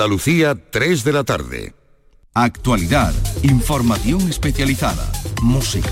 Andalucía, 0.00 0.54
3 0.54 1.04
de 1.04 1.12
la 1.12 1.24
tarde. 1.24 1.74
Actualidad, 2.32 3.12
información 3.42 4.30
especializada, 4.30 5.12
música. 5.42 5.90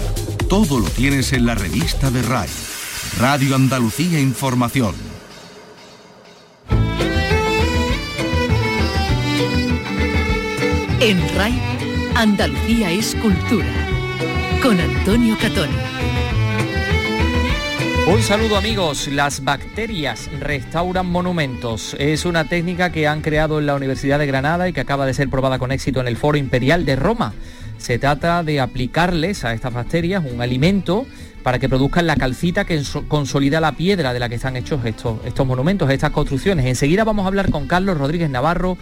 Todo 0.49 0.79
lo 0.79 0.88
tienes 0.88 1.34
en 1.34 1.45
la 1.45 1.54
revista 1.54 2.10
de 2.10 2.23
RAI. 2.23 2.49
Radio 3.18 3.55
Andalucía 3.55 4.18
Información. 4.18 4.94
En 11.00 11.36
RAI, 11.36 11.61
Andalucía 12.14 12.90
es 12.90 13.14
cultura. 13.16 13.88
Con 14.62 14.80
Antonio 14.80 15.36
Catoni. 15.38 15.77
Un 18.09 18.22
saludo 18.22 18.56
amigos, 18.56 19.06
las 19.09 19.45
bacterias 19.45 20.30
restauran 20.40 21.04
monumentos. 21.04 21.95
Es 21.98 22.25
una 22.25 22.45
técnica 22.45 22.90
que 22.90 23.07
han 23.07 23.20
creado 23.20 23.58
en 23.58 23.66
la 23.66 23.75
Universidad 23.75 24.18
de 24.18 24.27
Granada 24.27 24.66
y 24.66 24.72
que 24.72 24.80
acaba 24.80 25.04
de 25.04 25.12
ser 25.12 25.29
probada 25.29 25.58
con 25.58 25.72
éxito 25.72 26.00
en 26.00 26.08
el 26.08 26.17
Foro 26.17 26.39
Imperial 26.39 26.86
de 26.86 26.96
Roma. 26.96 27.34
Se 27.76 27.98
trata 27.98 28.43
de 28.43 28.61
aplicarles 28.61 29.44
a 29.44 29.53
estas 29.53 29.75
bacterias 29.75 30.25
un 30.25 30.40
alimento 30.40 31.04
para 31.43 31.58
que 31.58 31.68
produzcan 31.68 32.07
la 32.07 32.17
calcita 32.17 32.65
que 32.65 32.83
consolida 33.09 33.61
la 33.61 33.73
piedra 33.73 34.15
de 34.15 34.20
la 34.20 34.31
que 34.31 34.37
están 34.37 34.56
hechos 34.56 34.87
estos, 34.87 35.19
estos 35.27 35.47
monumentos, 35.47 35.91
estas 35.91 36.11
construcciones. 36.11 36.65
Enseguida 36.65 37.05
vamos 37.05 37.27
a 37.27 37.29
hablar 37.29 37.51
con 37.51 37.67
Carlos 37.67 37.98
Rodríguez 37.98 38.31
Navarro, 38.31 38.79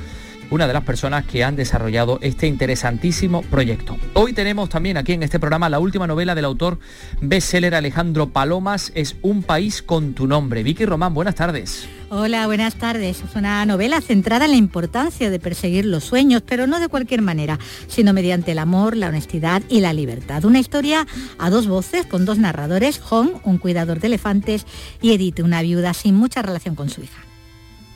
una 0.50 0.66
de 0.66 0.72
las 0.72 0.84
personas 0.84 1.24
que 1.24 1.44
han 1.44 1.56
desarrollado 1.56 2.18
este 2.22 2.46
interesantísimo 2.46 3.42
proyecto. 3.42 3.96
Hoy 4.14 4.32
tenemos 4.32 4.68
también 4.68 4.96
aquí 4.96 5.12
en 5.12 5.22
este 5.22 5.38
programa 5.38 5.68
la 5.68 5.78
última 5.78 6.06
novela 6.06 6.34
del 6.34 6.44
autor 6.44 6.78
bestseller 7.20 7.74
Alejandro 7.74 8.30
Palomas, 8.30 8.92
Es 8.94 9.16
un 9.22 9.42
país 9.42 9.82
con 9.82 10.14
tu 10.14 10.26
nombre. 10.26 10.62
Vicky 10.62 10.84
Román, 10.84 11.14
buenas 11.14 11.34
tardes. 11.34 11.88
Hola, 12.08 12.46
buenas 12.46 12.76
tardes. 12.76 13.22
Es 13.22 13.34
una 13.34 13.66
novela 13.66 14.00
centrada 14.00 14.44
en 14.44 14.52
la 14.52 14.56
importancia 14.56 15.28
de 15.28 15.40
perseguir 15.40 15.84
los 15.84 16.04
sueños, 16.04 16.42
pero 16.46 16.66
no 16.66 16.78
de 16.78 16.88
cualquier 16.88 17.20
manera, 17.20 17.58
sino 17.88 18.12
mediante 18.12 18.52
el 18.52 18.58
amor, 18.58 18.96
la 18.96 19.08
honestidad 19.08 19.62
y 19.68 19.80
la 19.80 19.92
libertad. 19.92 20.44
Una 20.44 20.60
historia 20.60 21.06
a 21.38 21.50
dos 21.50 21.66
voces 21.66 22.06
con 22.06 22.24
dos 22.24 22.38
narradores, 22.38 23.00
Hong, 23.00 23.40
un 23.42 23.58
cuidador 23.58 23.98
de 23.98 24.06
elefantes, 24.06 24.66
y 25.02 25.12
Edith, 25.12 25.40
una 25.40 25.62
viuda 25.62 25.94
sin 25.94 26.14
mucha 26.14 26.42
relación 26.42 26.76
con 26.76 26.90
su 26.90 27.02
hija. 27.02 27.26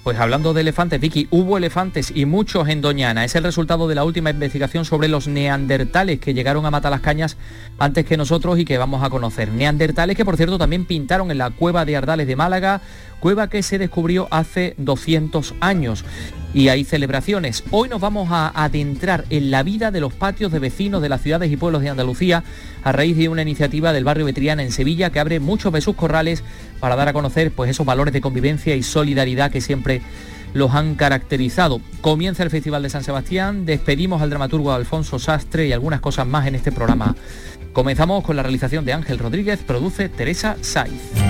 Pues 0.03 0.19
hablando 0.19 0.55
de 0.55 0.63
elefantes, 0.63 0.99
Vicky, 0.99 1.29
hubo 1.31 1.59
elefantes 1.59 2.11
y 2.15 2.25
muchos 2.25 2.69
en 2.71 2.81
Doñana. 2.81 3.23
Es 3.23 3.35
el 3.35 3.45
resultado 3.45 3.87
de 3.87 3.95
la 3.95 4.03
última 4.03 4.31
investigación 4.31 4.87
sobre 4.87 5.09
los 5.09 5.29
neandertales 5.29 6.19
que 6.21 6.33
llegaron 6.33 6.65
a 6.65 6.71
matar 6.71 6.91
las 6.91 7.03
cañas 7.03 7.37
antes 7.79 8.07
que 8.07 8.17
nosotros 8.17 8.59
y 8.59 8.65
que 8.65 8.79
vamos 8.79 9.05
a 9.05 9.11
conocer. 9.11 9.53
Neandertales 9.53 10.17
que 10.17 10.25
por 10.25 10.39
cierto 10.39 10.57
también 10.57 10.87
pintaron 10.87 11.31
en 11.31 11.37
la 11.37 11.51
cueva 11.51 11.85
de 11.85 11.99
Ardales 11.99 12.27
de 12.27 12.35
Málaga, 12.35 12.81
cueva 13.21 13.49
que 13.49 13.63
se 13.63 13.79
descubrió 13.79 14.27
hace 14.31 14.75
200 14.79 15.55
años 15.61 16.05
y 16.53 16.69
hay 16.69 16.85
celebraciones. 16.85 17.63
Hoy 17.71 17.89
nos 17.89 18.01
vamos 18.01 18.29
a 18.33 18.49
adentrar 18.65 19.25
en 19.31 19.51
la 19.51 19.63
vida 19.63 19.91
de 19.91 20.01
los 20.01 20.13
patios 20.13 20.51
de 20.51 20.59
vecinos 20.59 21.01
de 21.03 21.09
las 21.09 21.21
ciudades 21.21 21.53
y 21.53 21.57
pueblos 21.57 21.83
de 21.83 21.91
Andalucía 21.91 22.43
a 22.83 22.93
raíz 22.93 23.17
de 23.17 23.29
una 23.29 23.43
iniciativa 23.43 23.93
del 23.93 24.05
barrio 24.05 24.25
Betriana 24.25 24.63
en 24.63 24.73
Sevilla 24.73 25.11
que 25.11 25.21
abre 25.21 25.39
muchos 25.39 25.73
de 25.73 25.81
sus 25.81 25.95
corrales 25.95 26.43
para 26.81 26.97
dar 26.97 27.09
a 27.09 27.13
conocer 27.13 27.53
pues 27.53 27.71
esos 27.71 27.87
valores 27.87 28.13
de 28.13 28.21
convivencia 28.21 28.75
y 28.75 28.83
solidaridad 28.83 29.53
que 29.53 29.61
siempre 29.61 30.03
los 30.53 30.75
han 30.75 30.97
caracterizado. 30.97 31.81
Comienza 32.01 32.43
el 32.43 32.51
Festival 32.51 32.83
de 32.83 32.91
San 32.91 33.05
Sebastián, 33.05 33.67
despedimos 33.67 34.21
al 34.23 34.31
dramaturgo 34.31 34.73
Alfonso 34.73 35.19
Sastre 35.19 35.69
y 35.69 35.73
algunas 35.73 36.01
cosas 36.01 36.27
más 36.27 36.47
en 36.49 36.57
este 36.57 36.73
programa. 36.73 37.15
Comenzamos 37.73 38.25
con 38.25 38.35
la 38.35 38.43
realización 38.43 38.85
de 38.85 38.93
Ángel 38.93 39.19
Rodríguez, 39.19 39.61
produce 39.65 40.09
Teresa 40.09 40.57
Saiz. 40.61 41.30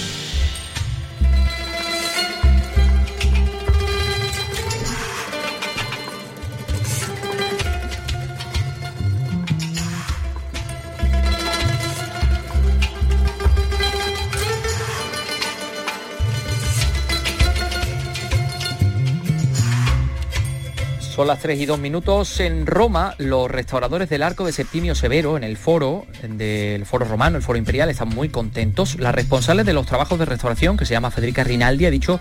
Son 21.21 21.27
las 21.27 21.37
3 21.37 21.59
y 21.59 21.67
2 21.67 21.77
minutos. 21.77 22.39
En 22.39 22.65
Roma, 22.65 23.13
los 23.19 23.51
restauradores 23.51 24.09
del 24.09 24.23
Arco 24.23 24.43
de 24.43 24.51
Septimio 24.51 24.95
Severo, 24.95 25.37
en 25.37 25.43
el 25.43 25.55
foro 25.55 26.07
del 26.27 26.83
foro 26.87 27.05
romano, 27.05 27.37
el 27.37 27.43
foro 27.43 27.59
imperial, 27.59 27.91
están 27.91 28.09
muy 28.09 28.29
contentos. 28.29 28.99
La 28.99 29.11
responsable 29.11 29.63
de 29.63 29.71
los 29.71 29.85
trabajos 29.85 30.17
de 30.17 30.25
restauración, 30.25 30.77
que 30.77 30.85
se 30.87 30.95
llama 30.95 31.11
Federica 31.11 31.43
Rinaldi, 31.43 31.85
ha 31.85 31.91
dicho 31.91 32.19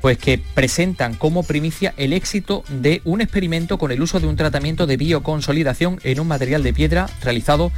pues 0.00 0.16
que 0.16 0.38
presentan 0.54 1.16
como 1.16 1.42
primicia 1.42 1.92
el 1.98 2.14
éxito 2.14 2.64
de 2.70 3.02
un 3.04 3.20
experimento 3.20 3.76
con 3.76 3.92
el 3.92 4.00
uso 4.00 4.20
de 4.20 4.26
un 4.26 4.36
tratamiento 4.36 4.86
de 4.86 4.96
bioconsolidación 4.96 6.00
en 6.02 6.18
un 6.18 6.26
material 6.26 6.62
de 6.62 6.72
piedra 6.72 7.10
realizado 7.22 7.72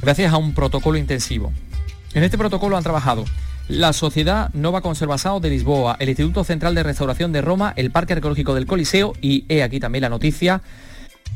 gracias 0.00 0.32
a 0.32 0.38
un 0.38 0.54
protocolo 0.54 0.96
intensivo. 0.96 1.52
En 2.14 2.22
este 2.22 2.38
protocolo 2.38 2.78
han 2.78 2.84
trabajado 2.84 3.26
la 3.68 3.92
Sociedad 3.92 4.50
Nova 4.54 4.80
Conservação 4.80 5.40
de 5.40 5.50
Lisboa, 5.50 5.96
el 5.98 6.08
Instituto 6.08 6.44
Central 6.44 6.74
de 6.74 6.82
Restauración 6.82 7.32
de 7.32 7.42
Roma, 7.42 7.72
el 7.76 7.90
Parque 7.90 8.12
Arqueológico 8.12 8.54
del 8.54 8.66
Coliseo 8.66 9.12
y 9.20 9.44
he 9.48 9.62
aquí 9.62 9.80
también 9.80 10.02
la 10.02 10.08
noticia, 10.08 10.62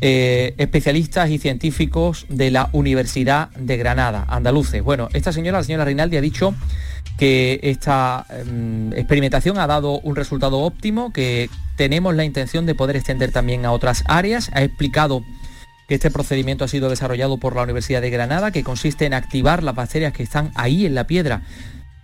eh, 0.00 0.54
especialistas 0.56 1.30
y 1.30 1.38
científicos 1.38 2.26
de 2.28 2.50
la 2.50 2.70
Universidad 2.72 3.50
de 3.50 3.76
Granada, 3.76 4.26
andaluces. 4.28 4.82
Bueno, 4.82 5.08
esta 5.12 5.32
señora, 5.32 5.58
la 5.58 5.64
señora 5.64 5.84
Rinaldi, 5.84 6.16
ha 6.16 6.20
dicho 6.20 6.54
que 7.18 7.60
esta 7.62 8.24
em, 8.30 8.92
experimentación 8.92 9.58
ha 9.58 9.66
dado 9.66 9.98
un 10.00 10.16
resultado 10.16 10.60
óptimo, 10.60 11.12
que 11.12 11.50
tenemos 11.76 12.14
la 12.14 12.24
intención 12.24 12.64
de 12.64 12.74
poder 12.74 12.96
extender 12.96 13.32
también 13.32 13.66
a 13.66 13.72
otras 13.72 14.04
áreas. 14.06 14.50
Ha 14.54 14.62
explicado 14.62 15.22
que 15.88 15.96
este 15.96 16.10
procedimiento 16.10 16.64
ha 16.64 16.68
sido 16.68 16.88
desarrollado 16.88 17.38
por 17.38 17.56
la 17.56 17.62
Universidad 17.62 18.00
de 18.00 18.10
Granada, 18.10 18.52
que 18.52 18.62
consiste 18.62 19.04
en 19.04 19.12
activar 19.12 19.62
las 19.62 19.74
bacterias 19.74 20.12
que 20.12 20.22
están 20.22 20.52
ahí 20.54 20.86
en 20.86 20.94
la 20.94 21.06
piedra 21.06 21.42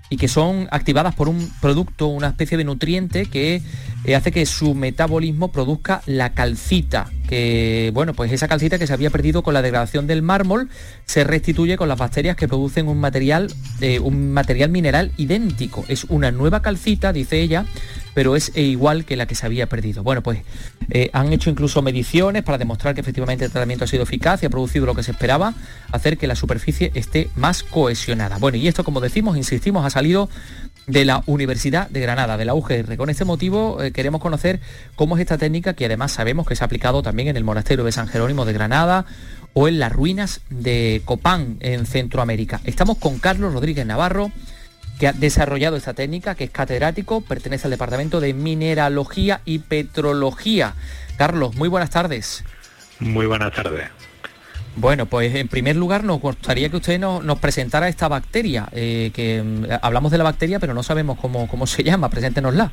y 0.09 0.17
que 0.17 0.29
son 0.29 0.69
activadas 0.71 1.15
por 1.15 1.29
un 1.29 1.51
producto, 1.61 2.07
una 2.07 2.29
especie 2.29 2.57
de 2.57 2.65
nutriente 2.65 3.27
que 3.27 3.63
eh, 4.05 4.15
hace 4.15 4.31
que 4.31 4.47
su 4.47 4.75
metabolismo 4.75 5.51
produzca 5.51 6.03
la 6.07 6.33
calcita, 6.33 7.11
que 7.29 7.91
bueno, 7.93 8.15
pues 8.15 8.31
esa 8.33 8.47
calcita 8.47 8.79
que 8.79 8.87
se 8.87 8.93
había 8.93 9.11
perdido 9.11 9.43
con 9.43 9.55
la 9.55 9.63
degradación 9.63 10.07
del 10.07 10.23
mármol 10.23 10.69
se 11.07 11.25
restituye 11.25 11.77
con 11.77 11.89
las 11.89 11.99
bacterias 11.99 12.37
que 12.37 12.47
producen 12.47 12.87
un 12.87 12.99
material, 12.99 13.53
eh, 13.81 13.99
un 13.99 14.33
material 14.33 14.71
mineral 14.71 15.13
idéntico. 15.17 15.85
Es 15.89 16.05
una 16.05 16.31
nueva 16.31 16.63
calcita, 16.63 17.13
dice 17.13 17.41
ella, 17.41 17.67
pero 18.17 18.35
es 18.35 18.57
igual 18.57 19.05
que 19.05 19.15
la 19.15 19.27
que 19.27 19.35
se 19.35 19.45
había 19.45 19.67
perdido. 19.67 20.03
Bueno, 20.03 20.23
pues 20.23 20.41
eh, 20.89 21.11
han 21.13 21.35
hecho 21.35 21.51
incluso 21.51 21.83
mediciones 21.83 22.45
para 22.45 22.57
demostrar 22.57 22.95
que 22.95 23.03
efectivamente 23.03 23.45
el 23.45 23.51
tratamiento 23.51 23.85
ha 23.85 23.89
sido 23.89 24.05
eficaz 24.05 24.43
y 24.43 24.47
ha 24.47 24.49
producido 24.49 24.87
lo 24.87 24.95
que 24.95 25.03
se 25.03 25.11
esperaba, 25.11 25.53
hacer 25.93 26.17
que 26.17 26.27
la 26.27 26.35
superficie 26.35 26.93
esté 26.95 27.29
más 27.37 27.63
cohesionada. 27.63 28.39
Bueno, 28.39 28.57
y 28.57 28.69
esto, 28.69 28.85
como 28.85 29.03
decimos, 29.03 29.37
insistimos, 29.37 29.85
ha 29.85 29.91
salido 29.91 30.31
de 30.87 31.05
la 31.05 31.25
Universidad 31.27 31.91
de 31.91 32.01
Granada, 32.01 32.39
de 32.39 32.47
la 32.47 32.55
UGR. 32.55 32.97
Con 32.97 33.11
este 33.11 33.27
motivo 33.27 33.83
eh, 33.83 33.93
queremos 33.93 34.23
conocer 34.23 34.61
cómo 34.95 35.19
es 35.19 35.21
esta 35.21 35.37
técnica 35.37 35.75
que 35.75 35.85
además 35.85 36.11
sabemos 36.11 36.47
que 36.47 36.57
se 36.57 36.65
ha 36.65 36.67
aplicado 36.67 37.03
también 37.03 37.29
en 37.29 37.37
el 37.37 37.45
monasterio 37.45 37.85
de 37.85 37.93
San 37.93 38.09
Jerónimo 38.09 38.47
de 38.47 38.55
Granada 38.55 39.05
o 39.53 39.69
en 39.69 39.79
las 39.79 39.93
ruinas 39.93 40.41
de 40.49 41.03
Copán 41.05 41.59
en 41.61 41.85
Centroamérica. 41.85 42.63
Estamos 42.65 42.97
con 42.97 43.19
Carlos 43.19 43.53
Rodríguez 43.53 43.85
Navarro, 43.85 44.33
que 44.99 45.09
ha 45.09 45.13
desarrollado 45.13 45.77
esta 45.77 45.95
técnica, 45.95 46.35
que 46.35 46.45
es 46.45 46.51
catedrático, 46.51 47.21
pertenece 47.21 47.67
al 47.67 47.73
Departamento 47.73 48.21
de 48.21 48.33
Mineralogía 48.35 49.41
y 49.45 49.59
Petrología. 49.61 50.75
Carlos, 51.17 51.55
muy 51.55 51.69
buenas 51.69 51.91
tardes. 51.91 52.45
Muy 52.99 53.27
buenas 53.27 53.53
tardes. 53.53 53.89
Bueno, 54.77 55.07
pues 55.07 55.35
en 55.35 55.49
primer 55.49 55.77
lugar 55.77 56.05
nos 56.05 56.21
gustaría 56.21 56.69
que 56.69 56.77
usted 56.77 56.99
nos, 57.01 57.39
presentara 57.39 57.89
esta 57.89 58.09
bacteria, 58.09 58.69
eh, 58.73 59.11
que 59.15 59.43
mm, 59.43 59.65
hablamos 59.81 60.13
de 60.13 60.19
la 60.19 60.25
bacteria, 60.25 60.59
pero 60.59 60.75
no 60.75 60.83
sabemos 60.83 61.19
cómo, 61.19 61.49
cómo 61.49 61.67
se 61.67 61.83
llama, 61.83 62.11
preséntenosla. 62.11 62.71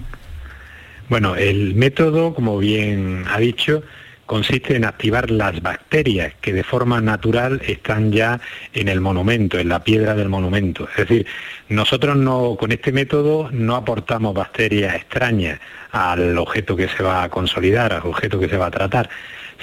Bueno, 1.09 1.35
el 1.35 1.75
método, 1.75 2.33
como 2.33 2.57
bien 2.57 3.25
ha 3.29 3.39
dicho, 3.39 3.83
consiste 4.25 4.75
en 4.75 4.85
activar 4.85 5.29
las 5.29 5.61
bacterias 5.61 6.33
que 6.41 6.53
de 6.53 6.63
forma 6.63 7.01
natural 7.01 7.61
están 7.67 8.11
ya 8.11 8.39
en 8.73 8.87
el 8.87 9.01
monumento, 9.01 9.59
en 9.59 9.69
la 9.69 9.83
piedra 9.83 10.15
del 10.15 10.29
monumento. 10.29 10.87
Es 10.91 11.07
decir, 11.07 11.25
nosotros 11.69 12.15
no, 12.17 12.55
con 12.59 12.71
este 12.71 12.91
método 12.91 13.49
no 13.51 13.75
aportamos 13.75 14.33
bacterias 14.33 14.95
extrañas 14.95 15.59
al 15.91 16.37
objeto 16.37 16.75
que 16.75 16.87
se 16.87 17.03
va 17.03 17.23
a 17.23 17.29
consolidar, 17.29 17.93
al 17.93 18.05
objeto 18.05 18.39
que 18.39 18.49
se 18.49 18.57
va 18.57 18.67
a 18.67 18.71
tratar, 18.71 19.09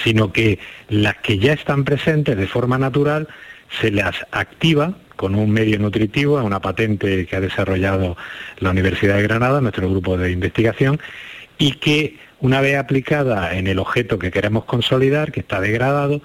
sino 0.05 0.33
que 0.33 0.59
las 0.89 1.17
que 1.17 1.39
ya 1.39 1.53
están 1.53 1.85
presentes 1.85 2.37
de 2.37 2.47
forma 2.47 2.79
natural 2.79 3.29
se 3.81 3.91
las 3.91 4.15
activa 4.31 4.95
con 5.17 5.35
un 5.35 5.51
medio 5.51 5.79
nutritivo, 5.79 6.43
una 6.43 6.61
patente 6.61 7.27
que 7.27 7.37
ha 7.37 7.41
desarrollado 7.41 8.17
la 8.59 8.71
Universidad 8.71 9.17
de 9.17 9.23
Granada, 9.23 9.61
nuestro 9.61 9.91
grupo 9.91 10.17
de 10.17 10.33
investigación, 10.33 10.99
y 11.59 11.73
que 11.73 12.17
una 12.41 12.61
vez 12.61 12.77
aplicada 12.77 13.55
en 13.55 13.67
el 13.67 13.79
objeto 13.79 14.19
que 14.19 14.31
queremos 14.31 14.65
consolidar, 14.65 15.33
que 15.33 15.41
está 15.41 15.61
degradado, 15.61 16.23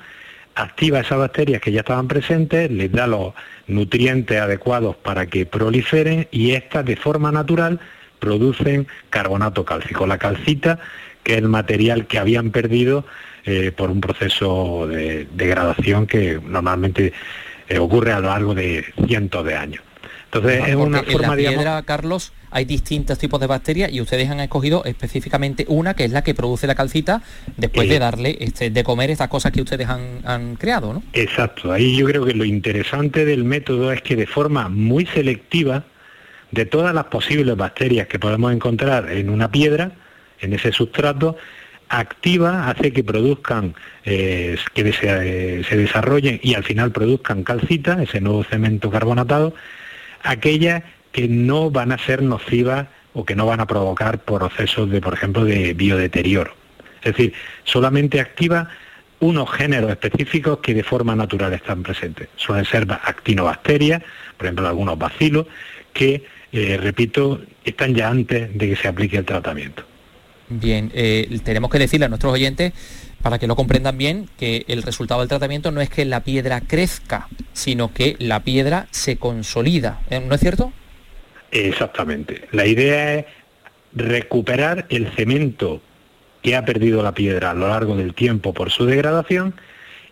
activa 0.56 1.02
esas 1.02 1.18
bacterias 1.18 1.62
que 1.62 1.72
ya 1.72 1.82
estaban 1.82 2.08
presentes, 2.08 2.72
les 2.72 2.92
da 2.92 3.08
los 3.08 3.34
nutrientes 3.68 4.40
adecuados 4.40 4.96
para 4.96 5.26
que 5.28 5.46
proliferen 5.46 6.28
y 6.32 6.52
estas 6.52 6.86
de 6.86 6.96
forma 6.96 7.32
natural 7.32 7.80
producen 8.20 8.88
carbonato 9.10 9.66
cálcico, 9.66 10.08
la 10.08 10.18
calcita, 10.18 10.80
que 11.24 11.34
es 11.34 11.40
el 11.40 11.50
material 11.50 12.08
que 12.08 12.20
habían 12.20 12.52
perdido 12.52 13.06
eh, 13.44 13.72
por 13.76 13.92
un 13.92 14.00
proceso 14.00 14.88
de 14.88 15.28
degradación 15.34 16.08
que 16.08 16.40
normalmente 16.44 17.14
eh, 17.68 17.78
ocurre 17.78 18.14
a 18.14 18.20
lo 18.20 18.30
largo 18.30 18.56
de 18.56 18.86
cientos 19.08 19.46
de 19.46 19.56
años. 19.56 19.84
Entonces 20.26 20.68
es 20.68 20.76
una 20.76 21.04
forma, 21.04 21.12
en 21.12 21.22
la 21.22 21.36
piedra, 21.36 21.84
Carlos, 21.84 22.34
hay 22.52 22.66
distintos 22.66 23.18
tipos 23.18 23.40
de 23.40 23.48
bacterias 23.48 23.92
y 23.92 24.02
ustedes 24.02 24.30
han 24.30 24.40
escogido 24.40 24.84
específicamente 24.86 25.66
una 25.68 25.94
que 25.94 26.06
es 26.06 26.12
la 26.12 26.24
que 26.24 26.34
produce 26.34 26.68
la 26.68 26.76
calcita 26.76 27.22
después 27.58 27.88
de 27.88 28.00
darle 28.00 28.38
este, 28.40 28.70
de 28.70 28.84
comer 28.84 29.12
estas 29.12 29.28
cosas 29.28 29.52
que 29.52 29.62
ustedes 29.62 29.88
han, 29.88 30.22
han, 30.24 30.56
creado, 30.56 30.94
¿no? 30.94 31.04
Exacto. 31.14 31.72
Ahí 31.72 31.98
yo 31.98 32.06
creo 32.06 32.26
que 32.26 32.34
lo 32.34 32.46
interesante 32.46 33.26
del 33.26 33.44
método 33.44 33.92
es 33.92 34.02
que 34.02 34.16
de 34.16 34.28
forma 34.28 34.70
muy 34.70 35.06
selectiva 35.06 35.86
de 36.52 36.66
todas 36.66 36.94
las 36.94 37.06
posibles 37.06 37.56
bacterias 37.58 38.08
que 38.08 38.20
podemos 38.20 38.54
encontrar 38.54 39.12
en 39.12 39.30
una 39.30 39.52
piedra, 39.52 39.92
en 40.40 40.54
ese 40.54 40.72
sustrato, 40.72 41.38
activa, 41.90 42.70
hace 42.70 42.92
que 42.92 43.04
produzcan, 43.04 43.76
eh, 44.06 44.58
que 44.74 44.94
se, 44.94 45.64
se 45.64 45.78
desarrollen 45.78 46.40
y 46.42 46.56
al 46.56 46.64
final 46.64 46.92
produzcan 46.92 47.44
calcita, 47.44 48.02
ese 48.02 48.22
nuevo 48.22 48.44
cemento 48.44 48.90
carbonatado, 48.90 49.54
aquellas 50.26 50.84
que 51.12 51.28
no 51.28 51.72
van 51.72 51.92
a 51.92 51.98
ser 51.98 52.22
nocivas 52.22 52.88
o 53.14 53.24
que 53.26 53.36
no 53.36 53.46
van 53.46 53.62
a 53.62 53.68
provocar 53.68 54.20
procesos 54.20 54.90
de, 54.90 55.00
por 55.00 55.14
ejemplo, 55.14 55.46
de 55.46 55.74
biodeterioro. 55.74 56.54
Es 57.02 57.16
decir, 57.16 57.34
solamente 57.64 58.20
activa 58.20 58.70
unos 59.20 59.50
géneros 59.52 59.92
específicos 59.92 60.60
que 60.60 60.74
de 60.74 60.84
forma 60.84 61.16
natural 61.16 61.54
están 61.54 61.84
presentes. 61.84 62.28
Suelen 62.36 62.66
ser 62.66 62.86
actinobacterias, 62.92 64.04
por 64.38 64.48
ejemplo, 64.48 64.68
algunos 64.68 64.98
bacilos, 64.98 65.48
que, 65.94 66.26
eh, 66.52 66.78
repito, 66.82 67.42
están 67.64 67.96
ya 67.96 68.10
antes 68.10 68.56
de 68.58 68.70
que 68.70 68.76
se 68.76 68.88
aplique 68.88 69.18
el 69.18 69.26
tratamiento. 69.26 69.84
Bien, 70.50 70.92
eh, 70.94 71.40
tenemos 71.44 71.72
que 71.72 71.80
decirle 71.80 72.06
a 72.06 72.10
nuestros 72.10 72.34
oyentes 72.34 72.74
para 73.26 73.40
que 73.40 73.48
lo 73.48 73.56
comprendan 73.56 73.98
bien, 73.98 74.30
que 74.38 74.66
el 74.68 74.84
resultado 74.84 75.22
del 75.22 75.30
tratamiento 75.30 75.72
no 75.72 75.82
es 75.82 75.90
que 75.90 76.06
la 76.06 76.20
piedra 76.20 76.62
crezca, 76.62 77.28
sino 77.54 77.92
que 77.92 78.16
la 78.20 78.44
piedra 78.44 78.86
se 78.92 79.18
consolida. 79.18 80.00
¿eh? 80.12 80.20
¿No 80.20 80.36
es 80.36 80.42
cierto? 80.42 80.72
Exactamente. 81.50 82.44
La 82.52 82.68
idea 82.68 83.16
es 83.16 83.26
recuperar 83.96 84.86
el 84.90 85.08
cemento 85.14 85.82
que 86.44 86.56
ha 86.56 86.66
perdido 86.66 87.02
la 87.02 87.16
piedra 87.16 87.50
a 87.50 87.54
lo 87.56 87.68
largo 87.68 87.96
del 87.96 88.14
tiempo 88.14 88.54
por 88.54 88.70
su 88.70 88.86
degradación 88.86 89.56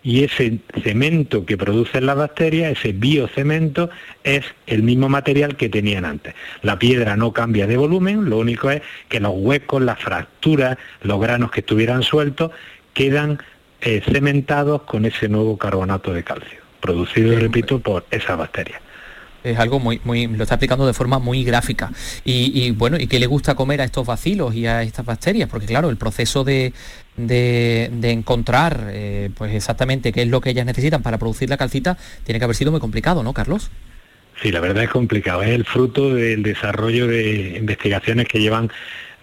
y 0.04 0.24
ese 0.24 0.58
cemento 0.82 1.46
que 1.46 1.56
producen 1.56 2.06
las 2.06 2.16
bacterias, 2.16 2.72
ese 2.72 2.92
biocemento, 2.92 3.90
es 4.22 4.44
el 4.66 4.82
mismo 4.82 5.08
material 5.08 5.56
que 5.56 5.70
tenían 5.70 6.04
antes. 6.04 6.34
La 6.62 6.78
piedra 6.78 7.16
no 7.16 7.32
cambia 7.32 7.66
de 7.66 7.76
volumen, 7.78 8.28
lo 8.28 8.38
único 8.38 8.70
es 8.70 8.82
que 9.08 9.18
los 9.18 9.32
huecos, 9.34 9.80
las 9.80 9.98
fracturas, 9.98 10.76
los 11.02 11.20
granos 11.20 11.52
que 11.52 11.60
estuvieran 11.60 12.02
sueltos 12.02 12.50
quedan 12.94 13.38
eh, 13.80 14.02
cementados 14.10 14.82
con 14.82 15.04
ese 15.04 15.28
nuevo 15.28 15.58
carbonato 15.58 16.12
de 16.12 16.24
calcio, 16.24 16.60
producido, 16.80 17.38
repito, 17.38 17.80
por 17.80 18.06
esa 18.10 18.36
bacteria 18.36 18.80
es 19.44 19.58
algo 19.58 19.78
muy, 19.78 20.00
muy, 20.04 20.26
lo 20.26 20.42
está 20.42 20.54
explicando 20.54 20.86
de 20.86 20.94
forma 20.94 21.18
muy 21.18 21.44
gráfica. 21.44 21.92
Y, 22.24 22.70
bueno, 22.72 22.96
¿y 22.98 23.06
qué 23.06 23.20
le 23.20 23.26
gusta 23.26 23.54
comer 23.54 23.82
a 23.82 23.84
estos 23.84 24.06
bacilos 24.06 24.54
y 24.54 24.66
a 24.66 24.82
estas 24.82 25.04
bacterias? 25.04 25.48
Porque 25.48 25.66
claro, 25.66 25.90
el 25.90 25.98
proceso 25.98 26.44
de, 26.44 26.72
de, 27.16 27.90
encontrar 28.10 28.88
eh, 28.90 29.30
pues 29.36 29.54
exactamente 29.54 30.12
qué 30.12 30.22
es 30.22 30.28
lo 30.28 30.40
que 30.40 30.50
ellas 30.50 30.66
necesitan 30.66 31.02
para 31.02 31.18
producir 31.18 31.50
la 31.50 31.58
calcita 31.58 31.98
tiene 32.24 32.38
que 32.38 32.44
haber 32.44 32.56
sido 32.56 32.70
muy 32.70 32.80
complicado, 32.80 33.22
¿no, 33.22 33.34
Carlos? 33.34 33.70
Sí, 34.42 34.50
la 34.50 34.60
verdad 34.60 34.84
es 34.84 34.90
complicado. 34.90 35.42
Es 35.42 35.50
el 35.50 35.64
fruto 35.64 36.14
del 36.14 36.42
desarrollo 36.42 37.06
de 37.06 37.56
investigaciones 37.58 38.26
que 38.26 38.40
llevan 38.40 38.70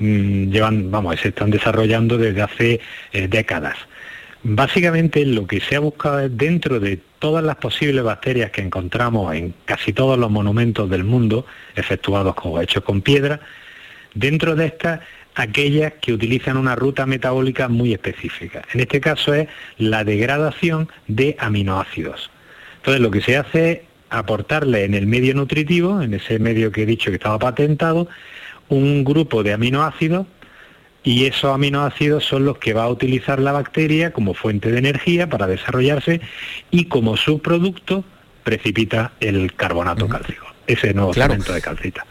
Mm, 0.01 0.49
llevan, 0.49 0.89
vamos, 0.89 1.19
se 1.19 1.27
están 1.27 1.51
desarrollando 1.51 2.17
desde 2.17 2.41
hace 2.41 2.79
eh, 3.13 3.27
décadas. 3.27 3.77
Básicamente 4.41 5.23
lo 5.27 5.45
que 5.45 5.61
se 5.61 5.75
ha 5.75 5.79
buscado 5.79 6.21
es 6.21 6.35
dentro 6.35 6.79
de 6.79 6.99
todas 7.19 7.43
las 7.43 7.57
posibles 7.57 8.03
bacterias 8.03 8.49
que 8.49 8.61
encontramos 8.61 9.35
en 9.35 9.53
casi 9.65 9.93
todos 9.93 10.17
los 10.17 10.31
monumentos 10.31 10.89
del 10.89 11.03
mundo, 11.03 11.45
efectuados 11.75 12.33
como 12.33 12.59
hechos 12.59 12.83
con 12.83 13.03
piedra, 13.03 13.41
dentro 14.15 14.55
de 14.55 14.65
estas 14.65 15.01
aquellas 15.35 15.93
que 16.01 16.13
utilizan 16.13 16.57
una 16.57 16.75
ruta 16.75 17.05
metabólica 17.05 17.67
muy 17.67 17.93
específica. 17.93 18.63
En 18.73 18.79
este 18.79 18.99
caso 18.99 19.35
es 19.35 19.49
la 19.77 20.03
degradación 20.03 20.89
de 21.07 21.35
aminoácidos. 21.37 22.31
Entonces 22.77 23.01
lo 23.01 23.11
que 23.11 23.21
se 23.21 23.37
hace 23.37 23.71
es 23.71 23.79
aportarle 24.09 24.83
en 24.83 24.95
el 24.95 25.05
medio 25.05 25.35
nutritivo, 25.35 26.01
en 26.01 26.15
ese 26.15 26.39
medio 26.39 26.71
que 26.71 26.83
he 26.83 26.85
dicho 26.87 27.11
que 27.11 27.17
estaba 27.17 27.37
patentado, 27.37 28.09
un 28.71 29.03
grupo 29.03 29.43
de 29.43 29.53
aminoácidos 29.53 30.25
y 31.03 31.25
esos 31.25 31.53
aminoácidos 31.53 32.23
son 32.23 32.45
los 32.45 32.57
que 32.57 32.73
va 32.73 32.83
a 32.83 32.89
utilizar 32.89 33.39
la 33.39 33.51
bacteria 33.51 34.13
como 34.13 34.33
fuente 34.33 34.71
de 34.71 34.79
energía 34.79 35.29
para 35.29 35.45
desarrollarse 35.45 36.21
y 36.69 36.85
como 36.85 37.17
subproducto 37.17 38.05
precipita 38.43 39.11
el 39.19 39.53
carbonato 39.53 40.07
cálcico, 40.07 40.47
ese 40.67 40.93
nuevo 40.93 41.13
elemento 41.13 41.53
de 41.53 41.61
calcita. 41.61 42.05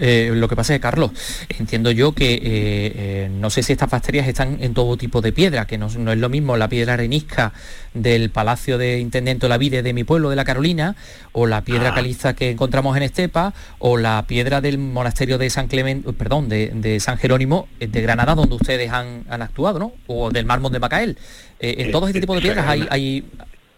Eh, 0.00 0.30
lo 0.34 0.48
que 0.48 0.56
pasa 0.56 0.74
es 0.74 0.78
que, 0.78 0.82
Carlos, 0.82 1.10
entiendo 1.48 1.90
yo 1.90 2.12
que 2.12 2.34
eh, 2.34 2.40
eh, 2.44 3.30
no 3.32 3.50
sé 3.50 3.62
si 3.62 3.72
estas 3.72 3.90
bacterias 3.90 4.28
están 4.28 4.58
en 4.60 4.74
todo 4.74 4.96
tipo 4.96 5.20
de 5.20 5.32
piedra, 5.32 5.66
que 5.66 5.78
no, 5.78 5.86
es 5.86 5.96
lo 5.96 6.28
mismo 6.28 6.56
la 6.56 6.68
piedra 6.68 6.94
arenisca 6.94 7.52
del 7.94 8.30
Palacio 8.30 8.78
de 8.78 8.98
Intendente 8.98 9.48
la 9.48 9.58
Vide 9.58 9.82
de 9.82 9.92
mi 9.92 10.04
pueblo, 10.04 10.30
de 10.30 10.36
la 10.36 10.44
Carolina, 10.44 10.96
o 11.32 11.46
la 11.46 11.62
piedra 11.62 11.90
ah. 11.90 11.94
caliza 11.94 12.34
que 12.34 12.50
encontramos 12.50 12.96
en 12.96 13.02
Estepa, 13.02 13.54
o 13.78 13.96
la 13.96 14.24
piedra 14.26 14.60
del 14.60 14.78
monasterio 14.78 15.38
de 15.38 15.50
San 15.50 15.68
Clemente, 15.68 16.12
perdón, 16.12 16.48
de, 16.48 16.98
San 17.00 17.18
Jerónimo 17.18 17.68
de 17.78 18.02
Granada, 18.02 18.34
donde 18.34 18.56
ustedes 18.56 18.90
han, 18.90 19.24
actuado, 19.28 19.78
¿no? 19.78 19.92
O 20.06 20.30
del 20.30 20.44
mármol 20.44 20.72
de 20.72 20.80
Macael. 20.80 21.18
en 21.60 21.90
todo 21.92 22.08
este 22.08 22.20
tipo 22.20 22.34
de 22.34 22.40
piedras 22.40 22.66
hay, 22.66 22.86
hay, 22.90 23.24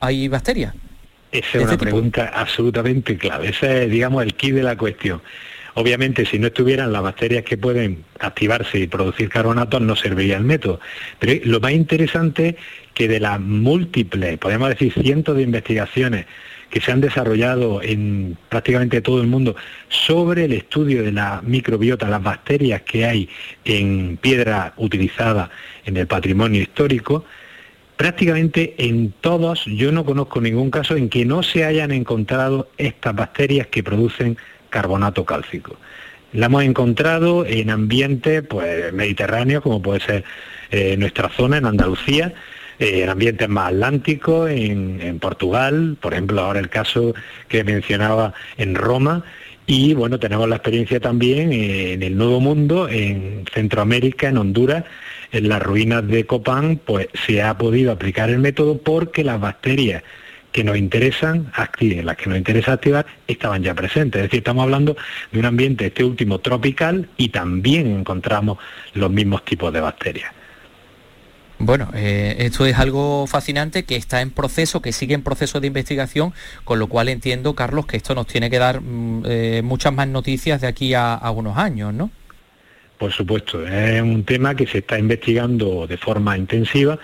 hay 0.01 0.29
bacterias. 0.29 0.75
Esa 1.33 1.59
es 1.59 1.65
una 1.65 1.73
este 1.73 1.79
pregunta 1.79 2.33
absolutamente 2.35 3.17
clave. 3.17 3.51
Ese 3.51 3.85
es, 3.85 3.91
digamos, 3.91 4.23
el 4.25 4.35
kit 4.35 4.55
de 4.55 4.63
la 4.63 4.77
cuestión. 4.77 5.23
Obviamente, 5.75 6.27
si 6.27 6.39
no 6.39 6.49
estuvieran 6.49 6.93
las 6.93 7.03
bacterias 7.03 7.45
que 7.45 7.57
pueden 7.57 8.05
activarse 8.19 8.79
y 8.79 8.87
producir 8.87 9.29
carbonatos, 9.29 9.81
no 9.81 9.97
serviría 9.97 10.37
el 10.37 10.45
método. 10.45 10.81
Pero 11.19 11.41
lo 11.45 11.61
más 11.61 11.73
interesante 11.73 12.49
es 12.49 12.57
que 12.95 13.09
de 13.09 13.21
las 13.21 13.41
múltiples, 13.41 14.39
podemos 14.39 14.69
decir 14.69 14.93
cientos 14.93 15.37
de 15.37 15.43
investigaciones 15.43 16.27
que 16.71 16.81
se 16.81 16.93
han 16.93 17.01
desarrollado 17.01 17.83
en 17.83 18.37
prácticamente 18.49 19.01
todo 19.01 19.21
el 19.21 19.27
mundo 19.27 19.57
sobre 19.89 20.45
el 20.45 20.53
estudio 20.53 21.03
de 21.03 21.13
la 21.13 21.43
microbiota, 21.45 22.09
las 22.09 22.23
bacterias 22.23 22.83
que 22.83 23.05
hay 23.05 23.29
en 23.65 24.17
piedra 24.17 24.73
utilizada 24.77 25.51
en 25.85 25.97
el 25.97 26.07
patrimonio 26.07 26.63
histórico, 26.63 27.25
prácticamente 27.97 28.77
en 28.79 29.13
todos 29.21 29.65
yo 29.67 29.93
no 29.93 30.05
conozco 30.05 30.41
ningún 30.41 30.71
caso 30.71 30.97
en 30.97 31.09
que 31.09 31.25
no 31.25 31.43
se 31.43 31.65
hayan 31.65 31.91
encontrado 31.91 32.71
estas 32.79 33.15
bacterias 33.15 33.67
que 33.67 33.83
producen 33.83 34.39
carbonato 34.71 35.25
cálcico. 35.25 35.77
La 36.33 36.47
hemos 36.47 36.63
encontrado 36.63 37.45
en 37.45 37.71
ambientes 37.71 38.43
pues, 38.49 38.93
mediterráneos, 38.93 39.63
como 39.63 39.83
puede 39.83 40.01
ser 40.01 40.25
eh, 40.71 40.97
nuestra 40.97 41.29
zona, 41.29 41.59
en 41.59 41.67
Andalucía, 41.67 42.33
eh, 42.79 43.03
en 43.03 43.09
ambientes 43.09 43.49
más 43.49 43.73
atlánticos, 43.73 44.49
en, 44.51 45.19
Portugal, 45.19 45.97
por 46.01 46.13
ejemplo, 46.13 46.41
ahora 46.41 46.61
el 46.61 46.69
caso 46.69 47.15
que 47.49 47.65
mencionaba 47.65 48.33
en 48.57 48.77
Roma, 48.77 49.25
y 49.67 49.95
bueno, 49.95 50.19
tenemos 50.19 50.49
la 50.49 50.57
experiencia 50.57 50.99
también 51.01 51.53
en 51.53 52.03
el 52.03 52.17
Nuevo 52.17 52.41
Mundo, 52.41 52.89
en 52.89 53.45
Centroamérica, 53.53 54.29
en 54.29 54.39
Honduras, 54.39 54.85
en 55.33 55.49
las 55.49 55.63
ruinas 55.63 56.07
de 56.09 56.27
Copán, 56.27 56.81
pues 56.85 57.09
se 57.27 57.43
ha 57.43 57.57
podido 57.57 57.93
aplicar 57.93 58.31
el 58.31 58.39
método 58.39 58.79
porque 58.79 59.23
las 59.23 59.41
bacterias 59.41 60.03
que 60.53 60.65
nos 60.65 60.77
interesan, 60.77 61.51
activen, 61.55 62.07
las 62.07 62.17
que 62.17 62.29
nos 62.29 62.39
interesa 62.39 62.73
activar, 62.73 63.07
estaban 63.27 63.63
ya 63.63 63.75
presentes. 63.75 64.21
Es 64.21 64.27
decir, 64.27 64.39
estamos 64.39 64.65
hablando 64.65 64.97
de 65.31 65.39
un 65.39 65.45
ambiente, 65.45 65.87
este 65.87 66.05
último 66.05 66.39
tropical, 66.39 67.09
y 67.17 67.29
también 67.29 67.87
encontramos 67.87 68.59
los 68.95 69.11
mismos 69.11 69.45
tipos 69.45 69.73
de 69.73 69.81
bacterias. 69.81 70.33
Bueno, 71.63 71.91
eh, 71.95 72.37
esto 72.39 72.65
es 72.65 72.79
algo 72.79 73.27
fascinante 73.27 73.85
que 73.85 73.95
está 73.95 74.23
en 74.23 74.31
proceso, 74.31 74.81
que 74.81 74.93
sigue 74.93 75.15
en 75.15 75.23
proceso 75.23 75.61
de 75.61 75.67
investigación, 75.67 76.33
con 76.65 76.79
lo 76.79 76.87
cual 76.87 77.11
entiendo, 77.11 77.55
Carlos, 77.55 77.85
que 77.85 77.99
esto 77.99 78.15
nos 78.15 78.27
tiene 78.27 78.49
que 78.49 78.59
dar 78.59 78.81
mm, 78.81 79.25
eh, 79.27 79.61
muchas 79.63 79.93
más 79.93 80.09
noticias 80.09 80.63
de 80.63 80.67
aquí 80.67 80.95
a, 80.95 81.15
a 81.15 81.31
unos 81.31 81.59
años, 81.59 81.93
¿no? 81.93 82.11
Por 83.01 83.13
supuesto, 83.13 83.67
es 83.67 84.03
un 84.03 84.25
tema 84.25 84.55
que 84.55 84.67
se 84.67 84.79
está 84.81 84.99
investigando 84.99 85.87
de 85.87 85.97
forma 85.97 86.37
intensiva 86.37 86.99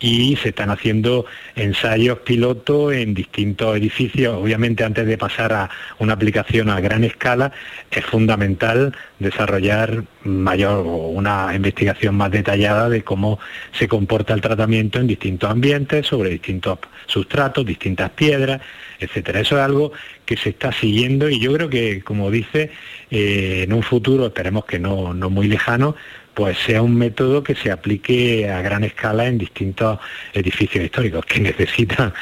y 0.00 0.34
se 0.36 0.48
están 0.48 0.70
haciendo 0.70 1.26
ensayos 1.54 2.20
pilotos 2.20 2.94
en 2.94 3.12
distintos 3.12 3.76
edificios. 3.76 4.34
Obviamente 4.34 4.82
antes 4.82 5.06
de 5.06 5.18
pasar 5.18 5.52
a 5.52 5.68
una 5.98 6.14
aplicación 6.14 6.70
a 6.70 6.80
gran 6.80 7.04
escala 7.04 7.52
es 7.90 8.02
fundamental 8.06 8.96
desarrollar 9.18 10.04
mayor 10.24 10.86
una 10.86 11.54
investigación 11.54 12.14
más 12.14 12.30
detallada 12.30 12.88
de 12.88 13.04
cómo 13.04 13.38
se 13.72 13.88
comporta 13.88 14.32
el 14.32 14.40
tratamiento 14.40 15.00
en 15.00 15.06
distintos 15.06 15.50
ambientes, 15.50 16.06
sobre 16.06 16.30
distintos 16.30 16.78
sustratos, 17.06 17.66
distintas 17.66 18.08
piedras, 18.12 18.62
etcétera. 19.02 19.40
Eso 19.40 19.56
es 19.56 19.62
algo 19.62 19.92
que 20.24 20.36
se 20.36 20.50
está 20.50 20.72
siguiendo 20.72 21.28
y 21.28 21.40
yo 21.40 21.52
creo 21.52 21.68
que, 21.68 22.02
como 22.02 22.30
dice, 22.30 22.70
eh, 23.10 23.62
en 23.64 23.72
un 23.72 23.82
futuro, 23.82 24.26
esperemos 24.26 24.64
que 24.64 24.78
no, 24.78 25.14
no 25.14 25.30
muy 25.30 25.48
lejano, 25.48 25.96
pues 26.34 26.58
sea 26.58 26.82
un 26.82 26.96
método 26.96 27.42
que 27.42 27.54
se 27.54 27.70
aplique 27.70 28.48
a 28.50 28.62
gran 28.62 28.84
escala 28.84 29.26
en 29.26 29.38
distintos 29.38 29.98
edificios 30.32 30.84
históricos 30.84 31.24
que 31.26 31.40
necesitan 31.50 32.12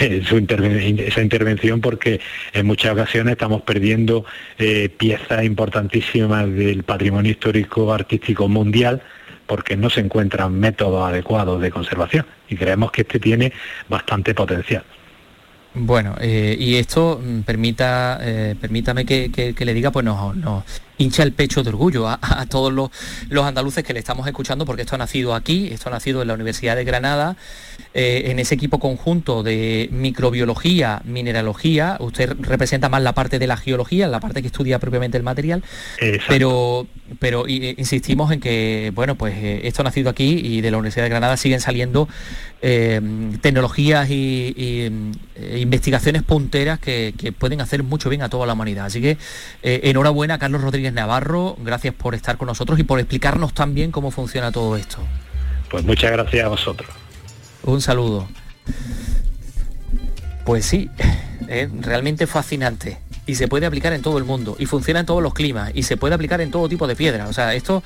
eh, 0.00 0.22
esa 1.06 1.22
intervención 1.22 1.80
porque 1.80 2.20
en 2.52 2.66
muchas 2.66 2.92
ocasiones 2.92 3.32
estamos 3.32 3.62
perdiendo 3.62 4.24
eh, 4.58 4.88
piezas 4.88 5.44
importantísimas 5.44 6.50
del 6.52 6.82
patrimonio 6.84 7.32
histórico 7.32 7.92
artístico 7.92 8.48
mundial 8.48 9.02
porque 9.46 9.76
no 9.76 9.90
se 9.90 10.00
encuentran 10.00 10.58
métodos 10.58 11.08
adecuados 11.08 11.60
de 11.60 11.70
conservación 11.70 12.26
y 12.48 12.56
creemos 12.56 12.92
que 12.92 13.02
este 13.02 13.18
tiene 13.18 13.52
bastante 13.88 14.34
potencial. 14.34 14.84
Bueno, 15.74 16.14
eh, 16.20 16.56
y 16.58 16.76
esto 16.76 17.20
mm, 17.22 17.40
permita, 17.40 18.20
permítame 18.60 19.04
que, 19.06 19.54
le 19.58 19.74
diga, 19.74 19.90
pues 19.90 20.04
nos, 20.04 20.64
hincha 20.98 21.22
el 21.22 21.32
pecho 21.32 21.62
de 21.62 21.70
orgullo 21.70 22.08
a, 22.08 22.46
todos 22.48 22.72
los, 22.72 22.90
los, 23.28 23.44
andaluces 23.44 23.84
que 23.84 23.92
le 23.92 23.98
estamos 23.98 24.26
escuchando, 24.26 24.64
porque 24.64 24.82
esto 24.82 24.94
ha 24.94 24.98
nacido 24.98 25.34
aquí, 25.34 25.68
esto 25.72 25.88
ha 25.88 25.92
nacido 25.92 26.22
en 26.22 26.28
la 26.28 26.34
Universidad 26.34 26.76
de 26.76 26.84
Granada, 26.84 27.36
eh, 27.94 28.30
en 28.30 28.38
ese 28.38 28.54
equipo 28.54 28.78
conjunto 28.78 29.42
de 29.42 29.88
microbiología, 29.92 31.02
mineralogía, 31.04 31.98
usted 32.00 32.34
representa 32.40 32.88
más 32.88 33.02
la 33.02 33.12
parte 33.12 33.38
de 33.38 33.46
la 33.46 33.58
geología, 33.58 34.08
la 34.08 34.18
parte 34.18 34.40
que 34.40 34.46
estudia 34.46 34.78
propiamente 34.78 35.18
el 35.18 35.22
material, 35.22 35.62
pero, 36.26 36.86
pero 37.18 37.46
eh, 37.46 37.74
insistimos 37.76 38.32
en 38.32 38.40
que, 38.40 38.92
bueno, 38.94 39.16
pues 39.16 39.34
eh, 39.36 39.60
esto 39.64 39.82
ha 39.82 39.84
nacido 39.84 40.08
aquí 40.08 40.40
y 40.42 40.62
de 40.62 40.70
la 40.70 40.78
Universidad 40.78 41.04
de 41.04 41.10
Granada 41.10 41.36
siguen 41.36 41.60
saliendo 41.60 42.08
tecnologías 42.62 44.08
y, 44.08 44.88
investigaciones 45.56 46.22
punteras 46.22 46.78
que, 46.78 47.12
que, 47.18 47.32
pueden 47.32 47.60
hacer 47.60 47.82
mucho 47.82 48.08
bien 48.08 48.22
a 48.22 48.28
toda 48.28 48.46
la 48.46 48.52
humanidad. 48.52 48.86
Así 48.86 49.00
que 49.00 49.18
enhorabuena, 49.62 50.38
Carlos 50.38 50.60
Rodríguez 50.62 50.81
Navarro, 50.90 51.56
gracias 51.58 51.94
por 51.94 52.14
estar 52.14 52.36
con 52.36 52.46
nosotros 52.46 52.78
y 52.78 52.82
por 52.82 52.98
explicarnos 52.98 53.54
también 53.54 53.92
cómo 53.92 54.10
funciona 54.10 54.50
todo 54.50 54.76
esto. 54.76 54.98
Pues 55.70 55.84
muchas 55.84 56.10
gracias 56.10 56.44
a 56.44 56.48
vosotros. 56.48 56.90
Un 57.62 57.80
saludo. 57.80 58.26
Pues 60.44 60.64
sí, 60.66 60.90
es 61.48 61.70
realmente 61.80 62.26
fascinante 62.26 62.98
y 63.26 63.36
se 63.36 63.46
puede 63.46 63.66
aplicar 63.66 63.92
en 63.92 64.02
todo 64.02 64.18
el 64.18 64.24
mundo 64.24 64.56
y 64.58 64.66
funciona 64.66 65.00
en 65.00 65.06
todos 65.06 65.22
los 65.22 65.32
climas 65.32 65.70
y 65.74 65.84
se 65.84 65.96
puede 65.96 66.14
aplicar 66.14 66.40
en 66.40 66.50
todo 66.50 66.68
tipo 66.68 66.86
de 66.86 66.96
piedra. 66.96 67.28
O 67.28 67.32
sea, 67.32 67.54
esto 67.54 67.82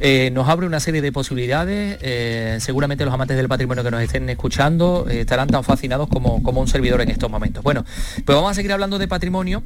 eh, 0.00 0.30
nos 0.32 0.48
abre 0.48 0.66
una 0.66 0.80
serie 0.80 1.00
de 1.00 1.12
posibilidades. 1.12 1.98
Eh, 2.02 2.58
seguramente 2.60 3.04
los 3.04 3.14
amantes 3.14 3.36
del 3.36 3.48
patrimonio 3.48 3.84
que 3.84 3.90
nos 3.90 4.02
estén 4.02 4.28
escuchando 4.28 5.06
eh, 5.08 5.20
estarán 5.20 5.48
tan 5.48 5.62
fascinados 5.62 6.08
como, 6.08 6.42
como 6.42 6.60
un 6.60 6.68
servidor 6.68 7.00
en 7.00 7.10
estos 7.10 7.30
momentos. 7.30 7.62
Bueno, 7.62 7.84
pues 8.24 8.34
vamos 8.34 8.50
a 8.50 8.54
seguir 8.54 8.72
hablando 8.72 8.98
de 8.98 9.06
patrimonio 9.06 9.62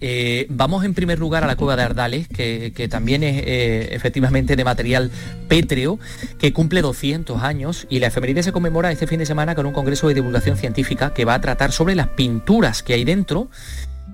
eh, 0.00 0.46
vamos 0.50 0.84
en 0.84 0.94
primer 0.94 1.18
lugar 1.18 1.44
a 1.44 1.46
la 1.46 1.56
cueva 1.56 1.76
de 1.76 1.82
Ardales, 1.82 2.28
que, 2.28 2.88
también 2.90 3.22
es 3.22 3.42
eh, 3.44 3.88
efectivamente 3.92 4.56
de 4.56 4.64
material 4.64 5.10
pétreo, 5.48 5.98
que 6.38 6.52
cumple 6.52 6.82
200 6.82 7.42
años 7.42 7.86
y 7.90 7.98
la 7.98 8.08
efeméride 8.08 8.42
se 8.42 8.52
conmemora 8.52 8.92
este 8.92 9.06
fin 9.06 9.18
de 9.18 9.26
semana 9.26 9.54
con 9.54 9.66
un 9.66 9.72
congreso 9.72 10.08
de 10.08 10.14
divulgación 10.14 10.56
científica 10.56 11.12
que 11.12 11.24
va 11.24 11.34
a 11.34 11.40
tratar 11.40 11.72
sobre 11.72 11.94
las 11.94 12.08
pinturas 12.08 12.82
que 12.82 12.94
hay 12.94 13.04
dentro 13.04 13.48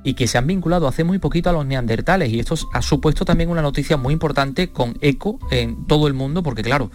y 0.04 0.14
que 0.14 0.26
se 0.26 0.38
han 0.38 0.46
vinculado 0.46 0.88
hace 0.88 1.04
muy 1.04 1.18
poquito 1.18 1.50
a 1.50 1.52
los 1.52 1.66
neandertales. 1.66 2.30
Y 2.30 2.40
esto 2.40 2.54
ha 2.72 2.82
supuesto 2.82 3.24
también 3.24 3.50
una 3.50 3.62
noticia 3.62 3.96
muy 3.96 4.12
importante 4.12 4.70
con 4.70 4.96
eco 5.00 5.38
en 5.50 5.86
todo 5.86 6.06
el 6.06 6.14
mundo 6.14 6.42
porque 6.42 6.62
claro, 6.62 6.90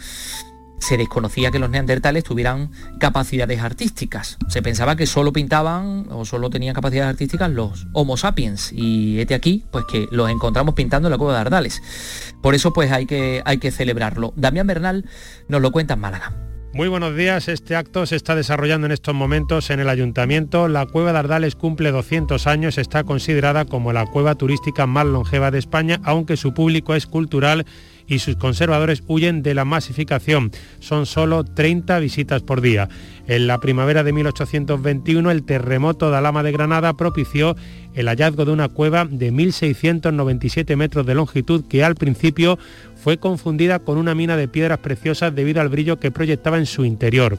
se 0.79 0.98
desconocía 0.98 1.51
que 1.51 1.60
los 1.60 1.69
neandertales 1.69 2.24
tuvieran 2.24 2.72
capacidades 3.00 3.62
artísticas. 3.62 4.38
Se 4.48 4.62
pensaba 4.62 4.96
que 4.96 5.05
solo 5.05 5.34
pintaban 5.34 6.07
o 6.10 6.25
solo 6.25 6.50
tenían 6.50 6.75
capacidades 6.75 7.12
artísticas 7.12 7.51
los 7.51 7.88
Homo 7.93 8.17
sapiens 8.17 8.72
y 8.74 9.19
este 9.19 9.36
aquí, 9.36 9.65
pues 9.72 9.86
que 9.86 10.07
los 10.12 10.29
encontramos 10.29 10.75
pintando 10.75 11.07
en 11.07 11.12
la 11.12 11.17
cueva 11.17 11.34
de 11.34 11.39
Ardales. 11.41 11.81
Por 12.41 12.55
eso 12.55 12.74
pues 12.74 12.91
hay 12.91 13.05
que, 13.05 13.41
hay 13.46 13.57
que 13.57 13.72
celebrarlo. 13.72 14.34
Damián 14.36 14.67
Bernal 14.67 15.05
nos 15.48 15.62
lo 15.62 15.72
cuenta 15.72 15.96
en 15.96 16.00
Málaga. 16.00 16.34
Muy 16.74 16.89
buenos 16.89 17.15
días, 17.15 17.48
este 17.48 17.75
acto 17.75 18.05
se 18.05 18.15
está 18.15 18.36
desarrollando 18.36 18.86
en 18.86 18.91
estos 18.91 19.15
momentos 19.15 19.72
en 19.72 19.79
el 19.79 19.89
ayuntamiento. 19.89 20.67
La 20.67 20.86
cueva 20.86 21.12
de 21.12 21.17
Ardales 21.17 21.55
cumple 21.55 21.91
200 21.91 22.46
años, 22.46 22.77
está 22.77 23.03
considerada 23.03 23.65
como 23.65 23.93
la 23.93 24.05
cueva 24.05 24.36
turística 24.36 24.86
más 24.86 25.07
longeva 25.07 25.50
de 25.50 25.57
España, 25.57 26.00
aunque 26.03 26.38
su 26.38 26.53
público 26.53 26.93
es 26.93 27.07
cultural 27.07 27.65
y 28.07 28.19
sus 28.19 28.37
conservadores 28.37 29.03
huyen 29.07 29.43
de 29.43 29.53
la 29.53 29.65
masificación. 29.65 30.51
Son 30.79 31.05
solo 31.05 31.43
30 31.43 31.99
visitas 31.99 32.41
por 32.41 32.61
día. 32.61 32.89
En 33.27 33.47
la 33.47 33.59
primavera 33.59 34.03
de 34.03 34.13
1821 34.13 35.29
el 35.29 35.43
terremoto 35.43 36.09
de 36.09 36.17
Alama 36.17 36.43
de 36.43 36.53
Granada 36.53 36.93
propició 36.93 37.55
el 37.93 38.07
hallazgo 38.07 38.45
de 38.45 38.51
una 38.51 38.69
cueva 38.69 39.05
de 39.05 39.33
1.697 39.33 40.75
metros 40.77 41.05
de 41.05 41.15
longitud 41.15 41.65
que 41.67 41.83
al 41.83 41.95
principio 41.95 42.57
fue 42.95 43.17
confundida 43.17 43.79
con 43.79 43.97
una 43.97 44.15
mina 44.15 44.37
de 44.37 44.47
piedras 44.47 44.79
preciosas 44.79 45.35
debido 45.35 45.61
al 45.61 45.69
brillo 45.69 45.99
que 45.99 46.11
proyectaba 46.11 46.57
en 46.57 46.65
su 46.65 46.85
interior. 46.85 47.37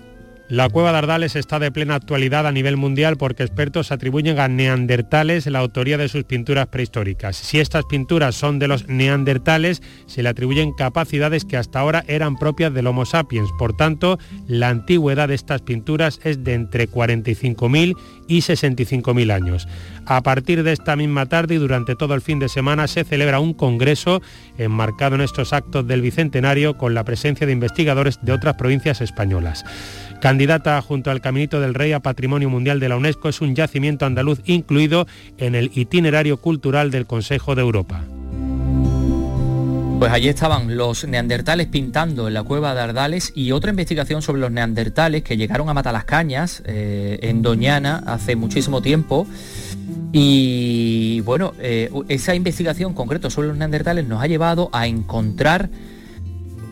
La 0.50 0.70
cueva 0.70 0.92
de 0.92 0.98
Ardales 0.98 1.36
está 1.36 1.58
de 1.58 1.70
plena 1.70 1.94
actualidad 1.94 2.46
a 2.46 2.52
nivel 2.52 2.78
mundial 2.78 3.18
porque 3.18 3.42
expertos 3.42 3.92
atribuyen 3.92 4.38
a 4.38 4.48
neandertales 4.48 5.46
la 5.46 5.58
autoría 5.58 5.98
de 5.98 6.08
sus 6.08 6.24
pinturas 6.24 6.68
prehistóricas. 6.68 7.36
Si 7.36 7.60
estas 7.60 7.84
pinturas 7.84 8.34
son 8.34 8.58
de 8.58 8.66
los 8.66 8.88
neandertales, 8.88 9.82
se 10.06 10.22
le 10.22 10.30
atribuyen 10.30 10.72
capacidades 10.72 11.44
que 11.44 11.58
hasta 11.58 11.80
ahora 11.80 12.02
eran 12.08 12.38
propias 12.38 12.72
del 12.72 12.86
Homo 12.86 13.04
sapiens. 13.04 13.50
Por 13.58 13.76
tanto, 13.76 14.18
la 14.46 14.70
antigüedad 14.70 15.28
de 15.28 15.34
estas 15.34 15.60
pinturas 15.60 16.18
es 16.24 16.42
de 16.42 16.54
entre 16.54 16.88
45.000 16.88 17.94
y 18.26 18.38
65.000 18.38 19.30
años. 19.30 19.68
A 20.06 20.22
partir 20.22 20.62
de 20.62 20.72
esta 20.72 20.96
misma 20.96 21.26
tarde 21.26 21.56
y 21.56 21.58
durante 21.58 21.94
todo 21.94 22.14
el 22.14 22.22
fin 22.22 22.38
de 22.38 22.48
semana 22.48 22.86
se 22.88 23.04
celebra 23.04 23.40
un 23.40 23.52
congreso 23.52 24.22
enmarcado 24.56 25.16
en 25.16 25.20
estos 25.20 25.52
actos 25.52 25.86
del 25.86 26.00
Bicentenario 26.00 26.78
con 26.78 26.94
la 26.94 27.04
presencia 27.04 27.46
de 27.46 27.52
investigadores 27.52 28.18
de 28.22 28.32
otras 28.32 28.54
provincias 28.54 29.02
españolas. 29.02 29.66
Candidata 30.20 30.82
junto 30.82 31.10
al 31.10 31.20
Caminito 31.20 31.60
del 31.60 31.74
Rey 31.74 31.92
a 31.92 32.00
Patrimonio 32.00 32.50
Mundial 32.50 32.80
de 32.80 32.88
la 32.88 32.96
UNESCO, 32.96 33.28
es 33.28 33.40
un 33.40 33.54
yacimiento 33.54 34.04
andaluz 34.04 34.40
incluido 34.46 35.06
en 35.36 35.54
el 35.54 35.70
itinerario 35.74 36.38
cultural 36.38 36.90
del 36.90 37.06
Consejo 37.06 37.54
de 37.54 37.62
Europa. 37.62 38.02
Pues 39.98 40.12
allí 40.12 40.28
estaban 40.28 40.76
los 40.76 41.06
neandertales 41.06 41.66
pintando 41.66 42.28
en 42.28 42.34
la 42.34 42.44
cueva 42.44 42.72
de 42.74 42.80
Ardales 42.80 43.32
y 43.34 43.50
otra 43.50 43.70
investigación 43.70 44.22
sobre 44.22 44.40
los 44.40 44.50
neandertales 44.50 45.22
que 45.24 45.36
llegaron 45.36 45.68
a 45.68 45.74
Matalascañas, 45.74 46.62
eh, 46.66 47.18
en 47.22 47.42
Doñana, 47.42 48.02
hace 48.06 48.36
muchísimo 48.36 48.80
tiempo. 48.80 49.26
Y 50.12 51.20
bueno, 51.22 51.52
eh, 51.58 51.90
esa 52.08 52.34
investigación 52.34 52.94
concreta 52.94 53.28
sobre 53.28 53.48
los 53.48 53.56
neandertales 53.56 54.06
nos 54.06 54.22
ha 54.22 54.26
llevado 54.26 54.70
a 54.72 54.86
encontrar 54.86 55.68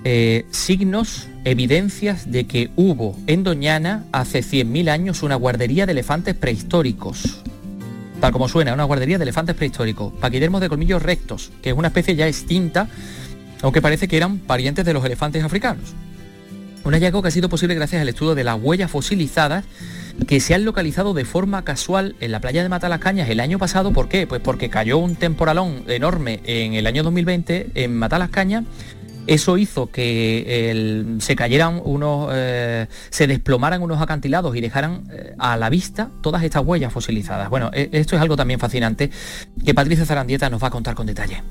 eh, 0.08 0.46
signos, 0.52 1.26
evidencias 1.42 2.30
de 2.30 2.46
que 2.46 2.70
hubo 2.76 3.18
en 3.26 3.42
Doñana 3.42 4.04
hace 4.12 4.38
100.000 4.38 4.88
años 4.88 5.24
una 5.24 5.34
guardería 5.34 5.84
de 5.84 5.90
elefantes 5.90 6.36
prehistóricos. 6.36 7.40
Tal 8.20 8.30
como 8.30 8.48
suena, 8.48 8.72
una 8.72 8.84
guardería 8.84 9.18
de 9.18 9.24
elefantes 9.24 9.56
prehistóricos, 9.56 10.12
paquidermos 10.20 10.60
de 10.60 10.68
colmillos 10.68 11.02
rectos, 11.02 11.50
que 11.60 11.70
es 11.70 11.76
una 11.76 11.88
especie 11.88 12.14
ya 12.14 12.28
extinta, 12.28 12.86
aunque 13.62 13.82
parece 13.82 14.06
que 14.06 14.16
eran 14.16 14.38
parientes 14.38 14.84
de 14.84 14.92
los 14.92 15.04
elefantes 15.04 15.42
africanos. 15.42 15.96
Un 16.84 16.92
hallazgo 16.92 17.20
que 17.20 17.26
ha 17.26 17.32
sido 17.32 17.48
posible 17.48 17.74
gracias 17.74 18.00
al 18.00 18.08
estudio 18.08 18.36
de 18.36 18.44
las 18.44 18.60
huellas 18.62 18.92
fosilizadas 18.92 19.64
que 20.28 20.38
se 20.38 20.54
han 20.54 20.64
localizado 20.64 21.14
de 21.14 21.24
forma 21.24 21.64
casual 21.64 22.14
en 22.20 22.30
la 22.30 22.40
playa 22.40 22.62
de 22.62 22.68
Matalascañas 22.68 23.28
el 23.28 23.40
año 23.40 23.58
pasado. 23.58 23.92
¿Por 23.92 24.08
qué? 24.08 24.28
Pues 24.28 24.40
porque 24.40 24.70
cayó 24.70 24.98
un 24.98 25.16
temporalón 25.16 25.82
enorme 25.88 26.42
en 26.44 26.74
el 26.74 26.86
año 26.86 27.02
2020 27.02 27.70
en 27.74 27.96
Matalascañas 27.96 28.62
eso 29.26 29.58
hizo 29.58 29.90
que 29.90 31.16
se 31.20 31.36
cayeran 31.36 31.80
unos, 31.84 32.30
eh, 32.32 32.86
se 33.10 33.26
desplomaran 33.26 33.82
unos 33.82 34.00
acantilados 34.00 34.56
y 34.56 34.60
dejaran 34.60 35.04
eh, 35.12 35.34
a 35.38 35.56
la 35.56 35.68
vista 35.70 36.10
todas 36.22 36.42
estas 36.42 36.64
huellas 36.64 36.92
fosilizadas. 36.92 37.50
Bueno, 37.50 37.70
e, 37.72 37.88
esto 37.92 38.16
es 38.16 38.22
algo 38.22 38.36
también 38.36 38.60
fascinante 38.60 39.10
que 39.64 39.74
Patricia 39.74 40.04
Zarandieta 40.04 40.50
nos 40.50 40.62
va 40.62 40.68
a 40.68 40.70
contar 40.70 40.94
con 40.94 41.06
detalle. 41.06 41.42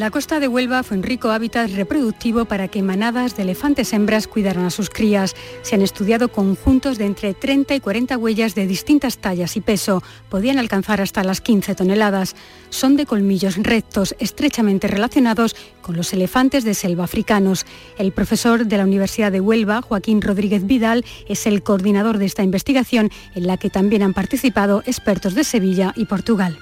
La 0.00 0.10
costa 0.10 0.40
de 0.40 0.48
Huelva 0.48 0.82
fue 0.82 0.96
un 0.96 1.02
rico 1.02 1.28
hábitat 1.28 1.70
reproductivo 1.72 2.46
para 2.46 2.68
que 2.68 2.82
manadas 2.82 3.36
de 3.36 3.42
elefantes 3.42 3.92
hembras 3.92 4.26
cuidaran 4.26 4.64
a 4.64 4.70
sus 4.70 4.88
crías. 4.88 5.36
Se 5.60 5.74
han 5.74 5.82
estudiado 5.82 6.32
conjuntos 6.32 6.96
de 6.96 7.04
entre 7.04 7.34
30 7.34 7.74
y 7.74 7.80
40 7.80 8.16
huellas 8.16 8.54
de 8.54 8.66
distintas 8.66 9.18
tallas 9.18 9.58
y 9.58 9.60
peso. 9.60 10.02
Podían 10.30 10.58
alcanzar 10.58 11.02
hasta 11.02 11.22
las 11.22 11.42
15 11.42 11.74
toneladas. 11.74 12.34
Son 12.70 12.96
de 12.96 13.04
colmillos 13.04 13.58
rectos, 13.58 14.16
estrechamente 14.18 14.88
relacionados 14.88 15.54
con 15.82 15.98
los 15.98 16.14
elefantes 16.14 16.64
de 16.64 16.72
selva 16.72 17.04
africanos. 17.04 17.66
El 17.98 18.12
profesor 18.12 18.64
de 18.64 18.78
la 18.78 18.84
Universidad 18.84 19.30
de 19.30 19.42
Huelva, 19.42 19.82
Joaquín 19.82 20.22
Rodríguez 20.22 20.66
Vidal, 20.66 21.04
es 21.28 21.46
el 21.46 21.62
coordinador 21.62 22.16
de 22.16 22.24
esta 22.24 22.42
investigación 22.42 23.10
en 23.34 23.46
la 23.46 23.58
que 23.58 23.68
también 23.68 24.02
han 24.02 24.14
participado 24.14 24.82
expertos 24.86 25.34
de 25.34 25.44
Sevilla 25.44 25.92
y 25.94 26.06
Portugal 26.06 26.56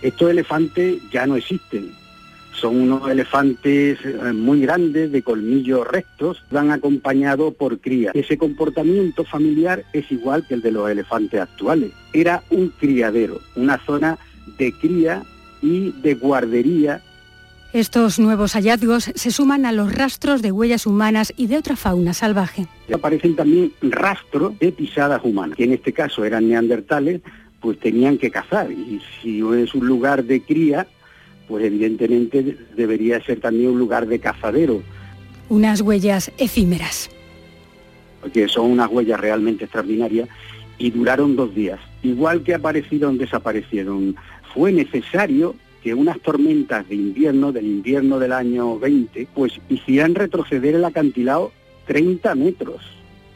Estos 0.00 0.30
elefantes 0.30 1.02
ya 1.10 1.26
no 1.26 1.34
existen. 1.34 2.03
Son 2.64 2.80
unos 2.80 3.10
elefantes 3.10 3.98
eh, 4.06 4.32
muy 4.32 4.62
grandes, 4.62 5.12
de 5.12 5.20
colmillos 5.20 5.86
rectos, 5.86 6.42
van 6.50 6.70
acompañados 6.70 7.52
por 7.52 7.78
cría. 7.78 8.12
Ese 8.14 8.38
comportamiento 8.38 9.22
familiar 9.22 9.84
es 9.92 10.10
igual 10.10 10.46
que 10.46 10.54
el 10.54 10.62
de 10.62 10.70
los 10.70 10.88
elefantes 10.88 11.42
actuales. 11.42 11.90
Era 12.14 12.42
un 12.48 12.70
criadero, 12.70 13.38
una 13.54 13.76
zona 13.84 14.16
de 14.56 14.72
cría 14.72 15.24
y 15.60 15.92
de 16.00 16.14
guardería 16.14 17.02
estos 17.74 18.20
nuevos 18.20 18.52
hallazgos 18.54 19.10
se 19.14 19.30
suman 19.30 19.66
a 19.66 19.72
los 19.72 19.92
rastros 19.92 20.40
de 20.40 20.52
huellas 20.52 20.86
humanas 20.86 21.34
y 21.36 21.48
de 21.48 21.58
otra 21.58 21.74
fauna 21.74 22.14
salvaje. 22.14 22.66
Aparecen 22.94 23.34
también 23.34 23.72
rastros 23.82 24.56
de 24.60 24.70
pisadas 24.70 25.20
humanas, 25.24 25.56
que 25.56 25.64
en 25.64 25.72
este 25.72 25.92
caso 25.92 26.24
eran 26.24 26.48
neandertales, 26.48 27.20
pues 27.60 27.78
tenían 27.80 28.16
que 28.16 28.30
cazar. 28.30 28.70
Y 28.70 29.02
si 29.20 29.40
es 29.60 29.74
un 29.74 29.86
lugar 29.86 30.22
de 30.24 30.40
cría, 30.40 30.86
pues 31.48 31.64
evidentemente 31.64 32.56
debería 32.76 33.22
ser 33.24 33.40
también 33.40 33.70
un 33.70 33.78
lugar 33.78 34.06
de 34.06 34.18
cazadero. 34.18 34.82
Unas 35.48 35.80
huellas 35.80 36.32
efímeras. 36.38 37.10
Porque 38.20 38.48
son 38.48 38.70
unas 38.70 38.90
huellas 38.90 39.20
realmente 39.20 39.64
extraordinarias 39.64 40.28
y 40.78 40.90
duraron 40.90 41.36
dos 41.36 41.54
días. 41.54 41.78
Igual 42.02 42.42
que 42.42 42.54
aparecieron, 42.54 43.18
desaparecieron. 43.18 44.16
Fue 44.54 44.72
necesario 44.72 45.54
que 45.82 45.92
unas 45.92 46.18
tormentas 46.20 46.88
de 46.88 46.94
invierno, 46.94 47.52
del 47.52 47.66
invierno 47.66 48.18
del 48.18 48.32
año 48.32 48.78
20, 48.78 49.28
pues 49.34 49.60
hicieran 49.68 50.14
retroceder 50.14 50.74
el 50.74 50.84
acantilado 50.84 51.52
30 51.86 52.34
metros. 52.34 52.80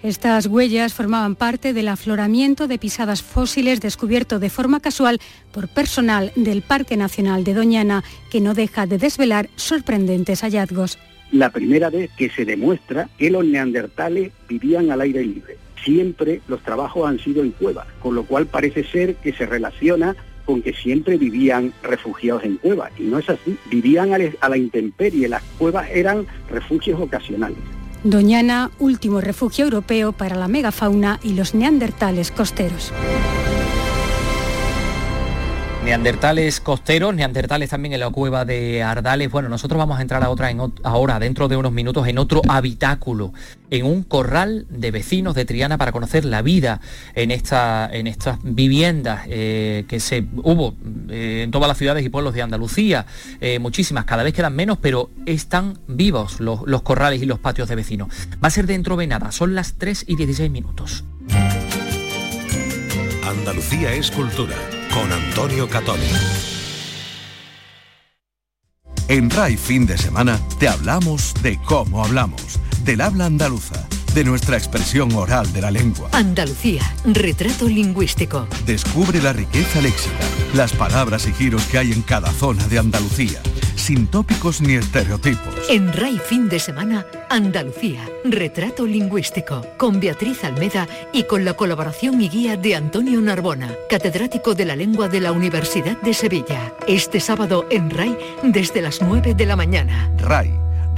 Estas 0.03 0.47
huellas 0.47 0.95
formaban 0.95 1.35
parte 1.35 1.73
del 1.73 1.89
afloramiento 1.89 2.69
de 2.69 2.79
pisadas 2.79 3.21
fósiles 3.21 3.81
descubierto 3.81 4.39
de 4.39 4.49
forma 4.49 4.79
casual 4.79 5.19
por 5.51 5.67
personal 5.67 6.31
del 6.37 6.63
Parque 6.63 6.97
Nacional 6.97 7.43
de 7.43 7.55
Doñana, 7.55 8.05
que 8.31 8.41
no 8.41 8.55
deja 8.55 8.87
de 8.87 8.99
desvelar 8.99 9.49
sorprendentes 9.57 10.43
hallazgos. 10.43 10.99
La 11.33 11.51
primera 11.51 11.91
vez 11.91 12.11
que 12.17 12.31
se 12.31 12.45
demuestra 12.45 13.09
que 13.19 13.29
los 13.29 13.45
neandertales 13.45 14.31
vivían 14.49 14.93
al 14.93 15.01
aire 15.01 15.25
libre. 15.25 15.59
Siempre 15.85 16.43
los 16.47 16.63
trabajos 16.63 17.09
han 17.09 17.19
sido 17.19 17.43
en 17.43 17.51
cuevas, 17.51 17.89
con 18.01 18.15
lo 18.15 18.25
cual 18.25 18.47
parece 18.47 18.85
ser 18.85 19.17
que 19.17 19.33
se 19.33 19.47
relaciona 19.47 20.15
con 20.45 20.63
que 20.63 20.75
siempre 20.75 21.17
vivían 21.19 21.75
refugiados 21.83 22.45
en 22.45 22.57
cuevas. 22.57 22.93
Y 22.99 23.03
no 23.03 23.19
es 23.19 23.29
así. 23.29 23.59
Vivían 23.69 24.13
a 24.15 24.49
la 24.49 24.57
intemperie. 24.57 25.29
Las 25.29 25.43
cuevas 25.59 25.89
eran 25.93 26.27
refugios 26.49 26.99
ocasionales. 27.01 27.59
Doñana, 28.05 28.71
último 28.79 29.21
refugio 29.21 29.65
europeo 29.65 30.13
para 30.13 30.37
la 30.37 30.49
megafauna 30.49 31.19
y 31.23 31.35
los 31.35 31.55
neandertales 31.55 32.31
costeros. 32.31 32.93
Neandertales 35.89 36.61
costeros, 36.61 37.15
neandertales 37.15 37.71
también 37.71 37.95
en 37.95 38.01
la 38.01 38.11
cueva 38.11 38.45
de 38.45 38.83
Ardales. 38.83 39.31
Bueno, 39.31 39.49
nosotros 39.49 39.79
vamos 39.79 39.99
a 39.99 40.03
entrar 40.03 40.23
a 40.23 40.29
otra 40.29 40.55
ahora, 40.83 41.19
dentro 41.19 41.49
de 41.49 41.57
unos 41.57 41.73
minutos, 41.73 42.07
en 42.07 42.19
otro 42.19 42.43
habitáculo, 42.47 43.33
en 43.71 43.87
un 43.87 44.03
corral 44.03 44.67
de 44.69 44.91
vecinos 44.91 45.35
de 45.35 45.47
Triana 45.47 45.79
para 45.79 45.91
conocer 45.91 46.27
la 46.27 46.43
vida 46.43 46.83
en, 47.15 47.31
esta, 47.31 47.89
en 47.91 48.07
estas 48.07 48.39
viviendas 48.43 49.23
eh, 49.31 49.87
que 49.89 49.99
se 49.99 50.27
hubo 50.43 50.75
eh, 51.09 51.45
en 51.45 51.51
todas 51.51 51.69
las 51.69 51.79
ciudades 51.79 52.05
y 52.05 52.11
pueblos 52.11 52.35
de 52.35 52.43
Andalucía. 52.43 53.07
Eh, 53.41 53.59
muchísimas, 53.59 54.05
cada 54.05 54.23
vez 54.25 54.35
quedan 54.35 54.55
menos, 54.55 54.77
pero 54.83 55.09
están 55.25 55.79
vivos 55.87 56.39
los, 56.39 56.67
los 56.67 56.83
corrales 56.83 57.23
y 57.23 57.25
los 57.25 57.39
patios 57.39 57.67
de 57.67 57.77
vecinos. 57.77 58.09
Va 58.45 58.49
a 58.49 58.51
ser 58.51 58.67
dentro 58.67 58.95
de 58.99 59.07
nada, 59.07 59.33
son 59.33 59.55
las 59.55 59.79
3 59.79 60.05
y 60.07 60.17
16 60.17 60.51
minutos. 60.51 61.05
Andalucía 63.25 63.95
es 63.95 64.11
cultura 64.11 64.55
con 64.93 65.13
Antonio 65.13 65.69
Catoni. 65.69 66.03
En 69.09 69.31
RAI 69.31 69.57
fin 69.57 69.87
de 69.87 69.97
semana 69.97 70.39
te 70.59 70.69
hablamos 70.69 71.33
de 71.43 71.59
cómo 71.65 72.05
hablamos, 72.05 72.61
del 72.85 73.01
habla 73.01 73.25
andaluza, 73.25 73.89
de 74.19 74.25
nuestra 74.25 74.57
expresión 74.57 75.15
oral 75.15 75.53
de 75.53 75.61
la 75.61 75.71
lengua. 75.71 76.09
Andalucía, 76.11 76.83
retrato 77.05 77.69
lingüístico. 77.69 78.49
Descubre 78.67 79.23
la 79.23 79.33
riqueza 79.33 79.81
léxica, 79.81 80.17
las 80.55 80.73
palabras 80.73 81.29
y 81.29 81.33
giros 81.33 81.63
que 81.67 81.79
hay 81.79 81.93
en 81.93 82.03
cada 82.03 82.33
zona 82.33 82.67
de 82.67 82.81
Andalucía 82.81 83.41
sin 83.77 84.09
tópicos 84.09 84.61
ni 84.61 84.75
estereotipos. 84.75 85.55
En 85.71 85.93
RAI 85.93 86.19
Fin 86.19 86.49
de 86.49 86.59
Semana, 86.59 87.07
Andalucía, 87.31 88.05
Retrato 88.25 88.85
Lingüístico, 88.85 89.65
con 89.79 90.01
Beatriz 90.01 90.43
Almeda 90.43 90.89
y 91.13 91.23
con 91.23 91.45
la 91.45 91.55
colaboración 91.55 92.21
y 92.21 92.29
guía 92.29 92.57
de 92.57 92.75
Antonio 92.75 93.21
Narbona, 93.21 93.73
catedrático 93.89 94.57
de 94.57 94.65
la 94.65 94.75
lengua 94.75 95.09
de 95.09 95.21
la 95.21 95.31
Universidad 95.31 95.97
de 96.03 96.13
Sevilla. 96.13 96.75
Este 96.89 97.21
sábado 97.21 97.67
en 97.71 97.89
RAI 97.89 98.19
desde 98.43 98.83
las 98.83 99.01
9 99.01 99.35
de 99.35 99.47
la 99.47 99.55
mañana. 99.55 100.11
RAI, 100.19 100.53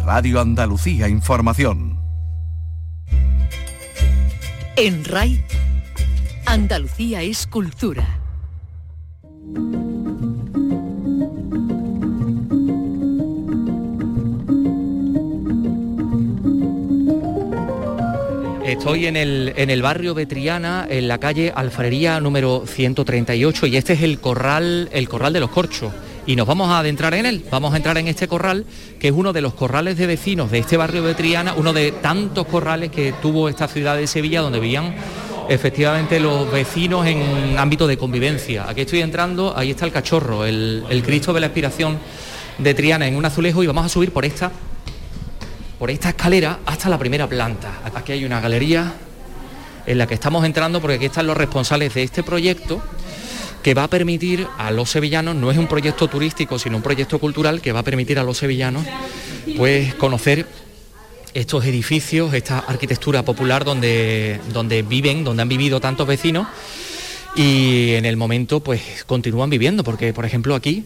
Radio 0.07 0.41
Andalucía 0.41 1.07
Información. 1.07 2.00
En 4.77 5.05
RAI, 5.05 5.45
Andalucía 6.47 7.23
es 7.23 7.47
cultura. 7.47 8.21
Estoy 18.65 19.07
en 19.07 19.17
el, 19.17 19.53
en 19.57 19.69
el 19.69 19.83
barrio 19.83 20.15
de 20.15 20.25
Triana, 20.25 20.87
en 20.89 21.09
la 21.09 21.19
calle 21.19 21.53
Alfarería 21.55 22.19
número 22.21 22.65
138 22.67 23.67
y 23.67 23.77
este 23.77 23.93
es 23.93 24.03
el 24.03 24.21
corral, 24.21 24.89
el 24.93 25.09
corral 25.09 25.35
de 25.35 25.41
los 25.41 25.51
corchos. 25.51 25.93
Y 26.27 26.37
nos 26.37 26.47
vamos 26.47 26.71
a 26.71 26.79
adentrar 26.81 27.15
en 27.15 27.27
él, 27.27 27.45
vamos 27.51 27.73
a 27.73 27.77
entrar 27.77 27.97
en 27.99 28.07
este 28.09 28.29
corral, 28.29 28.67
que 28.99 29.09
es 29.09 29.15
uno 29.15 29.33
de 29.33 29.41
los 29.41 29.55
corrales 29.55 29.97
de 29.97 30.07
vecinos 30.07 30.51
de 30.51 30.59
este 30.59 30.77
barrio 30.77 31.03
de 31.03 31.15
Triana, 31.15 31.55
uno 31.57 31.73
de 31.73 31.93
tantos 31.93 32.47
corrales 32.47 32.91
que 32.91 33.13
tuvo 33.21 33.49
esta 33.49 33.69
ciudad 33.69 33.97
de 33.97 34.07
Sevilla 34.07 34.41
donde 34.41 34.61
vivían 34.61 34.95
efectivamente 35.49 36.21
los 36.21 36.51
vecinos 36.53 37.07
en 37.07 37.59
ámbito 37.59 37.87
de 37.87 37.97
convivencia. 37.97 38.69
Aquí 38.69 38.83
estoy 38.83 39.01
entrando, 39.01 39.55
ahí 39.57 39.71
está 39.71 39.87
el 39.87 39.93
cachorro, 39.93 40.45
el, 40.45 40.85
el 40.89 41.03
Cristo 41.03 41.33
de 41.33 41.41
la 41.41 41.47
Expiración 41.47 41.99
de 42.59 42.75
Triana 42.75 43.09
en 43.09 43.17
un 43.17 43.25
azulejo 43.25 43.63
y 43.63 43.67
vamos 43.67 43.87
a 43.87 43.89
subir 43.89 44.13
por 44.13 44.25
esta 44.25 44.53
por 45.79 45.91
esta 45.91 46.11
escalera 46.11 46.59
hasta 46.67 46.91
la 46.91 46.99
primera 46.99 47.27
planta. 47.27 47.81
Aquí 47.95 48.13
hay 48.13 48.27
una 48.27 48.39
galería 48.39 48.93
en 49.87 49.97
la 49.97 50.07
que 50.07 50.13
estamos 50.13 50.45
entrando 50.45 50.79
porque 50.79 50.97
aquí 50.97 51.07
están 51.07 51.27
los 51.27 51.35
responsables 51.35 51.95
de 51.95 52.03
este 52.03 52.23
proyecto 52.23 52.83
que 53.63 53.75
va 53.75 53.85
a 53.85 53.89
permitir 53.89 54.47
a 54.59 54.71
los 54.71 54.91
sevillanos, 54.91 55.37
no 55.37 55.51
es 55.51 55.59
un 55.59 55.67
proyecto 55.67 56.09
turístico, 56.09 56.59
sino 56.59 56.77
un 56.77 56.83
proyecto 56.83 57.19
cultural 57.19 57.61
que 57.61 57.73
va 57.73 57.81
a 57.81 57.83
permitir 57.85 58.19
a 58.19 58.23
los 58.23 58.39
sevillanos 58.39 58.85
pues 59.57 59.95
conocer 59.95 60.47
estos 61.35 61.65
edificios, 61.65 62.35
esta 62.35 62.59
arquitectura 62.59 63.25
popular 63.25 63.65
donde, 63.65 64.41
donde 64.53 64.83
viven, 64.83 65.25
donde 65.25 65.43
han 65.43 65.49
vivido 65.49 65.81
tantos 65.81 66.07
vecinos 66.07 66.47
y 67.37 67.93
en 67.95 68.05
el 68.05 68.17
momento 68.17 68.61
pues 68.61 69.05
continúan 69.07 69.51
viviendo, 69.51 69.85
porque 69.85 70.13
por 70.13 70.25
ejemplo 70.25 70.55
aquí 70.55 70.85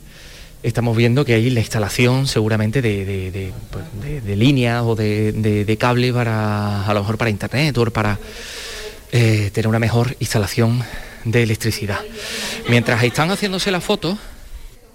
estamos 0.62 0.96
viendo 0.96 1.24
que 1.24 1.34
hay 1.34 1.50
la 1.50 1.60
instalación 1.60 2.26
seguramente 2.26 2.82
de, 2.82 3.52
pues, 3.70 3.84
líneas 4.36 4.82
o 4.84 4.94
de, 4.96 5.76
cable 5.78 6.12
para, 6.12 6.86
a 6.86 6.94
lo 6.94 7.00
mejor 7.00 7.18
para 7.18 7.30
internet 7.30 7.76
o 7.78 7.90
para 7.90 8.18
eh, 9.12 9.50
tener 9.52 9.68
una 9.68 9.78
mejor 9.78 10.16
instalación 10.20 10.82
de 11.24 11.42
electricidad. 11.42 12.00
Mientras 12.68 13.02
están 13.02 13.30
haciéndose 13.30 13.70
las 13.70 13.84
fotos, 13.84 14.18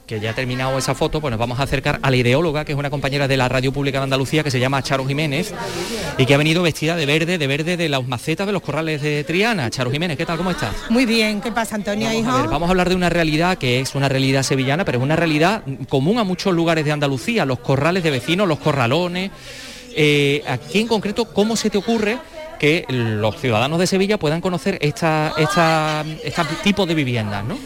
que 0.10 0.20
ya 0.20 0.32
ha 0.32 0.34
terminado 0.34 0.76
esa 0.76 0.96
foto, 0.96 1.22
pues 1.22 1.30
nos 1.30 1.40
vamos 1.40 1.60
a 1.60 1.64
acercar 1.64 2.00
a 2.02 2.10
la 2.10 2.18
ideóloga, 2.18 2.66
que 2.66 2.72
es 2.72 2.78
una 2.78 2.90
compañera 2.90 3.28
de 3.28 3.38
la 3.38 3.48
Radio 3.48 3.72
Pública 3.72 4.00
de 4.00 4.06
Andalucía, 4.06 4.44
que 4.44 4.50
se 4.50 4.60
llama 4.60 4.82
Charo 4.82 5.06
Jiménez, 5.06 5.54
y 6.18 6.26
que 6.26 6.34
ha 6.34 6.38
venido 6.38 6.64
vestida 6.64 6.96
de 6.96 7.06
verde, 7.06 7.38
de 7.38 7.46
verde 7.46 7.78
de 7.78 7.90
las 7.90 8.08
macetas 8.08 8.48
de 8.48 8.54
los 8.54 8.64
corrales 8.64 9.04
de 9.04 9.24
Triana. 9.24 9.70
Charo 9.70 9.92
Jiménez, 9.92 10.18
¿qué 10.18 10.26
tal? 10.26 10.38
¿Cómo 10.38 10.50
estás? 10.50 10.74
Muy 10.90 11.06
bien, 11.06 11.42
¿qué 11.42 11.52
pasa, 11.52 11.76
Antonio, 11.76 12.08
vamos 12.08 12.22
hijo? 12.22 12.32
A 12.32 12.42
ver, 12.42 12.50
vamos 12.50 12.68
a 12.68 12.72
hablar 12.72 12.90
de 12.90 12.96
una 12.96 13.10
realidad 13.10 13.60
que 13.60 13.82
es 13.82 13.94
una 13.94 14.10
realidad 14.10 14.42
sevillana, 14.42 14.84
pero 14.84 14.98
es 14.98 15.04
una 15.04 15.16
realidad 15.16 15.62
común 15.90 16.18
a 16.18 16.24
muchos 16.24 16.56
lugares 16.56 16.86
de 16.86 16.92
Andalucía, 16.92 17.46
los 17.46 17.60
corrales 17.60 18.02
de 18.02 18.10
vecinos, 18.10 18.48
los 18.48 18.58
corralones. 18.58 19.30
Eh, 19.96 20.44
aquí 20.48 20.80
en 20.80 20.88
concreto, 20.88 21.26
¿cómo 21.26 21.56
se 21.56 21.70
te 21.70 21.78
ocurre 21.78 22.18
que 22.60 22.86
los 22.90 23.40
ciudadanos 23.40 23.80
de 23.80 23.88
Sevilla 23.88 24.20
puedan 24.20 24.42
conocer 24.42 24.78
esta, 24.82 25.34
esta, 25.38 26.06
este 26.24 26.44
tipo 26.64 26.86
de 26.86 26.94
viviendas, 26.94 27.44
¿no? 27.46 27.58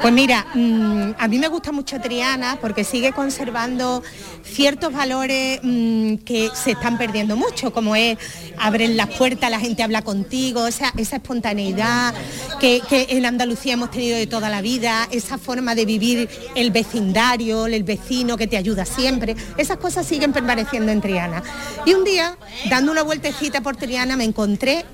Pues 0.00 0.14
mira, 0.14 0.46
mm, 0.54 1.14
a 1.18 1.26
mí 1.26 1.38
me 1.38 1.48
gusta 1.48 1.72
mucho 1.72 2.00
Triana 2.00 2.58
porque 2.60 2.84
sigue 2.84 3.12
conservando 3.12 4.02
ciertos 4.44 4.92
valores 4.92 5.58
mm, 5.62 6.16
que 6.18 6.50
se 6.54 6.72
están 6.72 6.98
perdiendo 6.98 7.36
mucho, 7.36 7.72
como 7.72 7.96
es 7.96 8.16
abren 8.58 8.96
las 8.96 9.08
puertas, 9.08 9.50
la 9.50 9.58
gente 9.58 9.82
habla 9.82 10.02
contigo, 10.02 10.62
o 10.62 10.70
sea, 10.70 10.92
esa 10.96 11.16
espontaneidad 11.16 12.14
que, 12.60 12.80
en 12.90 13.26
Andalucía 13.26 13.74
hemos 13.74 13.90
tenido 13.90 14.16
de 14.16 14.26
toda 14.26 14.50
la 14.50 14.60
vida, 14.62 15.08
esa 15.10 15.36
forma 15.36 15.74
de 15.74 15.84
vivir 15.84 16.28
el 16.54 16.70
vecindario, 16.70 17.66
el 17.66 17.82
vecino 17.82 18.36
que 18.36 18.46
te 18.46 18.56
ayuda 18.56 18.84
siempre, 18.84 19.36
esas 19.56 19.78
cosas 19.78 20.06
siguen 20.06 20.32
permaneciendo 20.32 20.92
en 20.92 21.00
Triana. 21.00 21.42
Y 21.86 21.94
un 21.94 22.04
día, 22.04 22.38
dando 22.70 22.92
una 22.92 23.02
vueltecita 23.02 23.60
por 23.62 23.76
Triana, 23.76 24.16
me 24.18 24.24
encontré 24.24 24.84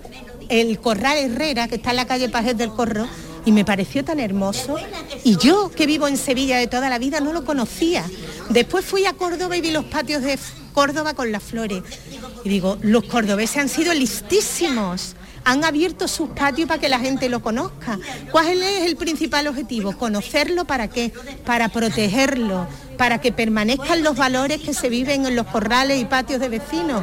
el 0.49 0.79
Corral 0.79 1.19
Herrera, 1.19 1.67
que 1.67 1.77
está 1.77 1.91
en 1.91 1.97
la 1.97 2.07
calle 2.07 2.29
Pajes 2.29 2.57
del 2.57 2.71
Corro, 2.71 3.09
y 3.45 3.53
me 3.53 3.65
pareció 3.65 4.05
tan 4.05 4.21
hermoso. 4.21 4.77
Y 5.25 5.37
yo, 5.39 5.71
que 5.71 5.87
vivo 5.87 6.07
en 6.07 6.17
Sevilla 6.17 6.59
de 6.59 6.67
toda 6.67 6.89
la 6.89 6.99
vida, 6.99 7.21
no 7.21 7.33
lo 7.33 7.45
conocía. 7.45 8.05
Después 8.51 8.85
fui 8.85 9.07
a 9.07 9.15
Córdoba 9.15 9.57
y 9.57 9.61
vi 9.61 9.71
los 9.71 9.87
patios 9.87 10.23
de 10.23 10.39
Córdoba 10.73 11.15
con 11.15 11.33
las 11.33 11.43
flores. 11.43 11.83
Y 12.45 12.49
digo, 12.49 12.79
los 12.83 13.05
cordobeses 13.05 13.57
han 13.57 13.69
sido 13.69 13.93
listísimos 13.93 15.17
han 15.45 15.65
abierto 15.65 16.09
sus 16.09 16.31
patios 16.31 16.67
para 16.67 16.81
que 16.81 16.89
la 16.89 16.99
gente 16.99 17.29
lo 17.29 17.43
conozca. 17.43 17.99
¿Cuál 18.33 18.63
es 18.63 18.87
el 18.87 18.97
principal 18.97 19.47
objetivo? 19.47 19.97
Conocerlo 19.97 20.65
para 20.65 20.89
qué? 20.89 21.13
Para 21.45 21.69
protegerlo, 21.69 22.67
para 22.95 23.21
que 23.21 23.33
permanezcan 23.33 24.03
los 24.03 24.17
valores 24.17 24.61
que 24.61 24.75
se 24.75 24.89
viven 24.89 25.27
en 25.27 25.37
los 25.37 25.47
corrales 25.47 26.01
y 26.01 26.05
patios 26.05 26.41
de 26.41 26.49
vecinos. 26.49 27.03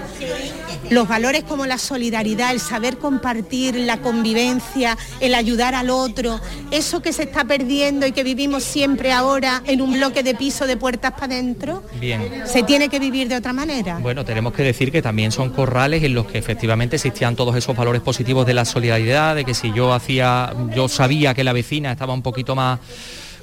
Los 0.89 1.07
valores 1.07 1.43
como 1.43 1.65
la 1.65 1.77
solidaridad, 1.77 2.51
el 2.51 2.59
saber 2.59 2.97
compartir, 2.97 3.75
la 3.75 3.97
convivencia, 3.97 4.97
el 5.19 5.35
ayudar 5.35 5.75
al 5.75 5.89
otro, 5.89 6.39
eso 6.71 7.01
que 7.01 7.13
se 7.13 7.23
está 7.23 7.45
perdiendo 7.45 8.05
y 8.05 8.11
que 8.11 8.23
vivimos 8.23 8.63
siempre 8.63 9.11
ahora 9.11 9.61
en 9.65 9.81
un 9.81 9.93
bloque 9.93 10.23
de 10.23 10.35
piso 10.35 10.67
de 10.67 10.77
puertas 10.77 11.13
para 11.13 11.25
adentro, 11.25 11.83
Bien. 11.99 12.43
se 12.45 12.63
tiene 12.63 12.89
que 12.89 12.99
vivir 12.99 13.27
de 13.27 13.35
otra 13.35 13.53
manera. 13.53 13.99
Bueno, 13.99 14.25
tenemos 14.25 14.53
que 14.53 14.63
decir 14.63 14.91
que 14.91 15.01
también 15.01 15.31
son 15.31 15.51
corrales 15.51 16.03
en 16.03 16.13
los 16.13 16.25
que 16.25 16.37
efectivamente 16.37 16.97
existían 16.97 17.35
todos 17.35 17.55
esos 17.55 17.75
valores 17.75 18.01
positivos 18.01 18.45
de 18.45 18.53
la 18.53 18.65
solidaridad, 18.65 19.35
de 19.35 19.45
que 19.45 19.53
si 19.53 19.71
yo 19.73 19.93
hacía, 19.93 20.53
yo 20.75 20.87
sabía 20.87 21.33
que 21.33 21.43
la 21.43 21.53
vecina 21.53 21.91
estaba 21.91 22.13
un 22.13 22.21
poquito 22.21 22.55
más 22.55 22.79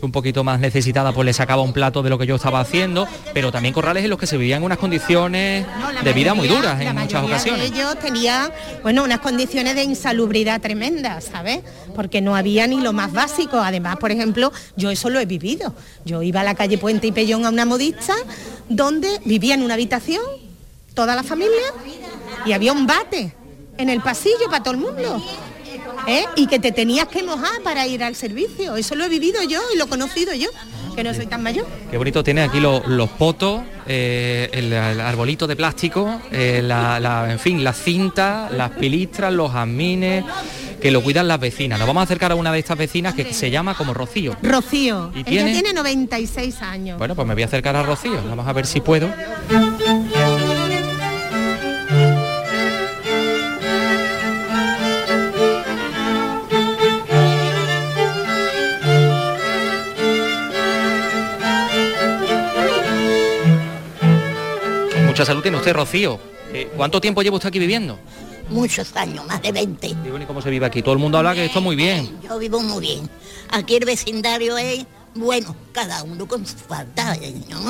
un 0.00 0.12
poquito 0.12 0.44
más 0.44 0.61
necesitada, 0.61 1.12
pues 1.12 1.26
le 1.26 1.32
sacaba 1.32 1.62
un 1.62 1.72
plato 1.72 2.02
de 2.02 2.11
lo 2.11 2.18
que 2.18 2.26
yo 2.26 2.37
estaba 2.37 2.61
haciendo, 2.61 3.06
pero 3.34 3.50
también 3.50 3.74
corrales 3.74 4.04
en 4.04 4.11
los 4.11 4.18
que 4.18 4.26
se 4.26 4.37
vivían 4.37 4.62
unas 4.62 4.78
condiciones 4.78 5.66
de 6.02 6.12
vida 6.12 6.34
muy 6.34 6.48
duras 6.48 6.80
en 6.80 6.94
muchas 6.96 7.24
ocasiones. 7.24 7.70
ellos 7.70 7.98
tenían, 7.98 8.50
bueno, 8.82 9.04
unas 9.04 9.20
condiciones 9.20 9.74
de 9.74 9.82
insalubridad 9.82 10.61
tremendas, 10.61 11.24
¿sabes? 11.24 11.61
Porque 11.94 12.20
no 12.20 12.37
había 12.37 12.66
ni 12.66 12.80
lo 12.80 12.92
más 12.92 13.12
básico. 13.12 13.58
Además, 13.58 13.96
por 13.96 14.11
ejemplo, 14.11 14.52
yo 14.76 14.90
eso 14.90 15.11
lo 15.11 15.20
he 15.20 15.26
vivido. 15.26 15.74
Yo 16.04 16.22
iba 16.22 16.40
a 16.40 16.44
la 16.44 16.54
calle 16.54 16.78
Puente 16.78 17.06
y 17.06 17.12
Pellón 17.12 17.44
a 17.44 17.48
una 17.48 17.64
modista 17.64 18.14
donde 18.68 19.08
vivía 19.24 19.54
en 19.54 19.62
una 19.62 19.74
habitación 19.74 20.22
toda 20.94 21.14
la 21.14 21.22
familia 21.22 21.72
y 22.44 22.52
había 22.52 22.72
un 22.72 22.87
bate 22.87 23.32
en 23.76 23.88
el 23.88 24.00
pasillo 24.00 24.46
para 24.50 24.62
todo 24.62 24.74
el 24.74 24.80
mundo. 24.80 25.22
¿Eh? 26.09 26.25
y 26.37 26.47
que 26.47 26.59
te 26.59 26.73
tenías 26.73 27.09
que 27.09 27.23
mojar 27.23 27.62
para 27.62 27.87
ir 27.87 28.03
al 28.03 28.14
servicio. 28.14 28.77
Eso 28.77 28.94
lo 28.94 29.05
he 29.05 29.09
vivido 29.09 29.42
yo 29.42 29.61
y 29.75 29.79
lo 29.79 29.85
he 29.85 29.88
conocido 29.88 30.35
yo, 30.35 30.49
que 30.97 31.05
no 31.05 31.14
soy 31.14 31.27
tan 31.27 31.42
mayor. 31.42 31.66
Qué 31.90 31.99
bonito 31.99 32.25
tiene 32.25 32.42
aquí 32.42 32.61
los 32.61 33.11
potos, 33.11 33.62
eh, 33.87 34.49
el, 34.53 34.73
arbolito 34.73 35.47
de 35.47 35.57
plástico, 35.57 36.21
eh, 36.33 36.62
la, 36.64 37.29
en 37.31 37.38
fin, 37.38 37.62
las 37.62 37.77
cintas, 37.77 38.51
las 38.53 38.71
pilistras, 38.73 39.33
los 39.33 39.53
jazmines 39.53 40.25
que 40.81 40.90
lo 40.90 41.03
cuidan 41.03 41.29
las 41.29 41.40
vecinas. 41.40 41.79
Nos 41.79 41.88
vamos 41.88 42.03
a 42.03 42.05
acercar 42.05 42.33
a 42.33 42.35
una 42.35 42.53
de 42.53 42.61
estas 42.61 42.79
vecinas 42.79 43.14
que 43.14 43.33
se 43.33 43.51
llama 43.51 43.75
como 43.75 43.94
Rocío. 43.94 44.37
Rocío. 44.42 45.11
¿Y 45.14 45.25
Ella 45.27 45.47
tiene 45.47 45.73
96 45.73 46.62
años. 46.62 46.99
Bueno, 46.99 47.14
pues 47.16 47.27
me 47.27 47.35
voy 47.35 47.42
a 47.42 47.47
acercar 47.47 47.75
a 47.77 47.83
Rocío. 47.83 48.23
Vamos 48.29 48.47
a 48.47 48.53
ver 48.53 48.66
si 48.66 48.81
puedo. 48.81 49.09
Mucha 65.18 65.26
salud 65.26 65.42
tiene 65.42 65.57
usted, 65.57 65.72
Rocío. 65.72 66.16
Eh, 66.52 66.70
¿Cuánto 66.76 67.00
tiempo 67.00 67.22
lleva 67.22 67.35
usted 67.35 67.48
aquí 67.48 67.59
viviendo? 67.59 67.98
Muchos 68.50 68.94
años, 68.94 69.26
más 69.26 69.42
de 69.42 69.50
20. 69.50 69.88
¿Y 69.88 69.96
cómo 70.28 70.40
se 70.40 70.48
vive 70.48 70.64
aquí? 70.64 70.81
Todo 70.81 70.92
el 70.92 71.00
mundo 71.00 71.18
habla 71.18 71.35
que 71.35 71.46
esto 71.46 71.61
muy 71.61 71.74
bien. 71.74 72.20
Yo 72.22 72.38
vivo 72.38 72.61
muy 72.61 72.81
bien. 72.81 73.11
Aquí 73.50 73.74
el 73.74 73.85
vecindario 73.85 74.57
es, 74.57 74.87
bueno, 75.16 75.57
cada 75.72 76.04
uno 76.04 76.28
con 76.28 76.46
su 76.46 76.57
falta. 76.57 77.16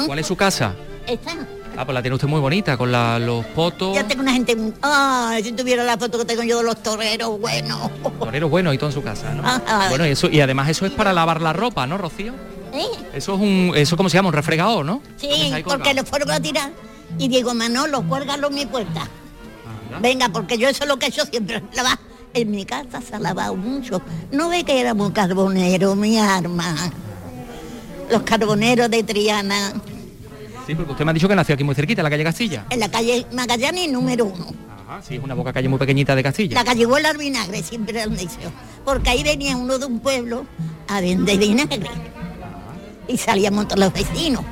¿Cuál 0.04 0.18
es 0.18 0.26
su 0.26 0.36
casa? 0.36 0.74
Esta. 1.06 1.32
Ah, 1.74 1.86
pues 1.86 1.94
la 1.94 2.02
tiene 2.02 2.16
usted 2.16 2.28
muy 2.28 2.38
bonita, 2.38 2.76
con 2.76 2.92
los 2.92 3.46
fotos. 3.54 3.94
Ya 3.94 4.06
tengo 4.06 4.20
una 4.20 4.34
gente... 4.34 4.54
Ay, 4.82 5.42
si 5.42 5.52
tuviera 5.52 5.84
la 5.84 5.96
foto 5.96 6.18
que 6.18 6.26
tengo 6.26 6.42
yo 6.42 6.58
de 6.58 6.64
los 6.64 6.82
toreros, 6.82 7.40
bueno. 7.40 7.90
Toreros 8.18 8.50
buenos 8.50 8.74
y 8.74 8.76
todo 8.76 8.90
en 8.90 8.94
su 8.94 9.02
casa, 9.02 9.32
¿no? 9.32 9.42
Bueno, 9.88 10.06
y, 10.06 10.10
eso, 10.10 10.28
y 10.28 10.42
además 10.42 10.68
eso 10.68 10.84
es 10.84 10.92
para 10.92 11.14
lavar 11.14 11.40
la 11.40 11.54
ropa, 11.54 11.86
¿no, 11.86 11.96
Rocío? 11.96 12.34
¿Eh? 12.74 12.84
Eso 13.14 13.36
es 13.36 13.40
un... 13.40 13.72
¿Eso 13.74 13.96
cómo 13.96 14.10
se 14.10 14.18
llama? 14.18 14.28
¿Un 14.28 14.34
refregador, 14.34 14.84
no? 14.84 15.00
Sí, 15.16 15.50
porque 15.64 15.94
lo 15.94 16.04
fueron 16.04 16.30
a 16.30 16.40
tirar 16.40 16.72
y 17.16 17.28
digo, 17.28 17.54
Manolo, 17.54 18.02
cuélgalo 18.02 18.48
en 18.48 18.54
mi 18.54 18.66
puerta. 18.66 19.08
Venga, 20.00 20.28
porque 20.28 20.58
yo 20.58 20.68
eso 20.68 20.84
es 20.84 20.88
lo 20.88 20.98
que 20.98 21.06
hecho 21.06 21.24
siempre. 21.24 21.62
En 22.34 22.50
mi 22.50 22.64
casa 22.64 23.00
se 23.00 23.14
ha 23.16 23.18
lavado 23.18 23.56
mucho. 23.56 24.02
No 24.30 24.48
ve 24.48 24.64
que 24.64 24.80
éramos 24.80 25.12
carboneros, 25.12 25.96
mi 25.96 26.18
arma. 26.18 26.74
Los 28.10 28.22
carboneros 28.22 28.90
de 28.90 29.02
Triana. 29.02 29.72
Sí, 30.66 30.74
porque 30.74 30.92
usted 30.92 31.04
me 31.04 31.12
ha 31.12 31.14
dicho 31.14 31.28
que 31.28 31.34
nació 31.34 31.54
aquí 31.54 31.64
muy 31.64 31.74
cerquita, 31.74 32.02
en 32.02 32.04
la 32.04 32.10
calle 32.10 32.24
Castilla. 32.24 32.66
En 32.68 32.80
la 32.80 32.90
calle 32.90 33.26
Magallanes 33.32 33.90
número 33.90 34.26
uno. 34.26 34.46
Ajá, 34.86 35.02
sí, 35.02 35.16
es 35.16 35.22
una 35.22 35.34
boca 35.34 35.52
calle 35.52 35.68
muy 35.68 35.78
pequeñita 35.78 36.14
de 36.14 36.22
Castilla. 36.22 36.54
La 36.54 36.64
calle 36.64 36.84
Huela 36.84 37.12
Vinagre, 37.14 37.62
siempre 37.62 38.02
han 38.02 38.14
dicho. 38.14 38.52
Porque 38.84 39.10
ahí 39.10 39.22
venía 39.22 39.56
uno 39.56 39.78
de 39.78 39.86
un 39.86 40.00
pueblo 40.00 40.44
a 40.88 41.00
vender 41.00 41.38
vinagre. 41.38 41.90
Y 43.06 43.16
salíamos 43.16 43.68
todos 43.68 43.80
los 43.80 43.92
vecinos. 43.92 44.44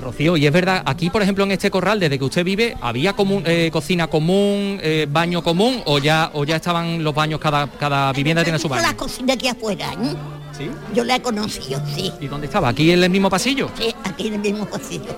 Rocío, 0.00 0.36
y 0.36 0.46
es 0.46 0.52
verdad, 0.52 0.82
aquí 0.84 1.10
por 1.10 1.22
ejemplo 1.22 1.44
en 1.44 1.52
este 1.52 1.70
corral, 1.70 2.00
desde 2.00 2.18
que 2.18 2.24
usted 2.24 2.44
vive, 2.44 2.76
¿había 2.80 3.12
común, 3.12 3.42
eh, 3.46 3.70
cocina 3.72 4.06
común, 4.06 4.78
eh, 4.82 5.06
baño 5.08 5.42
común 5.42 5.82
o 5.86 5.98
ya 5.98 6.30
o 6.34 6.44
ya 6.44 6.56
estaban 6.56 7.02
los 7.04 7.14
baños, 7.14 7.40
cada, 7.40 7.66
cada 7.66 8.12
vivienda 8.12 8.42
tiene 8.42 8.58
su 8.58 8.68
baño? 8.68 8.82
La 8.82 8.96
cocina 8.96 9.34
aquí 9.34 9.48
afuera, 9.48 9.92
¿eh? 9.92 10.14
¿Sí? 10.56 10.70
Yo 10.94 11.04
la 11.04 11.16
he 11.16 11.22
conocido, 11.22 11.82
sí. 11.94 12.12
¿Y 12.20 12.26
dónde 12.26 12.46
estaba? 12.46 12.68
¿Aquí 12.68 12.90
en 12.90 13.02
el 13.02 13.10
mismo 13.10 13.30
pasillo? 13.30 13.70
Sí, 13.78 13.94
aquí 14.04 14.28
en 14.28 14.34
el 14.34 14.40
mismo 14.40 14.66
pasillo. 14.66 15.16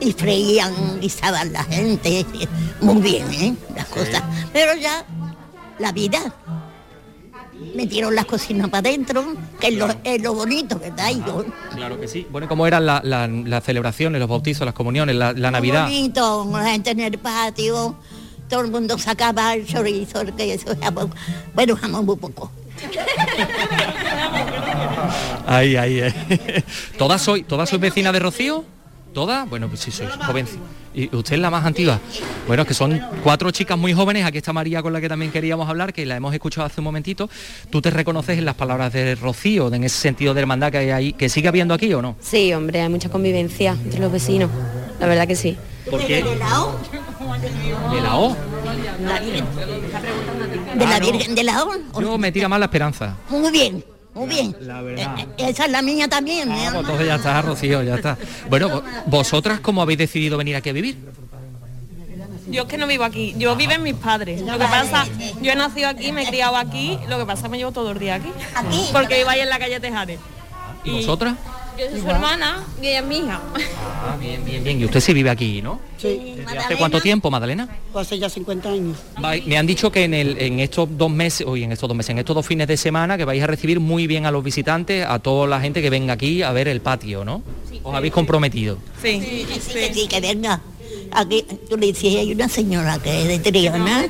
Y 0.00 0.12
freían, 0.12 1.00
guisaban 1.00 1.52
la 1.52 1.64
gente, 1.64 2.26
muy 2.80 3.00
bien, 3.00 3.32
¿eh? 3.32 3.54
Las 3.74 3.86
cosas. 3.86 4.22
Pero 4.52 4.74
ya, 4.74 5.04
la 5.78 5.92
vida 5.92 6.20
metieron 7.74 8.14
las 8.14 8.24
cocinas 8.24 8.68
para 8.68 8.88
adentro, 8.88 9.34
que 9.60 9.68
es, 9.68 10.22
lo, 10.22 10.34
bonito, 10.34 10.78
¿verdad? 10.78 11.12
Claro, 11.12 11.46
claro 11.74 12.00
que 12.00 12.08
sí. 12.08 12.26
Bueno, 12.30 12.48
¿cómo 12.48 12.66
eran 12.66 12.86
las 12.86 13.64
celebraciones, 13.64 14.20
los 14.20 14.28
bautizos, 14.28 14.64
las 14.64 14.74
comuniones, 14.74 15.16
la, 15.16 15.32
Navidad? 15.32 15.84
bonito, 15.84 16.48
la 16.52 16.64
gente 16.70 16.90
en 16.90 17.00
el 17.00 17.18
patio, 17.18 17.96
todo 18.48 18.60
el 18.60 18.70
mundo 18.70 18.98
sacaba 18.98 19.54
el 19.54 19.66
chorizo, 19.66 20.20
el 20.20 20.32
queso, 20.34 20.76
bueno, 21.54 21.76
jamón 21.76 22.06
muy 22.06 22.16
poco. 22.16 22.50
Ahí, 25.46 25.76
ahí, 25.76 26.00
ahí. 26.00 26.64
¿Todas 26.98 27.20
soy, 27.20 27.42
todas 27.42 27.68
soy 27.68 27.78
vecina 27.78 28.10
de 28.12 28.18
Rocío? 28.18 28.64
¿Todas? 29.12 29.48
Bueno, 29.48 29.68
pues 29.68 29.80
sí, 29.80 29.90
soy 29.90 30.06
joven. 30.26 30.46
¿Y 30.94 31.14
usted 31.14 31.34
es 31.34 31.40
la 31.40 31.50
más 31.50 31.64
antigua? 31.64 31.98
Bueno, 32.46 32.62
es 32.62 32.68
que 32.68 32.74
son 32.74 33.00
cuatro 33.22 33.50
chicas 33.50 33.76
muy 33.76 33.92
jóvenes. 33.92 34.24
Aquí 34.24 34.38
está 34.38 34.52
María 34.52 34.80
con 34.80 34.92
la 34.92 35.00
que 35.00 35.08
también 35.08 35.32
queríamos 35.32 35.68
hablar, 35.68 35.92
que 35.92 36.06
la 36.06 36.16
hemos 36.16 36.32
escuchado 36.32 36.66
hace 36.66 36.80
un 36.80 36.84
momentito. 36.84 37.28
¿Tú 37.70 37.82
te 37.82 37.90
reconoces 37.90 38.38
en 38.38 38.44
las 38.44 38.54
palabras 38.54 38.92
de 38.92 39.14
Rocío, 39.16 39.74
en 39.74 39.82
ese 39.82 39.98
sentido 39.98 40.34
de 40.34 40.40
hermandad 40.40 40.70
que 40.70 40.78
hay 40.78 40.90
ahí, 40.90 41.12
que 41.12 41.28
sigue 41.28 41.48
habiendo 41.48 41.74
aquí 41.74 41.92
o 41.92 42.00
no? 42.00 42.16
Sí, 42.20 42.52
hombre, 42.52 42.80
hay 42.80 42.88
mucha 42.88 43.08
convivencia 43.08 43.72
entre 43.72 44.00
los 44.00 44.12
vecinos. 44.12 44.50
La 45.00 45.06
verdad 45.06 45.26
que 45.26 45.36
sí. 45.36 45.56
¿Por 45.90 46.00
qué? 46.06 46.22
¿De 46.22 46.36
la 46.36 46.62
O? 46.62 46.78
¿De 47.92 48.00
la 48.00 48.16
O? 48.16 48.36
¿De 50.74 50.86
la 50.86 51.00
Virgen 51.00 51.34
de 51.34 51.42
la 51.42 51.64
O? 51.64 52.00
Yo 52.00 52.18
me 52.18 52.30
tira 52.30 52.48
más 52.48 52.60
la 52.60 52.66
esperanza. 52.66 53.16
Muy 53.28 53.50
bien. 53.50 53.84
Muy 54.14 54.28
bien. 54.28 54.56
La 54.60 54.80
verdad. 54.80 55.18
Eh, 55.18 55.26
eh, 55.38 55.48
esa 55.48 55.64
es 55.66 55.72
la 55.72 55.82
mía 55.82 56.08
también. 56.08 56.50
Ah, 56.50 56.68
pues 56.70 56.80
entonces 56.80 57.06
ya 57.06 57.16
está, 57.16 57.42
Rocío, 57.42 57.82
ya 57.82 57.96
está. 57.96 58.16
Bueno, 58.48 58.82
¿vosotras 59.06 59.60
cómo 59.60 59.82
habéis 59.82 59.98
decidido 59.98 60.38
venir 60.38 60.56
aquí 60.56 60.70
a 60.70 60.72
vivir? 60.72 60.96
Yo 62.46 62.62
es 62.62 62.68
que 62.68 62.76
no 62.76 62.86
vivo 62.86 63.04
aquí, 63.04 63.34
yo 63.38 63.56
vivo 63.56 63.72
en 63.72 63.82
mis 63.82 63.94
padres. 63.94 64.42
Lo 64.42 64.52
que 64.52 64.66
pasa, 64.66 65.06
yo 65.40 65.50
he 65.50 65.56
nacido 65.56 65.88
aquí, 65.88 66.12
me 66.12 66.22
he 66.22 66.26
criado 66.26 66.56
aquí, 66.56 66.98
lo 67.08 67.18
que 67.18 67.26
pasa 67.26 67.48
me 67.48 67.56
llevo 67.58 67.72
todo 67.72 67.90
el 67.92 67.98
día 67.98 68.16
aquí. 68.16 68.30
¿Aquí? 68.54 68.88
Porque 68.92 69.16
vivo 69.16 69.30
ahí 69.30 69.40
en 69.40 69.48
la 69.48 69.58
calle 69.58 69.80
Tejade. 69.80 70.18
¿Y 70.84 70.90
vosotras? 70.90 71.34
Yo 71.78 71.90
soy 71.90 72.00
su 72.00 72.08
hermana 72.08 72.64
y 72.80 72.86
ella 72.86 73.00
es 73.00 73.06
mi 73.06 73.18
hija. 73.18 73.40
Ah, 74.06 74.16
bien, 74.20 74.44
bien, 74.44 74.62
bien. 74.62 74.80
Y 74.80 74.84
usted 74.84 75.00
sí 75.00 75.12
vive 75.12 75.30
aquí, 75.30 75.60
¿no? 75.60 75.80
Sí. 75.98 76.36
hace 76.46 76.76
cuánto 76.76 77.00
tiempo, 77.00 77.30
Madalena? 77.30 77.68
Pues 77.92 78.06
hace 78.06 78.18
ya 78.18 78.28
50 78.28 78.68
años. 78.68 78.98
Me 79.46 79.58
han 79.58 79.66
dicho 79.66 79.90
que 79.90 80.04
en, 80.04 80.14
el, 80.14 80.38
en 80.38 80.60
estos 80.60 80.88
dos 80.96 81.10
meses, 81.10 81.46
hoy 81.46 81.64
en 81.64 81.72
estos 81.72 81.88
dos 81.88 81.96
meses, 81.96 82.10
en 82.10 82.18
estos 82.18 82.36
dos 82.36 82.46
fines 82.46 82.68
de 82.68 82.76
semana, 82.76 83.16
que 83.16 83.24
vais 83.24 83.42
a 83.42 83.46
recibir 83.46 83.80
muy 83.80 84.06
bien 84.06 84.26
a 84.26 84.30
los 84.30 84.44
visitantes, 84.44 85.04
a 85.06 85.18
toda 85.18 85.46
la 85.46 85.60
gente 85.60 85.82
que 85.82 85.90
venga 85.90 86.14
aquí 86.14 86.42
a 86.42 86.52
ver 86.52 86.68
el 86.68 86.80
patio, 86.80 87.24
¿no? 87.24 87.42
¿Os 87.82 87.94
habéis 87.94 88.12
comprometido? 88.12 88.78
Sí. 89.02 89.20
Sí, 89.20 89.46
sí, 89.60 89.78
sí, 89.92 90.08
que 90.08 90.20
venga. 90.20 90.60
Aquí, 91.12 91.44
tú 91.68 91.76
le 91.76 91.88
decías, 91.88 92.20
hay 92.20 92.32
una 92.32 92.48
señora 92.48 92.98
que 92.98 93.22
es 93.22 93.28
de 93.28 93.38
Triana. 93.50 94.06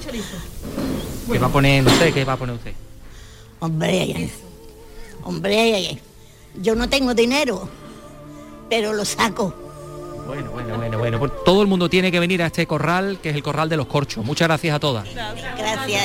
¿Qué 1.30 1.38
va 1.38 1.46
a 1.46 1.52
poner 1.52 1.86
usted? 1.86 2.12
¿Qué 2.12 2.24
va 2.24 2.34
a 2.34 2.36
poner 2.36 2.56
usted? 2.56 2.72
Hombre, 3.60 4.30
hombre, 5.22 5.98
yo 6.56 6.74
no 6.74 6.88
tengo 6.88 7.14
dinero, 7.14 7.68
pero 8.68 8.92
lo 8.92 9.04
saco. 9.04 9.54
Bueno, 10.26 10.50
bueno, 10.52 10.76
bueno, 10.76 10.98
bueno. 10.98 11.18
Pues 11.18 11.32
todo 11.44 11.62
el 11.62 11.68
mundo 11.68 11.88
tiene 11.88 12.10
que 12.10 12.20
venir 12.20 12.42
a 12.42 12.46
este 12.46 12.66
corral, 12.66 13.18
que 13.22 13.30
es 13.30 13.36
el 13.36 13.42
corral 13.42 13.68
de 13.68 13.76
los 13.76 13.86
corchos. 13.86 14.24
Muchas 14.24 14.48
gracias 14.48 14.74
a 14.76 14.80
todas. 14.80 15.06
Gracias. 15.12 16.02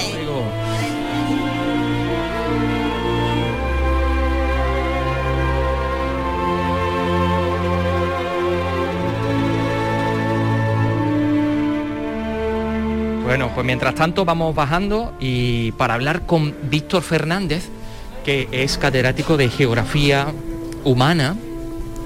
Bueno, 13.23 13.51
pues 13.53 13.63
mientras 13.63 13.93
tanto 13.93 14.25
vamos 14.25 14.55
bajando 14.55 15.13
y 15.19 15.71
para 15.73 15.93
hablar 15.93 16.25
con 16.25 16.55
Víctor 16.63 17.03
Fernández, 17.03 17.69
que 18.23 18.47
es 18.51 18.77
catedrático 18.77 19.37
de 19.37 19.49
Geografía 19.49 20.33
Humana, 20.83 21.35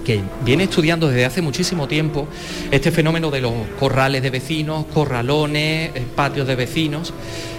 que 0.04 0.22
viene 0.44 0.66
estudiando 0.66 1.08
desde 1.08 1.26
hace 1.26 1.42
muchísimo 1.42 1.88
tiempo 1.88 2.28
este 2.72 2.92
fenómeno 2.92 3.32
de 3.32 3.42
los 3.42 3.54
corrales 3.80 4.22
de 4.22 4.30
vecinos, 4.30 4.86
corralones, 4.94 5.92
eh, 5.96 6.06
patios 6.16 6.48
de 6.48 6.56
vecinos. 6.56 7.14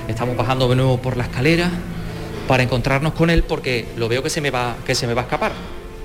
Estamos 0.09 0.37
bajando 0.37 0.69
de 0.69 0.77
nuevo 0.77 0.99
por 0.99 1.17
la 1.17 1.25
escalera 1.25 1.71
para 2.47 2.63
encontrarnos 2.63 3.15
con 3.15 3.31
él 3.31 3.43
porque 3.43 3.87
lo 3.97 4.09
veo 4.09 4.23
que 4.23 4.31
se 4.31 4.41
me 4.41 4.51
va, 4.51 4.77
que 4.87 4.95
se 4.95 5.07
me 5.07 5.15
va 5.15 5.23
a 5.23 5.25
escapar. 5.25 5.53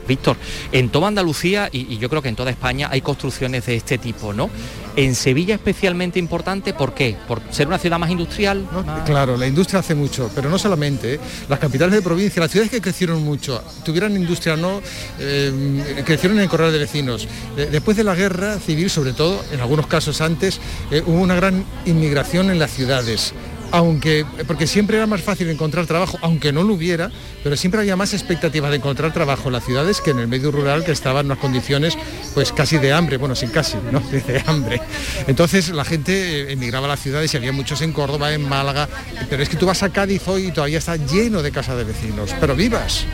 Víctor, 0.10 0.36
en 0.74 0.89
toda 0.89 1.08
Andalucía 1.08 1.69
y, 1.72 1.98
yo 1.98 2.10
creo 2.10 2.22
que 2.22 2.30
en 2.30 2.36
toda 2.36 2.52
España 2.52 2.89
hay 2.91 3.02
construcciones 3.02 3.65
de 3.65 3.76
este 3.76 3.98
tipo, 3.98 4.34
¿no? 4.34 4.50
En 4.95 5.15
Sevilla 5.15 5.56
especialmente 5.56 6.19
importante, 6.19 6.74
¿por 6.74 6.93
qué? 6.93 7.15
¿Por 7.28 7.41
ser 7.52 7.67
una 7.67 7.78
ciudad 7.78 7.98
más 8.00 8.10
industrial? 8.10 8.67
Claro, 9.06 9.38
la 9.38 9.48
industria 9.48 9.80
hace 9.80 9.95
mucho, 9.95 10.30
pero 10.36 10.50
no 10.50 10.58
solamente. 10.60 11.13
¿eh? 11.13 11.19
Las 11.48 11.60
capitales 11.60 11.95
de 11.95 12.02
provincia, 12.02 12.41
las 12.41 12.52
ciudades 12.52 12.72
que 12.72 12.82
crecieron 12.82 13.24
mucho, 13.24 13.63
tuvieran 13.86 14.15
industria 14.17 14.56
o 14.56 14.58
no, 14.58 14.82
eh, 15.19 16.04
crecieron 16.06 16.38
en 16.38 16.43
el 16.43 16.50
corral 16.50 16.74
de 16.74 16.80
vecinos. 16.80 17.28
después 17.56 17.95
de 17.95 18.04
la 18.04 18.15
guerra 18.15 18.60
civil, 18.60 18.89
sobre 18.89 19.13
todo, 19.13 19.41
en 19.52 19.62
algunos 19.62 19.88
casos 19.88 20.19
antes, 20.22 20.60
eh, 20.91 21.04
hubo 21.06 21.22
una 21.22 21.36
gran 21.36 21.63
inmigración 21.86 22.50
en 22.50 22.60
las 22.60 22.72
ciudades 22.72 23.34
aunque, 23.71 24.25
porque 24.47 24.67
siempre 24.67 24.97
era 24.97 25.08
más 25.08 25.21
fácil 25.21 25.49
encontrar 25.49 25.86
trabajo, 25.86 26.17
aunque 26.21 26.51
no 26.51 26.63
lo 26.63 26.73
hubiera, 26.73 27.12
pero 27.43 27.55
siempre 27.55 27.82
había 27.82 27.95
más 27.95 28.13
expectativa 28.13 28.69
de 28.69 28.77
encontrar 28.77 29.13
trabajo 29.13 29.49
en 29.49 29.53
las 29.53 29.65
ciudades 29.65 30.01
que 30.01 30.12
en 30.12 30.19
el 30.19 30.27
medio 30.27 30.51
rural 30.51 30.84
que 30.84 30.91
estaban 30.91 31.25
en 31.25 31.25
unas 31.27 31.39
condiciones 31.39 31.97
pues 32.34 32.51
casi 32.51 32.77
de 32.77 32.93
hambre, 32.93 33.17
bueno, 33.17 33.36
sin 33.36 33.49
casi, 33.49 33.77
¿no? 33.91 33.99
De 33.99 34.43
hambre. 34.45 34.82
Entonces 35.27 35.69
la 35.69 35.86
gente 35.86 36.51
emigraba 36.51 36.86
a 36.86 36.89
las 36.89 36.99
ciudades 36.99 37.34
y 37.34 37.38
había 37.38 37.51
muchos 37.51 37.82
en 37.82 37.93
Córdoba, 37.93 38.34
en 38.34 38.47
Málaga, 38.47 38.88
pero 39.29 39.43
es 39.43 39.49
que 39.49 39.58
tú 39.58 39.65
vas 39.65 39.84
a 39.84 39.89
Cádiz 39.89 40.27
hoy 40.27 40.47
y 40.47 40.51
todavía 40.51 40.77
está 40.77 40.95
lleno 40.95 41.41
de 41.41 41.51
casas 41.51 41.77
de 41.77 41.84
vecinos, 41.84 42.36
pero 42.39 42.55
vivas. 42.55 43.05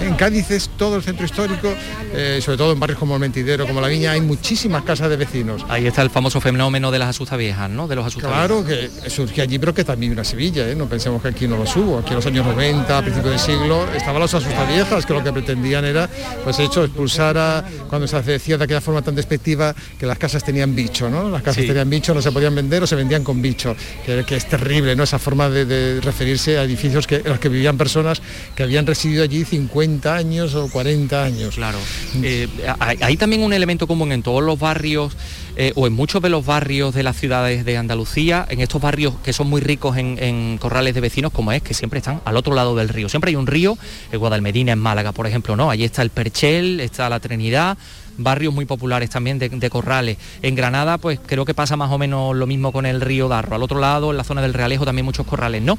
En 0.00 0.14
Cádiz 0.14 0.50
es 0.50 0.70
todo 0.76 0.96
el 0.96 1.02
centro 1.02 1.24
histórico, 1.24 1.72
eh, 2.14 2.40
sobre 2.42 2.58
todo 2.58 2.72
en 2.72 2.80
barrios 2.80 2.98
como 2.98 3.14
el 3.14 3.20
Mentidero, 3.20 3.66
como 3.66 3.80
la 3.80 3.88
Viña, 3.88 4.12
hay 4.12 4.20
muchísimas 4.20 4.82
casas 4.82 5.10
de 5.10 5.16
vecinos. 5.16 5.64
Ahí 5.68 5.86
está 5.86 6.02
el 6.02 6.10
famoso 6.10 6.40
fenómeno 6.40 6.90
de 6.90 6.98
las 6.98 7.08
asusta 7.08 7.36
viejas, 7.36 7.70
¿no? 7.70 7.88
De 7.88 7.96
los 7.96 8.06
asusta 8.06 8.28
Claro, 8.28 8.64
que 8.64 8.90
surge 9.08 9.42
allí, 9.42 9.58
pero 9.58 9.74
que 9.74 9.84
también 9.84 10.03
una 10.10 10.24
Sevilla, 10.24 10.68
¿eh? 10.68 10.74
no 10.74 10.88
pensemos 10.88 11.22
que 11.22 11.28
aquí 11.28 11.46
no 11.46 11.56
lo 11.56 11.66
subo, 11.66 11.98
aquí 11.98 12.10
en 12.10 12.16
los 12.16 12.26
años 12.26 12.46
90, 12.46 12.98
a 12.98 13.02
principios 13.02 13.30
del 13.30 13.40
siglo, 13.40 13.86
estaban 13.94 14.20
los 14.20 14.32
asustaviejas, 14.34 15.06
que 15.06 15.12
lo 15.12 15.22
que 15.22 15.32
pretendían 15.32 15.84
era, 15.84 16.08
pues 16.42 16.58
hecho, 16.58 16.84
expulsar 16.84 17.36
a, 17.38 17.64
cuando 17.88 18.06
se 18.06 18.20
decía 18.22 18.58
de 18.58 18.64
aquella 18.64 18.80
forma 18.80 19.02
tan 19.02 19.14
despectiva, 19.14 19.74
que 19.98 20.06
las 20.06 20.18
casas 20.18 20.44
tenían 20.44 20.74
bicho, 20.74 21.08
¿no? 21.08 21.30
Las 21.30 21.42
casas 21.42 21.66
tenían 21.66 21.88
bicho, 21.88 22.14
no 22.14 22.22
se 22.22 22.32
podían 22.32 22.54
vender 22.54 22.82
o 22.82 22.86
se 22.86 22.96
vendían 22.96 23.24
con 23.24 23.40
bicho, 23.40 23.76
que, 24.04 24.24
es 24.34 24.48
terrible, 24.48 24.96
¿no? 24.96 25.04
Esa 25.04 25.18
forma 25.18 25.48
de, 25.48 26.00
referirse 26.00 26.58
a 26.58 26.64
edificios 26.64 27.06
que, 27.06 27.16
en 27.16 27.28
los 27.28 27.38
que 27.38 27.48
vivían 27.48 27.76
personas 27.76 28.20
que 28.54 28.62
habían 28.62 28.86
residido 28.86 29.22
allí 29.22 29.44
50 29.44 30.14
años 30.14 30.54
o 30.54 30.68
40 30.68 31.22
años. 31.22 31.54
Claro. 31.54 31.78
Eh, 32.22 32.48
hay 32.78 33.16
también 33.16 33.42
un 33.42 33.52
elemento 33.52 33.86
común 33.86 34.12
en 34.12 34.22
todos 34.22 34.42
los 34.42 34.58
barrios 34.58 35.16
eh, 35.56 35.72
o 35.76 35.86
en 35.86 35.92
muchos 35.92 36.20
de 36.20 36.28
los 36.28 36.44
barrios 36.44 36.94
de 36.94 37.04
las 37.04 37.16
ciudades 37.16 37.64
de 37.64 37.76
Andalucía, 37.76 38.44
en 38.48 38.60
estos 38.60 38.82
barrios 38.82 39.14
que 39.22 39.32
son 39.32 39.48
muy 39.48 39.60
ricos 39.60 39.96
en, 39.96 40.58
corrales 40.58 40.94
de 40.94 41.00
vecinos, 41.00 41.32
como 41.32 41.52
es, 41.52 41.62
que 41.62 41.74
siempre 41.74 41.98
están 41.98 42.20
al 42.24 42.36
otro 42.36 42.54
lado 42.54 42.74
del 42.74 42.88
río. 42.88 43.08
Siempre 43.08 43.30
hay 43.30 43.36
un 43.36 43.46
río, 43.46 43.78
en 44.10 44.18
Guadalmedina, 44.18 44.72
en 44.72 44.78
Málaga, 44.78 45.12
por 45.12 45.26
ejemplo, 45.26 45.54
¿no? 45.54 45.70
Allí 45.70 45.84
está 45.84 46.02
el 46.02 46.10
Perchel, 46.10 46.80
está 46.80 47.08
la 47.08 47.20
Trinidad, 47.20 47.78
barrios 48.16 48.52
muy 48.52 48.64
populares 48.64 49.10
también 49.10 49.38
de, 49.38 49.70
corrales. 49.70 50.18
En 50.42 50.54
Granada, 50.54 50.98
pues 50.98 51.20
creo 51.24 51.44
que 51.44 51.54
pasa 51.54 51.76
más 51.76 51.90
o 51.92 51.98
menos 51.98 52.34
lo 52.34 52.46
mismo 52.46 52.72
con 52.72 52.86
el 52.86 53.00
río 53.00 53.28
Darro. 53.28 53.54
Al 53.54 53.62
otro 53.62 53.78
lado, 53.78 54.10
en 54.10 54.16
la 54.16 54.24
zona 54.24 54.42
del 54.42 54.54
Realejo, 54.54 54.84
también 54.84 55.04
muchos 55.04 55.26
corrales, 55.26 55.62
¿no? 55.62 55.78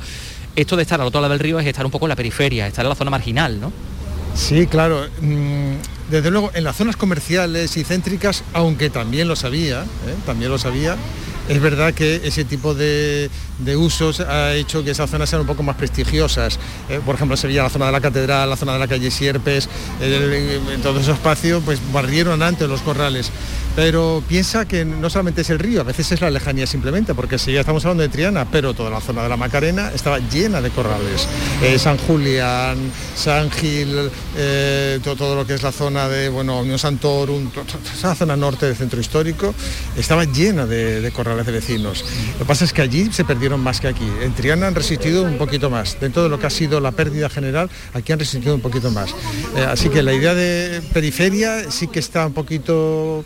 Esto 0.56 0.78
de 0.78 0.84
estar 0.84 1.02
al 1.02 1.08
otro 1.08 1.20
lado 1.20 1.34
del 1.34 1.40
río 1.40 1.60
es 1.60 1.68
estar 1.68 1.86
un 1.86 1.92
poco 1.92 2.06
en 2.06 2.10
la 2.10 2.16
periferia, 2.16 2.68
estar 2.68 2.86
en 2.86 2.90
la 2.90 2.96
zona 2.96 3.12
marginal, 3.12 3.60
¿no? 3.60 3.74
Sí, 4.36 4.68
claro. 4.68 5.08
Mm, 5.22 5.76
desde 6.12 6.30
luego, 6.30 6.52
en 6.54 6.64
las 6.64 6.76
zonas 6.76 6.98
comerciales 6.98 7.78
y 7.78 7.84
céntricas, 7.84 8.44
aunque 8.54 8.90
también 8.90 9.28
lo 9.28 9.36
sabía, 9.36 9.84
¿eh? 9.84 10.16
también 10.26 10.52
lo 10.52 10.60
sabía, 10.60 10.98
es 11.48 11.62
verdad 11.62 11.94
que 11.94 12.22
ese 12.24 12.44
tipo 12.44 12.74
de, 12.76 13.30
usos 13.76 14.20
ha 14.20 14.54
hecho 14.54 14.84
que 14.84 14.92
esas 14.92 15.10
zonas 15.10 15.30
sean 15.30 15.42
un 15.42 15.48
poco 15.48 15.64
más 15.64 15.76
prestigiosas. 15.76 16.60
¿eh? 16.90 17.00
por 17.06 17.16
ejemplo, 17.16 17.38
Sevilla, 17.38 17.64
la 17.64 17.70
zona 17.70 17.88
de 17.88 17.92
la 17.92 18.02
catedral, 18.02 18.50
la 18.50 18.56
zona 18.56 18.74
de 18.74 18.80
la 18.80 18.88
calle 18.88 19.12
Sierpes, 19.12 19.70
en 20.02 20.82
todo 20.82 21.00
ese 21.00 21.12
espacio, 21.12 21.62
pues 21.62 21.80
barrieron 21.92 22.42
antes 22.42 22.68
los 22.68 22.82
corrales 22.82 23.32
pero 23.76 24.24
piensa 24.28 24.66
que 24.66 24.86
no 24.86 25.10
solamente 25.10 25.42
es 25.42 25.50
el 25.50 25.60
río, 25.60 25.82
a 25.82 25.84
veces 25.84 26.12
es 26.12 26.22
la 26.22 26.30
lejanía 26.32 26.66
simplemente, 26.66 27.14
porque 27.14 27.38
si 27.38 27.52
ya 27.52 27.60
estamos 27.60 27.84
hablando 27.84 28.04
de 28.04 28.10
Triana, 28.10 28.46
pero 28.50 28.74
toda 28.74 28.90
la 28.90 29.02
zona 29.02 29.24
de 29.24 29.30
la 29.30 29.36
Macarena 29.36 29.92
estaba 29.94 30.20
llena 30.20 30.62
de 30.62 30.70
corrales. 30.70 31.28
Eh, 31.62 31.78
San 31.78 31.98
Julián, 31.98 32.78
San 33.16 33.52
Gil, 33.52 34.10
eh, 34.38 35.00
todo, 35.04 35.36
lo 35.36 35.46
que 35.46 35.56
es 35.56 35.64
la 35.64 35.74
zona 35.74 36.08
de, 36.08 36.30
bueno, 36.30 36.62
Unión 36.62 36.80
Santorum, 36.80 37.50
toda 37.50 37.66
esa 37.94 38.16
zona 38.16 38.38
norte 38.38 38.66
del 38.66 38.78
centro 38.78 39.00
histórico, 39.00 39.54
estaba 39.98 40.24
llena 40.24 40.66
de, 40.66 41.12
corrales 41.14 41.46
de 41.46 41.52
vecinos. 41.52 42.06
Lo 42.34 42.40
que 42.40 42.46
pasa 42.46 42.64
es 42.64 42.72
que 42.72 42.82
allí 42.82 43.12
se 43.12 43.26
más 43.50 43.80
que 43.80 43.88
aquí. 43.88 44.08
En 44.22 44.34
Triana 44.34 44.68
han 44.68 44.76
resistido 44.76 45.24
un 45.24 45.38
poquito 45.38 45.70
más. 45.70 46.00
Dentro 46.00 46.24
de 46.24 46.30
lo 46.30 46.40
que 46.40 46.48
ha 46.48 46.50
sido 46.50 46.80
la 46.80 46.92
pérdida 46.92 47.30
general, 47.30 47.70
aquí 47.94 48.12
han 48.12 48.20
resistido 48.20 48.56
un 48.56 48.62
poquito 48.62 48.92
más. 48.92 49.12
Eh, 49.56 49.66
así 49.68 49.90
que 49.90 50.02
la 50.02 50.14
idea 50.14 50.34
de 50.34 50.82
periferia 50.94 51.72
sí 51.72 51.88
que 51.88 52.00
está 52.00 52.26
un 52.26 52.34
poquito 52.34 53.24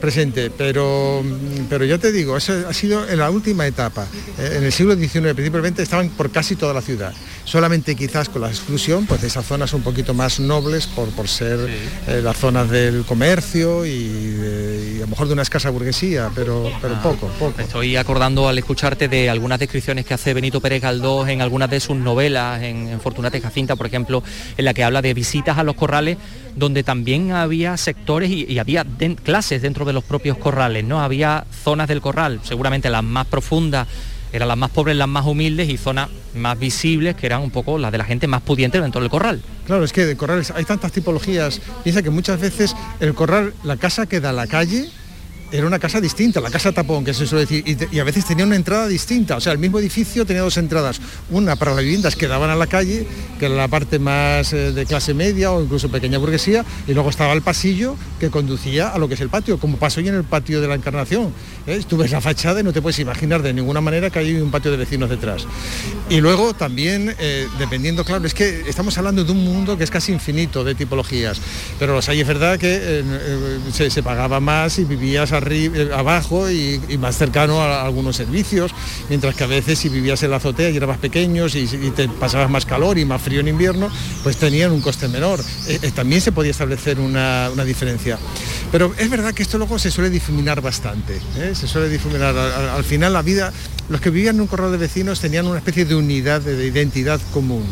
presente, 0.00 0.50
pero, 0.50 1.22
pero 1.68 1.84
ya 1.84 1.98
te 1.98 2.12
digo, 2.12 2.36
eso 2.36 2.52
ha 2.68 2.72
sido 2.72 3.08
en 3.08 3.18
la 3.18 3.30
última 3.30 3.66
etapa. 3.66 4.06
Eh, 4.38 4.54
en 4.58 4.64
el 4.64 4.72
siglo 4.72 4.94
XIX, 4.94 5.34
principalmente 5.34 5.82
estaban 5.82 6.08
por 6.10 6.30
casi 6.30 6.56
toda 6.56 6.74
la 6.74 6.82
ciudad. 6.82 7.12
Solamente 7.44 7.94
quizás 7.94 8.28
con 8.28 8.42
la 8.42 8.48
exclusión, 8.48 9.06
pues 9.06 9.20
de 9.20 9.26
esas 9.28 9.44
zonas 9.44 9.72
un 9.74 9.82
poquito 9.82 10.14
más 10.14 10.40
nobles 10.40 10.86
por, 10.86 11.08
por 11.10 11.28
ser 11.28 11.68
eh, 12.08 12.20
las 12.22 12.36
zonas 12.38 12.70
del 12.70 13.04
comercio 13.04 13.84
y, 13.84 14.96
a 14.96 15.00
lo 15.00 15.08
mejor 15.08 15.26
de 15.26 15.34
una 15.34 15.42
escasa 15.42 15.70
burguesía, 15.70 16.30
pero, 16.34 16.70
pero 16.80 16.94
ah, 16.96 17.02
poco, 17.02 17.28
poco. 17.38 17.60
estoy 17.60 17.96
acordando 17.96 18.48
al 18.48 18.56
escucharte 18.58 19.08
de 19.08 19.28
algunas 19.44 19.60
descripciones 19.60 20.06
que 20.06 20.14
hace 20.14 20.32
Benito 20.32 20.62
Pérez 20.62 20.80
Galdós 20.80 21.28
en 21.28 21.42
algunas 21.42 21.68
de 21.68 21.78
sus 21.78 21.94
novelas, 21.98 22.62
en, 22.62 22.88
en 22.88 22.98
Fortunata 22.98 23.38
Jacinta, 23.38 23.76
por 23.76 23.84
ejemplo, 23.84 24.22
en 24.56 24.64
la 24.64 24.72
que 24.72 24.82
habla 24.82 25.02
de 25.02 25.12
visitas 25.12 25.58
a 25.58 25.64
los 25.64 25.74
corrales 25.74 26.16
donde 26.56 26.82
también 26.82 27.32
había 27.32 27.76
sectores 27.76 28.30
y, 28.30 28.58
había 28.58 28.86
clases 29.22 29.60
dentro 29.60 29.84
de 29.84 29.92
los 29.92 30.02
propios 30.02 30.38
corrales, 30.38 30.82
¿no? 30.82 31.02
Había 31.02 31.44
zonas 31.62 31.88
del 31.88 32.00
corral, 32.00 32.40
seguramente 32.42 32.88
las 32.88 33.04
más 33.04 33.26
profundas 33.26 33.86
eran 34.32 34.48
las 34.48 34.56
más 34.56 34.70
pobres, 34.70 34.96
las 34.96 35.08
más 35.08 35.26
humildes 35.26 35.68
y 35.68 35.76
zonas 35.76 36.08
más 36.34 36.58
visibles 36.58 37.14
que 37.14 37.26
eran 37.26 37.42
un 37.42 37.50
poco 37.50 37.76
las 37.76 37.92
de 37.92 37.98
la 37.98 38.04
gente 38.04 38.26
más 38.26 38.40
pudiente 38.40 38.80
dentro 38.80 39.02
del 39.02 39.10
corral. 39.10 39.42
Claro, 39.66 39.84
es 39.84 39.92
que 39.92 40.06
de 40.06 40.16
corrales 40.16 40.50
hay 40.50 40.64
tantas 40.64 40.90
tipologías. 40.90 41.60
Piensa 41.84 42.02
que 42.02 42.10
muchas 42.10 42.40
veces 42.40 42.74
el 42.98 43.14
corral, 43.14 43.52
la 43.62 43.76
casa 43.76 44.06
queda 44.06 44.30
a 44.30 44.32
la 44.32 44.46
calle, 44.46 44.88
era 45.54 45.68
una 45.68 45.78
casa 45.78 46.00
distinta, 46.00 46.40
la 46.40 46.50
casa 46.50 46.72
tapón, 46.72 47.04
que 47.04 47.14
se 47.14 47.28
suele 47.28 47.46
decir, 47.46 47.88
y, 47.92 47.98
a 48.00 48.04
veces 48.04 48.24
tenía 48.24 48.44
una 48.44 48.56
entrada 48.56 48.88
distinta, 48.88 49.36
o 49.36 49.40
sea, 49.40 49.52
el 49.52 49.58
mismo 49.58 49.78
edificio 49.78 50.26
tenía 50.26 50.42
dos 50.42 50.56
entradas, 50.56 51.00
una 51.30 51.54
para 51.54 51.72
las 51.74 51.84
viviendas 51.84 52.16
que 52.16 52.26
daban 52.26 52.50
a 52.50 52.56
la 52.56 52.66
calle, 52.66 53.06
que 53.38 53.46
era 53.46 53.54
la 53.54 53.68
parte 53.68 54.00
más 54.00 54.52
eh, 54.52 54.72
de 54.72 54.84
clase 54.84 55.14
media 55.14 55.52
o 55.52 55.62
incluso 55.62 55.88
pequeña 55.88 56.18
burguesía, 56.18 56.64
y 56.88 56.92
luego 56.92 57.08
estaba 57.08 57.32
el 57.34 57.42
pasillo 57.42 57.96
que 58.18 58.30
conducía 58.30 58.88
a 58.88 58.98
lo 58.98 59.06
que 59.06 59.14
es 59.14 59.20
el 59.20 59.28
patio, 59.28 59.60
como 59.60 59.76
pasó 59.76 60.00
hoy 60.00 60.08
en 60.08 60.16
el 60.16 60.24
patio 60.24 60.60
de 60.60 60.66
la 60.66 60.74
Encarnación. 60.74 61.32
¿eh? 61.68 61.80
Tú 61.88 61.98
la 61.98 62.20
fachada 62.20 62.60
y 62.60 62.64
no 62.64 62.72
te 62.72 62.82
puedes 62.82 62.98
imaginar 62.98 63.40
de 63.40 63.54
ninguna 63.54 63.80
manera 63.80 64.10
que 64.10 64.18
hay 64.18 64.34
un 64.34 64.50
patio 64.50 64.72
de 64.72 64.76
vecinos 64.76 65.08
detrás. 65.08 65.46
Y 66.10 66.20
luego 66.20 66.54
también, 66.54 67.14
eh, 67.20 67.46
dependiendo, 67.60 68.04
claro, 68.04 68.26
es 68.26 68.34
que 68.34 68.68
estamos 68.68 68.98
hablando 68.98 69.22
de 69.22 69.30
un 69.30 69.44
mundo 69.44 69.78
que 69.78 69.84
es 69.84 69.90
casi 69.90 70.12
infinito 70.12 70.64
de 70.64 70.74
tipologías, 70.74 71.40
pero 71.78 71.94
los 71.94 72.08
hay 72.08 72.20
es 72.20 72.26
verdad 72.26 72.58
que 72.58 73.04
se, 73.72 73.90
se, 73.90 74.02
pagaba 74.02 74.40
más 74.40 74.78
y 74.78 74.84
vivías 74.84 75.32
a 75.32 75.43
eh, 75.50 75.90
abajo 75.94 76.50
y, 76.50 76.80
más 76.98 77.16
cercano 77.16 77.60
a, 77.60 77.84
algunos 77.84 78.16
servicios, 78.16 78.72
mientras 79.08 79.34
que 79.34 79.44
a 79.44 79.46
veces 79.46 79.78
si 79.78 79.88
vivías 79.88 80.22
en 80.22 80.30
la 80.30 80.36
azotea 80.36 80.70
y 80.70 80.76
eras 80.76 80.88
más 80.88 80.98
pequeños 80.98 81.54
y, 81.54 81.66
te 81.94 82.08
pasabas 82.08 82.50
más 82.50 82.66
calor 82.66 82.98
y 82.98 83.04
más 83.04 83.20
frío 83.20 83.40
en 83.40 83.48
invierno, 83.48 83.90
pues 84.22 84.36
tenían 84.36 84.72
un 84.72 84.80
coste 84.80 85.08
menor. 85.08 85.40
Eh, 85.68 85.78
eh, 85.82 85.90
también 85.90 86.20
se 86.20 86.32
podía 86.32 86.50
establecer 86.50 86.98
una, 86.98 87.50
diferencia. 87.64 88.18
Pero 88.70 88.94
es 88.98 89.08
verdad 89.08 89.32
que 89.32 89.42
esto 89.42 89.56
luego 89.58 89.78
se 89.78 89.90
suele 89.90 90.10
difuminar 90.10 90.60
bastante, 90.60 91.20
se 91.54 91.66
suele 91.66 91.88
difuminar. 91.88 92.36
Al, 92.36 92.84
final 92.84 93.12
la 93.12 93.22
vida, 93.22 93.52
los 93.88 94.00
que 94.00 94.10
vivían 94.10 94.36
en 94.36 94.42
un 94.42 94.46
corral 94.46 94.70
de 94.70 94.76
vecinos 94.76 95.20
tenían 95.20 95.46
una 95.46 95.58
especie 95.58 95.84
de 95.84 95.94
unidad, 95.94 96.42
de 96.42 96.66
identidad 96.66 97.20
común 97.32 97.64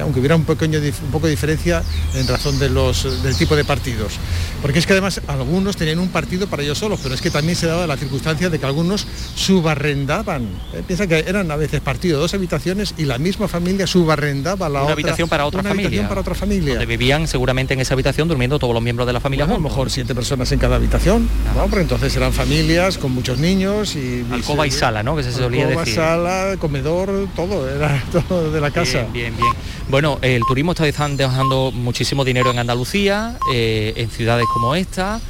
aunque 0.00 0.20
hubiera 0.20 0.36
un, 0.36 0.44
pequeño, 0.44 0.78
un 0.78 1.10
poco 1.10 1.26
de 1.26 1.32
diferencia 1.32 1.82
en 2.14 2.26
razón 2.26 2.58
de 2.58 2.70
los, 2.70 3.22
del 3.22 3.36
tipo 3.36 3.56
de 3.56 3.64
partidos. 3.64 4.14
Porque 4.62 4.78
es 4.78 4.86
que 4.86 4.92
además 4.92 5.20
algunos 5.26 5.76
tenían 5.76 5.98
un 5.98 6.08
partido 6.08 6.46
para 6.46 6.62
ellos 6.62 6.78
solos, 6.78 7.00
pero 7.02 7.14
es 7.14 7.20
que 7.20 7.30
también 7.30 7.56
se 7.56 7.66
daba 7.66 7.86
la 7.86 7.96
circunstancia 7.96 8.50
de 8.50 8.58
que 8.58 8.66
algunos 8.66 9.06
subarrendaban. 9.34 10.44
Eh, 10.74 10.82
piensa 10.86 11.06
que 11.06 11.18
eran 11.18 11.50
a 11.50 11.56
veces 11.56 11.80
partidos, 11.80 12.20
dos 12.20 12.34
habitaciones 12.34 12.94
y 12.96 13.04
la 13.04 13.18
misma 13.18 13.48
familia 13.48 13.86
subarrendaba 13.86 14.68
la 14.68 14.80
una 14.80 14.82
otra, 14.82 14.92
habitación 14.94 15.28
para 15.28 15.46
otra 15.46 15.60
una 15.60 15.70
familia. 15.70 15.88
habitación 15.88 16.08
para 16.08 16.20
otra 16.20 16.34
familia. 16.34 16.70
Donde 16.74 16.86
vivían 16.86 17.28
seguramente 17.28 17.74
en 17.74 17.80
esa 17.80 17.94
habitación 17.94 18.28
durmiendo 18.28 18.58
todos 18.58 18.74
los 18.74 18.82
miembros 18.82 19.06
de 19.06 19.12
la 19.12 19.20
familia. 19.20 19.44
Bueno, 19.44 19.56
a 19.56 19.62
lo 19.62 19.68
mejor 19.68 19.90
siete 19.90 20.14
personas 20.14 20.50
en 20.52 20.58
cada 20.58 20.76
habitación, 20.76 21.28
¿no? 21.54 21.66
porque 21.66 21.82
entonces 21.82 22.14
eran 22.16 22.32
familias 22.32 22.98
con 22.98 23.12
muchos 23.12 23.38
niños 23.38 23.96
y... 23.96 24.24
Alcoba 24.30 24.66
y 24.66 24.70
sala, 24.70 25.02
¿no? 25.02 25.16
Que 25.16 25.22
se 25.22 25.32
solía 25.32 25.64
Alcoba, 25.64 25.80
decir. 25.82 25.94
sala, 25.94 26.56
comedor, 26.58 27.28
todo, 27.34 27.68
era 27.68 28.02
todo 28.12 28.50
de 28.50 28.60
la 28.60 28.70
casa. 28.70 29.06
Bien, 29.12 29.12
bien, 29.12 29.36
bien. 29.36 29.52
Bueno, 29.88 30.18
el 30.22 30.42
turismo 30.48 30.72
está 30.72 30.84
dejan- 30.84 31.16
dejando 31.16 31.70
muchísimo 31.72 32.24
dinero 32.24 32.50
en 32.50 32.58
Andalucía, 32.58 33.38
eh, 33.52 33.92
en 33.96 34.10
ciudades 34.10 34.46
como 34.52 34.74
esta. 34.74 35.20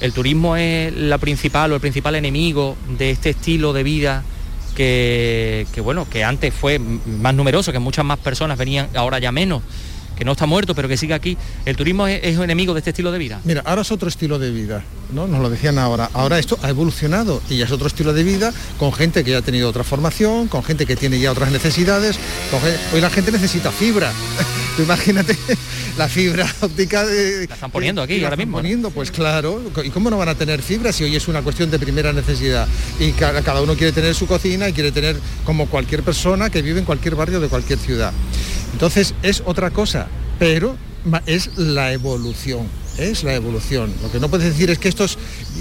El 0.00 0.12
turismo 0.12 0.56
es 0.56 0.92
la 0.94 1.18
principal 1.18 1.72
o 1.72 1.74
el 1.74 1.80
principal 1.80 2.14
enemigo 2.14 2.76
de 2.98 3.10
este 3.10 3.30
estilo 3.30 3.72
de 3.72 3.82
vida 3.82 4.24
que, 4.74 5.66
bueno, 5.82 6.06
que 6.08 6.22
antes 6.24 6.52
fue 6.52 6.78
más 6.78 7.34
numeroso, 7.34 7.72
que 7.72 7.78
muchas 7.78 8.04
más 8.04 8.18
personas 8.18 8.58
venían, 8.58 8.88
ahora 8.94 9.18
ya 9.18 9.32
menos, 9.32 9.62
que 10.16 10.24
no 10.24 10.32
está 10.32 10.46
muerto, 10.46 10.74
pero 10.74 10.88
que 10.88 10.96
sigue 10.96 11.14
aquí. 11.14 11.36
El 11.64 11.76
turismo 11.76 12.06
es, 12.06 12.20
es 12.22 12.38
enemigo 12.38 12.74
de 12.74 12.80
este 12.80 12.90
estilo 12.90 13.12
de 13.12 13.18
vida. 13.18 13.40
Mira, 13.44 13.62
ahora 13.64 13.82
es 13.82 13.92
otro 13.92 14.08
estilo 14.08 14.38
de 14.38 14.50
vida, 14.50 14.82
¿no? 15.12 15.26
Nos 15.26 15.40
lo 15.40 15.50
decían 15.50 15.78
ahora. 15.78 16.10
Ahora 16.12 16.38
esto 16.38 16.58
ha 16.62 16.68
evolucionado 16.68 17.42
y 17.48 17.58
ya 17.58 17.66
es 17.66 17.72
otro 17.72 17.86
estilo 17.86 18.12
de 18.12 18.22
vida 18.22 18.52
con 18.78 18.92
gente 18.92 19.24
que 19.24 19.32
ya 19.32 19.38
ha 19.38 19.42
tenido 19.42 19.68
otra 19.68 19.84
formación, 19.84 20.48
con 20.48 20.62
gente 20.64 20.86
que 20.86 20.96
tiene 20.96 21.18
ya 21.18 21.32
otras 21.32 21.50
necesidades. 21.50 22.18
Hoy 22.92 23.00
la 23.00 23.10
gente 23.10 23.32
necesita 23.32 23.70
fibra. 23.70 24.12
Tú 24.76 24.82
imagínate 24.82 25.36
la 25.96 26.08
fibra 26.08 26.46
óptica 26.60 27.04
de... 27.06 27.46
La 27.48 27.54
están 27.54 27.70
poniendo 27.70 28.02
aquí 28.02 28.14
ahora 28.16 28.26
están 28.34 28.38
mismo. 28.38 28.56
¿no? 28.58 28.62
poniendo, 28.62 28.90
pues 28.90 29.10
claro. 29.10 29.62
¿Y 29.84 29.90
cómo 29.90 30.10
no 30.10 30.18
van 30.18 30.28
a 30.28 30.34
tener 30.34 30.62
fibra 30.62 30.92
si 30.92 31.04
hoy 31.04 31.16
es 31.16 31.28
una 31.28 31.42
cuestión 31.42 31.70
de 31.70 31.78
primera 31.78 32.12
necesidad? 32.12 32.66
Y 33.00 33.12
ca- 33.12 33.40
cada 33.42 33.62
uno 33.62 33.74
quiere 33.76 33.92
tener 33.92 34.14
su 34.14 34.26
cocina 34.26 34.68
y 34.68 34.72
quiere 34.72 34.92
tener 34.92 35.16
como 35.44 35.66
cualquier 35.66 36.02
persona 36.02 36.50
que 36.50 36.62
vive 36.62 36.78
en 36.80 36.84
cualquier 36.84 37.14
barrio 37.14 37.40
de 37.40 37.48
cualquier 37.48 37.78
ciudad. 37.78 38.12
Entonces 38.72 39.14
es 39.22 39.42
otra 39.46 39.70
cosa, 39.70 40.06
pero 40.38 40.76
es 41.26 41.50
la 41.56 41.92
evolución, 41.92 42.66
es 42.98 43.22
la 43.24 43.34
evolución. 43.34 43.92
Lo 44.02 44.10
que 44.10 44.18
no 44.20 44.28
puedes 44.28 44.46
decir 44.48 44.70
es 44.70 44.78
que 44.78 44.88
esto 44.88 45.04
es- 45.04 45.16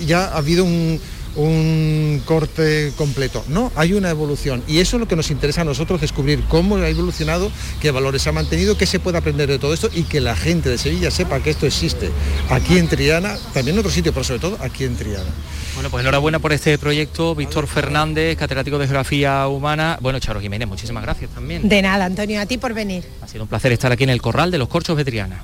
ya 0.06 0.26
ha 0.26 0.38
habido 0.38 0.64
un, 0.66 1.00
un 1.36 2.22
corte 2.26 2.94
completo. 2.98 3.44
No, 3.48 3.72
hay 3.76 3.94
una 3.94 4.10
evolución. 4.10 4.64
Y 4.68 4.80
eso 4.80 4.98
es 4.98 5.00
lo 5.02 5.08
que 5.08 5.16
nos 5.16 5.32
interesa 5.32 5.62
a 5.62 5.66
nosotros, 5.66 6.02
descubrir 6.02 6.44
cómo 6.48 6.78
ha 6.78 6.90
evolucionado, 6.90 7.52
qué 7.82 7.92
valores 7.92 8.26
ha 8.28 8.32
mantenido, 8.32 8.78
qué 8.78 8.86
se 8.86 9.00
puede 9.00 9.18
aprender 9.18 9.50
de 9.50 9.60
todo 9.60 9.74
esto 9.74 9.90
y 9.94 10.04
que 10.04 10.22
la 10.22 10.36
gente 10.36 10.70
de 10.70 10.78
Sevilla 10.78 11.12
sepa 11.12 11.42
que 11.42 11.50
esto 11.50 11.66
existe. 11.66 12.10
Aquí 12.50 12.78
en 12.78 12.88
Triana, 12.88 13.38
también 13.54 13.76
en 13.76 13.80
otro 13.80 13.92
sitio, 13.92 14.14
pero 14.14 14.24
sobre 14.24 14.40
todo 14.40 14.58
aquí 14.62 14.84
en 14.84 14.96
Triana. 14.96 15.30
Bueno, 15.74 15.90
pues 15.90 16.02
enhorabuena 16.02 16.40
por 16.40 16.54
este 16.54 16.78
proyecto, 16.78 17.36
Víctor 17.36 17.68
Fernández, 17.68 18.38
catedrático 18.38 18.78
de 18.78 18.86
Geografía 18.86 19.46
Humana. 19.48 19.98
Bueno, 20.02 20.20
Charo 20.20 20.40
Jiménez, 20.40 20.70
muchísimas 20.70 21.04
gracias 21.04 21.32
también. 21.32 21.68
De 21.68 21.82
nada, 21.82 22.06
Antonio, 22.06 22.40
a 22.40 22.46
ti 22.46 22.58
por 22.58 22.74
venir. 22.74 23.04
Ha 23.22 23.28
sido 23.28 23.44
un 23.44 23.50
placer 23.50 23.74
estar 23.74 23.92
aquí 23.92 24.06
en 24.06 24.10
el 24.10 24.22
Corral 24.22 24.52
de 24.52 24.58
los 24.58 24.70
Corchos 24.70 24.96
de 24.96 25.04
Triana. 25.04 25.44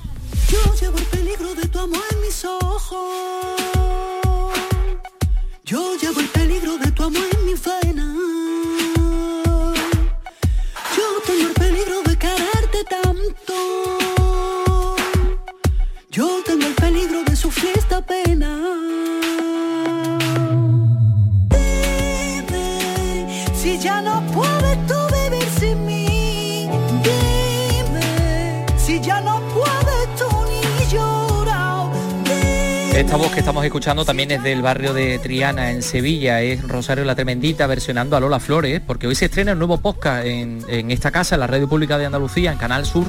Yo 0.50 0.74
llevo 0.80 0.96
el 0.96 1.04
peligro 1.04 1.54
de 1.54 1.68
tu 1.68 1.78
amor 1.78 2.02
en 2.10 2.20
mis 2.22 2.44
ojos. 2.44 3.71
Yo 5.72 5.96
llevo 5.96 6.20
el 6.20 6.28
peligro 6.28 6.76
de 6.76 6.92
tu 6.92 7.02
amor 7.02 7.24
en 7.32 7.46
mi 7.46 7.54
vena. 7.54 8.14
Yo 10.94 11.06
tengo 11.24 11.48
el 11.48 11.54
peligro 11.54 12.02
de 12.02 12.18
quererte 12.18 12.84
tanto. 12.90 13.54
Yo 16.10 16.42
tengo 16.44 16.66
el 16.66 16.74
peligro 16.74 17.24
de 17.24 17.34
sufrir 17.34 17.72
esta 17.78 18.02
pena. 18.02 19.01
Esta 33.12 33.24
voz 33.24 33.32
que 33.34 33.40
estamos 33.40 33.62
escuchando 33.62 34.06
también 34.06 34.30
es 34.30 34.42
del 34.42 34.62
barrio 34.62 34.94
de 34.94 35.18
Triana, 35.18 35.70
en 35.70 35.82
Sevilla, 35.82 36.40
es 36.40 36.66
Rosario 36.66 37.04
la 37.04 37.14
Tremendita 37.14 37.66
versionando 37.66 38.16
a 38.16 38.20
Lola 38.20 38.40
Flores, 38.40 38.80
porque 38.80 39.06
hoy 39.06 39.14
se 39.14 39.26
estrena 39.26 39.52
un 39.52 39.58
nuevo 39.58 39.76
podcast 39.76 40.24
en, 40.24 40.64
en 40.66 40.90
esta 40.90 41.10
casa, 41.10 41.34
en 41.34 41.40
la 41.40 41.46
Radio 41.46 41.68
Pública 41.68 41.98
de 41.98 42.06
Andalucía, 42.06 42.52
en 42.52 42.56
Canal 42.56 42.86
Sur, 42.86 43.04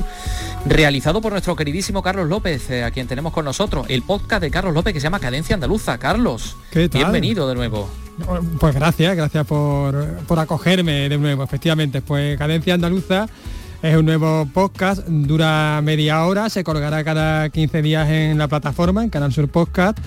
realizado 0.65 1.21
por 1.21 1.31
nuestro 1.31 1.55
queridísimo 1.55 2.03
Carlos 2.03 2.27
López, 2.27 2.69
eh, 2.69 2.83
a 2.83 2.91
quien 2.91 3.07
tenemos 3.07 3.31
con 3.31 3.45
nosotros, 3.45 3.85
el 3.87 4.01
podcast 4.01 4.41
de 4.41 4.51
Carlos 4.51 4.73
López 4.73 4.93
que 4.93 4.99
se 4.99 5.05
llama 5.05 5.21
Cadencia 5.21 5.53
Andaluza. 5.53 5.97
Carlos, 5.97 6.57
¿Qué 6.69 6.89
tal? 6.89 6.99
bienvenido 7.03 7.47
de 7.47 7.55
nuevo. 7.55 7.89
Pues 8.59 8.75
gracias, 8.75 9.15
gracias 9.15 9.47
por, 9.47 10.17
por 10.27 10.37
acogerme 10.37 11.07
de 11.07 11.17
nuevo, 11.17 11.45
efectivamente. 11.45 12.01
Pues 12.01 12.37
Cadencia 12.37 12.73
Andaluza 12.73 13.29
es 13.83 13.97
un 13.97 14.05
nuevo 14.05 14.47
podcast, 14.53 15.05
dura 15.05 15.81
media 15.83 16.25
hora, 16.25 16.49
se 16.49 16.63
colgará 16.63 17.03
cada 17.03 17.49
15 17.49 17.81
días 17.81 18.09
en 18.09 18.37
la 18.37 18.47
plataforma, 18.47 19.03
en 19.03 19.09
Canal 19.09 19.33
Sur 19.33 19.49
Podcast, 19.49 19.97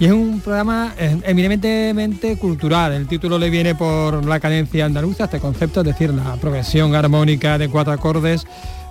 y 0.00 0.06
es 0.06 0.12
un 0.12 0.40
programa 0.40 0.94
eh, 0.98 1.20
eminentemente 1.22 2.38
cultural. 2.38 2.94
El 2.94 3.06
título 3.06 3.38
le 3.38 3.50
viene 3.50 3.74
por 3.74 4.24
la 4.24 4.40
cadencia 4.40 4.86
andaluza, 4.86 5.24
este 5.24 5.38
concepto, 5.38 5.80
es 5.80 5.86
decir, 5.86 6.14
la 6.14 6.36
progresión 6.36 6.94
armónica 6.94 7.58
de 7.58 7.68
cuatro 7.68 7.92
acordes 7.92 8.46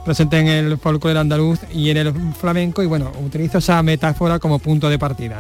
presente 0.05 0.37
en 0.37 0.47
el 0.47 0.77
folclore 0.77 1.17
andaluz 1.17 1.61
y 1.73 1.89
en 1.89 1.97
el 1.97 2.13
flamenco, 2.39 2.83
y 2.83 2.85
bueno, 2.85 3.11
utilizo 3.25 3.57
esa 3.57 3.81
metáfora 3.81 4.37
como 4.37 4.59
punto 4.59 4.91
de 4.91 4.99
partida. 4.99 5.39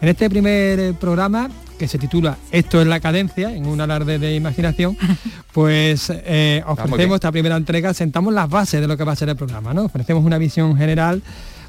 En 0.00 0.08
este 0.08 0.28
primer 0.28 0.80
eh, 0.80 0.94
programa, 0.94 1.48
que 1.78 1.88
se 1.88 1.98
titula 1.98 2.36
Esto 2.50 2.80
es 2.80 2.86
la 2.86 3.00
cadencia, 3.00 3.54
en 3.54 3.66
un 3.66 3.80
alarde 3.80 4.18
de 4.18 4.34
imaginación, 4.34 4.96
pues 5.52 6.10
eh, 6.10 6.62
bien. 6.64 6.64
ofrecemos 6.66 7.16
esta 7.16 7.32
primera 7.32 7.56
entrega, 7.56 7.94
sentamos 7.94 8.32
las 8.32 8.48
bases 8.48 8.80
de 8.80 8.88
lo 8.88 8.96
que 8.96 9.04
va 9.04 9.12
a 9.12 9.16
ser 9.16 9.28
el 9.28 9.36
programa, 9.36 9.74
¿no? 9.74 9.84
Ofrecemos 9.84 10.24
una 10.24 10.38
visión 10.38 10.76
general 10.76 11.22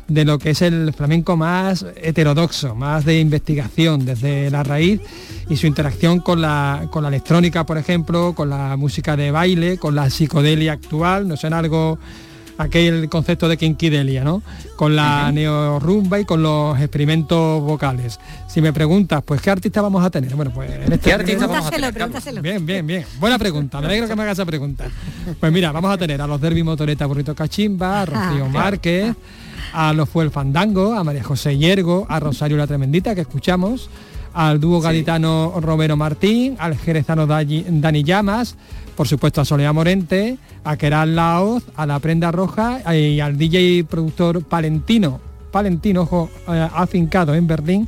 de 0.07 0.25
lo 0.25 0.37
que 0.37 0.51
es 0.51 0.61
el 0.61 0.93
flamenco 0.93 1.37
más 1.37 1.85
heterodoxo, 1.95 2.75
más 2.75 3.05
de 3.05 3.19
investigación 3.19 4.05
desde 4.05 4.51
la 4.51 4.63
raíz 4.63 5.01
y 5.49 5.55
su 5.55 5.67
interacción 5.67 6.19
con 6.19 6.41
la, 6.41 6.87
con 6.91 7.03
la 7.03 7.09
electrónica, 7.09 7.65
por 7.65 7.77
ejemplo, 7.77 8.33
con 8.35 8.49
la 8.49 8.75
música 8.77 9.15
de 9.15 9.31
baile, 9.31 9.77
con 9.77 9.95
la 9.95 10.09
psicodelia 10.09 10.73
actual, 10.73 11.27
no 11.27 11.37
suena 11.37 11.59
algo 11.59 11.97
aquel 12.57 13.09
concepto 13.09 13.47
de 13.47 13.57
quinquidelia, 13.57 14.23
¿no? 14.23 14.41
Con 14.75 14.95
la 14.95 15.31
neorumba 15.31 16.19
y 16.19 16.25
con 16.25 16.43
los 16.43 16.79
experimentos 16.79 17.61
vocales. 17.61 18.19
Si 18.47 18.61
me 18.61 18.71
preguntas, 18.73 19.23
pues 19.25 19.41
¿qué 19.41 19.49
artista 19.49 19.81
vamos 19.81 20.03
a 20.03 20.09
tener? 20.09 20.35
Bueno, 20.35 20.51
pues 20.53 20.69
en 20.71 20.83
este 20.93 20.99
¿Qué 20.99 21.13
artista 21.13 21.47
vamos 21.47 21.67
a 21.67 21.71
tener? 21.71 21.93
Pregúntaselo. 21.93 22.41
Bien, 22.41 22.65
bien, 22.65 22.85
bien. 22.85 23.05
Buena 23.19 23.39
pregunta. 23.39 23.79
Me 23.79 23.87
alegro 23.87 24.07
que 24.07 24.15
me 24.15 24.23
hagas 24.23 24.37
esa 24.37 24.45
pregunta. 24.45 24.85
Pues 25.39 25.51
mira, 25.51 25.71
vamos 25.71 25.91
a 25.91 25.97
tener 25.97 26.21
a 26.21 26.27
los 26.27 26.39
Derby 26.39 26.63
Motoreta 26.63 27.05
Burrito 27.05 27.35
Cachimba, 27.35 28.01
a 28.01 28.05
Rocío 28.05 28.45
Ah, 28.45 28.49
Márquez, 28.49 29.15
a 29.73 29.93
los 29.93 30.07
Fue 30.09 30.23
el 30.23 30.31
Fandango, 30.31 30.93
a 30.93 31.03
María 31.03 31.23
José 31.23 31.57
Hiergo, 31.57 32.05
a 32.09 32.19
Rosario 32.19 32.57
la 32.57 32.67
Tremendita 32.67 33.15
que 33.15 33.21
escuchamos, 33.21 33.89
al 34.33 34.59
dúo 34.59 34.81
gaditano 34.81 35.53
Romero 35.59 35.97
Martín, 35.97 36.55
al 36.59 36.77
jerezano 36.77 37.25
Dani 37.25 37.65
Dani 37.67 38.03
Llamas, 38.03 38.55
por 38.95 39.07
supuesto 39.07 39.41
a 39.41 39.45
Soledad 39.45 39.73
Morente, 39.73 40.37
a 40.63 40.77
Keral 40.77 41.15
Laoz, 41.15 41.63
a 41.75 41.85
la 41.85 41.99
Prenda 41.99 42.31
Roja 42.31 42.81
y 42.95 43.19
al 43.19 43.37
DJ 43.37 43.61
y 43.61 43.83
productor 43.83 44.43
Palentino, 44.43 45.19
Palentino, 45.51 46.01
ojo, 46.01 46.29
eh, 46.47 46.67
afincado 46.73 47.33
en 47.35 47.47
Berlín, 47.47 47.87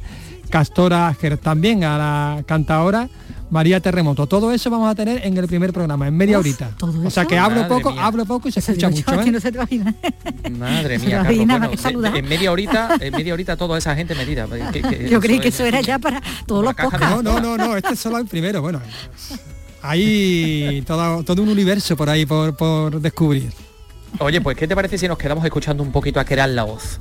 Castora 0.50 1.14
Ger, 1.20 1.38
también 1.38 1.84
a 1.84 1.98
la 1.98 2.44
cantaora 2.46 3.10
María 3.50 3.80
Terremoto. 3.80 4.26
Todo 4.28 4.52
eso 4.52 4.70
vamos 4.70 4.90
a 4.90 4.96
tener 4.96 5.26
en 5.26 5.38
el 5.38 5.48
primer 5.48 5.72
programa, 5.72 6.08
en 6.08 6.18
media 6.18 6.40
Uf, 6.40 6.46
horita. 6.46 6.70
¿todo 6.78 7.08
O 7.08 7.10
sea 7.10 7.26
que 7.26 7.38
hablo 7.38 7.62
Madre 7.62 7.70
poco, 7.76 7.92
mía. 7.92 8.06
hablo 8.06 8.26
poco 8.26 8.50
y 8.50 8.52
se 8.52 8.60
escucha 8.60 8.90
yo, 8.90 8.96
mucho. 8.96 9.24
que 9.24 9.30
¿eh? 9.30 9.32
no 9.32 9.40
se 9.40 9.52
te 9.52 9.58
imagina. 9.58 9.94
Madre 10.58 11.00
mía, 11.00 11.18
lo 11.20 11.24
Carlos. 11.24 11.48
bueno, 11.48 11.78
saludar. 11.78 12.18
en 12.18 12.28
media 12.28 12.52
horita, 12.52 12.96
en 13.00 13.14
media 13.14 13.34
horita 13.34 13.56
toda 13.56 13.78
esa 13.78 13.96
gente 13.96 14.16
metida. 14.16 14.48
Que- 14.72 14.82
que- 14.82 15.10
Yo 15.10 15.20
creí 15.22 15.40
que 15.40 15.50
es- 15.50 15.56
eso 15.56 15.64
era 15.66 15.80
ya 15.82 16.00
para 16.00 16.22
todos 16.48 16.64
los 16.64 16.74
podcasts. 16.74 17.08
No, 17.10 17.22
no, 17.22 17.40
no, 17.40 17.58
no, 17.58 17.78
este 17.78 17.94
es 17.94 18.00
solo 18.00 18.18
el 18.18 18.26
primero. 18.26 18.62
Bueno, 18.62 18.82
hay 19.90 20.84
todo, 20.86 21.24
todo 21.24 21.42
un 21.42 21.50
universo 21.50 21.96
por 21.96 22.10
ahí 22.10 22.26
por, 22.26 22.56
por 22.56 23.00
descubrir. 23.00 23.52
Oye, 24.20 24.42
pues 24.42 24.58
¿qué 24.58 24.68
te 24.68 24.76
parece 24.76 24.98
si 24.98 25.08
nos 25.08 25.18
quedamos 25.18 25.44
escuchando 25.44 25.84
un 25.84 25.92
poquito 25.92 26.20
a 26.20 26.26
Keral 26.26 26.56
la 26.56 26.64
voz? 26.64 27.00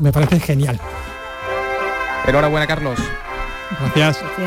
Me 0.00 0.12
parece 0.12 0.40
genial. 0.40 0.78
Pero 2.24 2.38
ahora 2.38 2.66
Carlos. 2.66 2.98
Gracias. 3.94 4.18
Sí, 4.36 4.42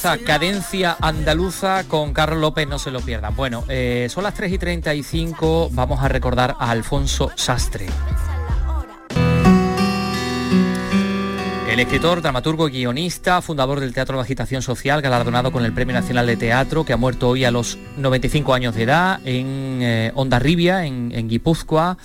Cadencia 0.00 0.96
andaluza 1.00 1.82
con 1.88 2.12
Carlos 2.12 2.40
López, 2.40 2.68
no 2.68 2.78
se 2.78 2.92
lo 2.92 3.00
pierdan. 3.00 3.34
Bueno, 3.34 3.64
eh, 3.68 4.06
son 4.08 4.22
las 4.22 4.34
3 4.34 4.52
y 4.52 4.58
35, 4.58 5.70
vamos 5.72 6.00
a 6.02 6.08
recordar 6.08 6.54
a 6.58 6.70
Alfonso 6.70 7.32
Sastre. 7.34 7.86
El 11.68 11.80
escritor, 11.80 12.22
dramaturgo 12.22 12.66
guionista, 12.66 13.42
fundador 13.42 13.80
del 13.80 13.92
Teatro 13.92 14.16
de 14.16 14.22
Agitación 14.22 14.62
Social, 14.62 15.02
galardonado 15.02 15.50
con 15.52 15.64
el 15.64 15.72
Premio 15.72 15.94
Nacional 15.94 16.26
de 16.26 16.36
Teatro, 16.36 16.84
que 16.84 16.92
ha 16.92 16.96
muerto 16.96 17.28
hoy 17.28 17.44
a 17.44 17.50
los 17.50 17.76
95 17.96 18.54
años 18.54 18.74
de 18.74 18.82
edad 18.84 19.20
en 19.24 19.80
eh, 19.82 20.12
Ondarribia, 20.14 20.86
en, 20.86 21.10
en 21.12 21.28
Guipúzcoa. 21.28 21.98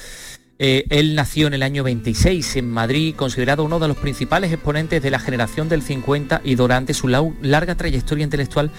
Eh, 0.66 0.86
él 0.92 1.14
nació 1.14 1.48
en 1.48 1.54
el 1.56 1.62
año 1.62 1.84
26 1.84 2.56
en 2.56 2.70
Madrid, 2.70 3.16
considerado 3.18 3.66
uno 3.66 3.80
de 3.80 3.90
los 3.90 3.98
principales 3.98 4.50
exponentes 4.54 5.04
de 5.04 5.12
la 5.12 5.20
generación 5.20 5.68
del 5.68 5.82
50 5.82 6.40
y 6.46 6.56
durante 6.56 6.94
su 6.94 7.10
larga 7.10 7.76
trayectoria 7.76 8.24
intelectual 8.24 8.72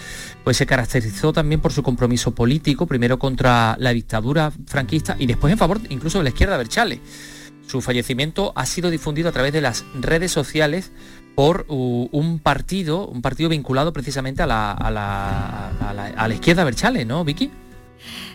pues 0.45 0.57
se 0.57 0.64
caracterizó 0.64 1.35
también 1.35 1.61
por 1.61 1.74
su 1.74 1.82
compromiso 1.82 2.35
político, 2.35 2.87
primero 2.87 3.18
contra 3.18 3.76
la 3.78 3.91
dictadura 3.93 4.51
franquista 4.66 5.16
y 5.18 5.26
después 5.26 5.53
en 5.53 5.59
favor 5.59 5.78
incluso 5.91 6.16
de 6.16 6.24
la 6.24 6.30
izquierda 6.30 6.57
Berchale. 6.57 7.01
Su 7.66 7.82
fallecimiento 7.82 8.55
ha 8.57 8.64
sido 8.64 8.89
difundido 8.89 9.28
a 9.28 9.32
través 9.32 9.53
de 9.53 9.61
las 9.61 9.85
redes 10.01 10.32
sociales 10.32 10.91
por 11.35 11.66
un 11.68 12.39
partido, 12.43 13.07
un 13.07 13.20
partido 13.20 13.51
vinculado 13.51 13.93
precisamente 13.93 14.43
a 14.43 14.47
la- 14.47 14.72
a 14.72 16.28
la 16.28 16.35
izquierda 16.35 16.64
Berchale, 16.64 17.05
¿no, 17.05 17.24
Vicky? 17.26 17.51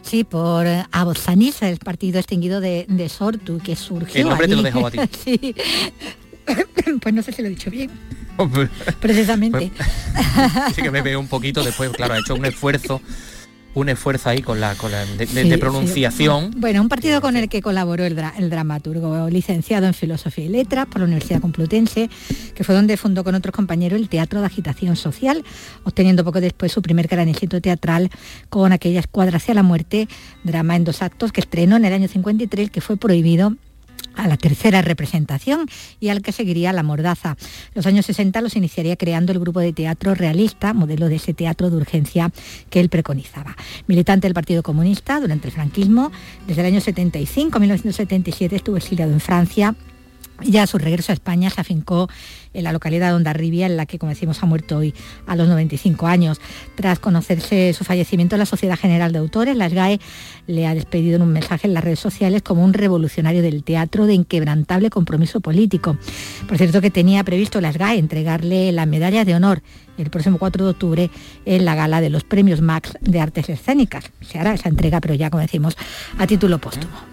Sí, 0.02 0.24
por 0.24 0.66
eh, 0.66 0.86
Abozanis, 0.92 1.62
el 1.62 1.78
partido 1.78 2.20
extinguido 2.20 2.60
de, 2.62 2.86
de 2.90 3.10
Sortu, 3.10 3.60
que 3.60 3.76
surgió 3.76 4.22
El 4.22 4.30
nombre 4.30 4.48
te 4.48 4.56
lo 4.56 4.60
allí. 4.62 4.66
dejo 4.66 4.88
a 4.88 4.92
ti. 4.92 5.00
sí. 5.24 5.56
pues 7.02 7.14
no 7.16 7.22
sé 7.22 7.32
si 7.32 7.42
lo 7.42 7.48
he 7.48 7.52
dicho 7.52 7.70
bien, 7.70 7.92
precisamente. 9.00 9.72
sí 10.74 10.82
que 10.82 10.92
me 10.92 11.02
veo 11.02 11.20
un 11.20 11.28
poquito 11.28 11.64
después, 11.64 11.92
claro, 11.92 12.16
ha 12.16 12.20
hecho 12.20 12.36
un 12.36 12.46
esfuerzo, 12.46 13.02
un 13.80 13.90
esfuerzo 13.90 14.30
ahí 14.30 14.42
con 14.42 14.60
la, 14.60 14.76
con 14.76 14.92
la 14.92 15.06
de, 15.06 15.18
de- 15.18 15.28
Sí, 15.28 15.36
de 15.36 15.52
sí. 15.56 15.58
pronunciación. 15.58 16.52
Bueno, 16.58 16.82
un 16.82 16.90
partido 16.90 17.22
con 17.22 17.36
el 17.38 17.50
que 17.50 17.62
colaboró 17.62 18.04
el, 18.06 18.16
dra- 18.16 18.34
el 18.38 18.50
dramaturgo 18.50 19.30
licenciado 19.30 19.88
en 19.88 19.94
Filosofía 19.94 20.46
y 20.46 20.50
Letras 20.50 20.86
por 20.88 21.00
la 21.00 21.06
Universidad 21.06 21.42
Complutense, 21.42 22.10
que 22.56 22.64
fue 22.64 22.76
donde 22.76 22.98
fundó 22.98 23.24
con 23.24 23.36
otros 23.36 23.54
compañeros 23.56 24.00
el 24.00 24.10
Teatro 24.10 24.40
de 24.42 24.46
Agitación 24.48 24.96
Social, 24.96 25.44
obteniendo 25.84 26.24
poco 26.24 26.42
después 26.42 26.72
su 26.72 26.82
primer 26.82 27.08
gran 27.08 27.28
éxito 27.30 27.62
teatral 27.62 28.10
con 28.50 28.72
aquella 28.72 29.00
escuadra 29.00 29.38
hacia 29.38 29.54
la 29.54 29.64
muerte, 29.64 30.08
drama 30.44 30.76
en 30.76 30.84
dos 30.84 31.02
actos 31.02 31.32
que 31.32 31.42
estrenó 31.42 31.76
en 31.76 31.86
el 31.86 31.94
año 31.94 32.08
53, 32.08 32.70
que 32.72 32.82
fue 32.82 32.98
prohibido 32.98 33.56
a 34.16 34.28
la 34.28 34.38
tercera 34.38 34.82
representación 34.82 35.68
y 36.00 36.10
al 36.10 36.22
que 36.22 36.32
seguiría 36.32 36.74
la 36.74 36.84
mordaza. 36.84 37.38
Los 37.74 37.86
años 37.86 38.06
60 38.06 38.42
los 38.42 38.56
iniciaría 38.56 38.96
creando 38.96 39.32
el 39.32 39.40
grupo 39.40 39.60
de 39.60 39.74
teatro 39.74 40.16
realista, 40.16 40.74
modelo 40.74 41.10
de 41.10 41.16
ese 41.16 41.34
teatro 41.34 41.70
de 41.70 41.78
urgencia 41.78 42.32
que 42.70 42.80
él 42.80 42.90
preconizaba. 42.90 43.56
Militante 43.88 44.28
del 44.28 44.34
Partido 44.34 44.64
Comunista 44.64 45.20
durante 45.20 45.48
el 45.48 45.54
franquismo, 45.54 46.12
desde 46.48 46.62
el 46.62 46.68
año 46.68 46.82
75 46.82 47.58
a 47.58 47.60
1977 47.60 48.56
estuvo 48.56 48.78
exiliado 48.78 49.12
en 49.12 49.20
Francia. 49.20 49.76
Ya 50.44 50.64
a 50.64 50.68
su 50.68 50.78
regreso 50.78 51.12
a 51.12 51.14
España 51.14 51.50
se 51.50 51.62
afincó 51.62 52.10
en 52.54 52.64
la 52.64 52.72
localidad 52.72 53.10
de 53.10 53.16
Ondarribia, 53.16 53.66
en 53.66 53.78
la 53.78 53.86
que, 53.86 54.00
como 54.00 54.10
decimos, 54.10 54.42
ha 54.42 54.46
muerto 54.46 54.78
hoy 54.78 54.94
a 55.28 55.36
los 55.36 55.48
95 55.48 56.08
años. 56.08 56.40
Tras 56.76 57.00
conocerse 57.00 57.74
su 57.74 57.84
fallecimiento, 57.84 58.38
la 58.38 58.46
Sociedad 58.46 58.78
General 58.78 59.12
de 59.12 59.20
Autores, 59.20 59.56
la 59.56 59.70
SGAE, 59.70 60.00
le 60.48 60.66
ha 60.66 60.74
despedido 60.74 61.18
en 61.18 61.22
un 61.22 61.32
mensaje 61.32 61.68
en 61.68 61.74
las 61.74 61.84
redes 61.84 62.00
sociales 62.00 62.42
como 62.42 62.64
un 62.64 62.74
revolucionario 62.74 63.42
del 63.42 63.64
teatro 63.64 64.06
de 64.06 64.14
inquebrantable 64.14 64.90
compromiso 64.90 65.42
político. 65.42 65.98
Por 66.48 66.58
cierto, 66.58 66.82
que 66.82 66.90
tenía 66.90 67.24
previsto 67.24 67.62
la 67.62 67.72
SGAE 67.72 68.00
entregarle 68.00 68.72
la 68.72 68.86
medalla 68.86 69.26
de 69.26 69.36
honor 69.36 69.62
el 69.98 70.10
próximo 70.10 70.38
4 70.38 70.64
de 70.64 70.72
octubre 70.72 71.12
en 71.46 71.66
la 71.66 71.76
gala 71.76 72.00
de 72.02 72.10
los 72.10 72.24
premios 72.24 72.62
Max 72.62 72.98
de 73.02 73.20
Artes 73.20 73.50
Escénicas. 73.50 74.12
Se 74.22 74.40
hará 74.40 74.54
esa 74.54 74.70
entrega, 74.70 75.02
pero 75.02 75.14
ya, 75.14 75.30
como 75.30 75.42
decimos, 75.42 75.78
a 76.18 76.26
título 76.26 76.58
póstumo. 76.60 77.09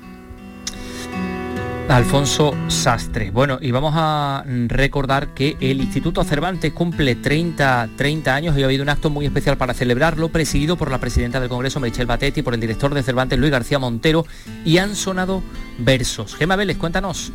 Alfonso 1.89 2.53
Sastre. 2.67 3.31
Bueno, 3.31 3.59
y 3.61 3.71
vamos 3.71 3.95
a 3.97 4.45
recordar 4.67 5.29
que 5.35 5.57
el 5.61 5.81
Instituto 5.81 6.25
Cervantes 6.25 6.73
cumple 6.73 7.15
30, 7.15 7.91
30 7.97 8.35
años 8.35 8.59
y 8.59 8.63
ha 8.63 8.67
habido 8.67 8.83
un 8.83 8.89
acto 8.89 9.09
muy 9.09 9.25
especial 9.25 9.57
para 9.57 9.73
celebrarlo, 9.73 10.29
presidido 10.29 10.77
por 10.77 10.91
la 10.91 10.99
presidenta 10.99 11.39
del 11.39 11.49
Congreso, 11.49 11.79
Michelle 11.79 12.07
Batetti, 12.07 12.43
por 12.43 12.55
el 12.55 12.61
director 12.61 12.93
de 12.93 13.03
Cervantes, 13.03 13.39
Luis 13.39 13.53
García 13.53 13.79
Montero, 13.79 14.27
y 14.65 14.79
han 14.79 14.97
sonado 14.97 15.43
versos. 15.79 16.35
Gema 16.35 16.57
Vélez, 16.57 16.77
cuéntanos. 16.77 17.33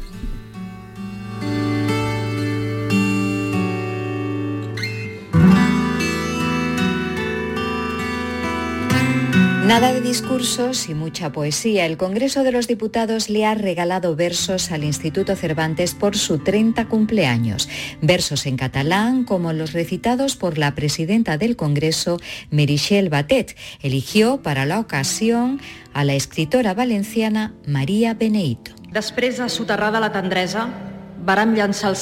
Nada 9.72 9.93
de 9.93 10.01
discursos 10.01 10.89
y 10.89 10.93
mucha 10.93 11.32
poesía. 11.32 11.86
El 11.86 11.95
Congreso 11.95 12.43
de 12.43 12.51
los 12.51 12.67
Diputados 12.67 13.30
le 13.30 13.45
ha 13.45 13.55
regalado 13.55 14.17
versos 14.17 14.69
al 14.69 14.84
Instituto 14.84 15.34
Cervantes 15.38 15.93
por 15.93 16.17
su 16.17 16.39
30 16.39 16.89
cumpleaños. 16.89 17.69
Versos 18.01 18.47
en 18.47 18.57
catalán 18.57 19.24
como 19.24 19.53
los 19.53 19.72
recitados 19.72 20.36
por 20.36 20.57
la 20.57 20.76
presidenta 20.76 21.38
del 21.38 21.55
Congreso, 21.55 22.19
Meritxell 22.49 23.07
Batet. 23.07 23.55
Eligió 23.82 24.41
para 24.41 24.65
la 24.65 24.78
ocasión 24.78 25.61
a 25.93 26.03
la 26.03 26.15
escritora 26.15 26.74
valenciana 26.74 27.53
María 27.65 28.13
Beneito. 28.13 28.72
La 28.91 28.99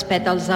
pètals 0.09 0.49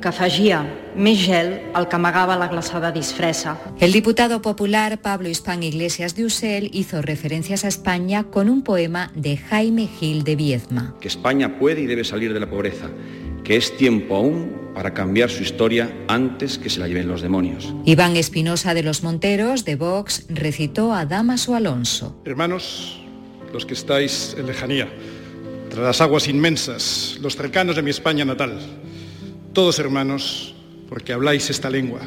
que 0.00 0.08
afegia 0.08 0.62
més 0.96 1.18
gel 1.20 1.60
al 1.74 1.86
que 1.88 1.96
amagava 1.96 2.36
la 2.40 2.48
glaçada 2.48 2.90
disfressa. 2.90 3.56
El 3.78 3.92
diputado 3.92 4.40
popular 4.42 5.00
Pablo 5.00 5.28
Hispán 5.28 5.62
Iglesias 5.62 6.14
de 6.16 6.24
Usel 6.24 6.70
hizo 6.72 7.02
referencias 7.02 7.64
a 7.64 7.68
España 7.68 8.24
con 8.24 8.48
un 8.48 8.62
poema 8.62 9.12
de 9.14 9.36
Jaime 9.36 9.86
Gil 9.86 10.24
de 10.24 10.36
Viezma. 10.36 10.96
que 11.00 11.08
España 11.08 11.58
puede 11.58 11.82
y 11.82 11.86
debe 11.86 12.04
salir 12.04 12.32
de 12.32 12.40
la 12.40 12.48
pobreza, 12.48 12.88
que 13.44 13.56
es 13.56 13.76
tiempo 13.76 14.16
aún 14.16 14.70
para 14.74 14.94
cambiar 14.94 15.30
su 15.30 15.42
historia 15.42 15.90
antes 16.08 16.58
que 16.58 16.70
se 16.70 16.80
la 16.80 16.88
lleven 16.88 17.08
los 17.08 17.22
demonios. 17.22 17.74
Iván 17.84 18.16
Espinosa 18.16 18.74
de 18.74 18.82
los 18.82 19.02
Monteros, 19.02 19.64
de 19.64 19.76
Vox, 19.76 20.26
recitó 20.28 20.94
a 20.94 21.06
Damaso 21.06 21.54
Alonso. 21.54 22.20
Hermanos, 22.24 23.00
los 23.52 23.66
que 23.66 23.74
estáis 23.74 24.36
en 24.38 24.46
lejanía, 24.46 24.88
tras 25.70 25.84
las 25.84 26.00
aguas 26.00 26.28
inmensas, 26.28 27.18
los 27.20 27.36
cercanos 27.36 27.76
de 27.76 27.82
mi 27.82 27.90
España 27.90 28.24
natal, 28.24 28.58
todos 29.52 29.78
hermanos, 29.78 30.54
porque 30.88 31.12
habláis 31.12 31.50
esta 31.50 31.70
lengua, 31.70 32.00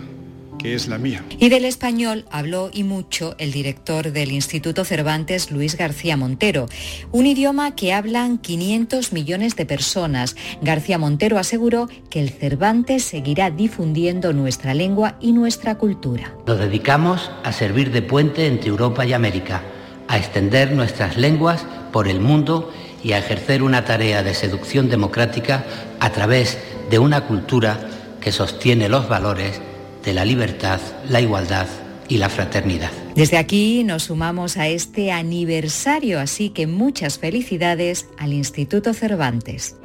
que 0.60 0.76
es 0.76 0.88
la 0.88 0.98
mía. 0.98 1.24
Y 1.40 1.50
del 1.50 1.66
español 1.66 2.26
habló 2.32 2.70
y 2.72 2.84
mucho 2.84 3.36
el 3.38 3.52
director 3.52 4.12
del 4.12 4.32
Instituto 4.32 4.86
Cervantes, 4.86 5.52
Luis 5.52 5.76
García 5.76 6.16
Montero, 6.16 6.68
un 7.12 7.26
idioma 7.26 7.76
que 7.76 7.94
hablan 7.94 8.38
500 8.38 9.12
millones 9.12 9.58
de 9.58 9.66
personas. 9.66 10.38
García 10.62 10.98
Montero 10.98 11.38
aseguró 11.38 11.90
que 12.10 12.22
el 12.22 12.30
Cervantes 12.30 13.04
seguirá 13.04 13.52
difundiendo 13.52 14.32
nuestra 14.32 14.74
lengua 14.74 15.18
y 15.20 15.34
nuestra 15.34 15.76
cultura. 15.76 16.34
Nos 16.48 16.60
dedicamos 16.60 17.30
a 17.44 17.52
servir 17.52 17.92
de 17.92 18.02
puente 18.02 18.48
entre 18.48 18.70
Europa 18.70 19.06
y 19.06 19.12
América, 19.12 19.64
a 20.08 20.18
extender 20.18 20.72
nuestras 20.72 21.18
lenguas 21.18 21.66
por 21.92 22.08
el 22.08 22.22
mundo 22.22 22.72
y 23.04 23.12
a 23.12 23.18
ejercer 23.18 23.64
una 23.64 23.84
tarea 23.84 24.24
de 24.24 24.34
seducción 24.34 24.90
democrática 24.90 25.66
a 26.00 26.12
través 26.12 26.58
de 26.58 26.73
una 27.00 27.22
cultura 27.22 27.80
que 28.22 28.32
sostiene 28.32 28.90
los 28.90 29.10
valores 29.10 29.62
de 30.04 30.14
la 30.14 30.26
libertad, 30.26 30.80
la 31.10 31.22
igualdad 31.22 31.68
y 32.08 32.18
la 32.18 32.30
fraternidad. 32.30 32.92
Desde 33.16 33.38
aquí 33.38 33.84
nos 33.84 34.04
sumamos 34.04 34.58
a 34.58 34.68
este 34.68 35.12
aniversario, 35.12 36.20
así 36.20 36.50
que 36.50 36.68
muchas 36.68 37.20
felicidades 37.20 38.08
al 38.18 38.34
Instituto 38.34 38.94
Cervantes. 38.94 39.76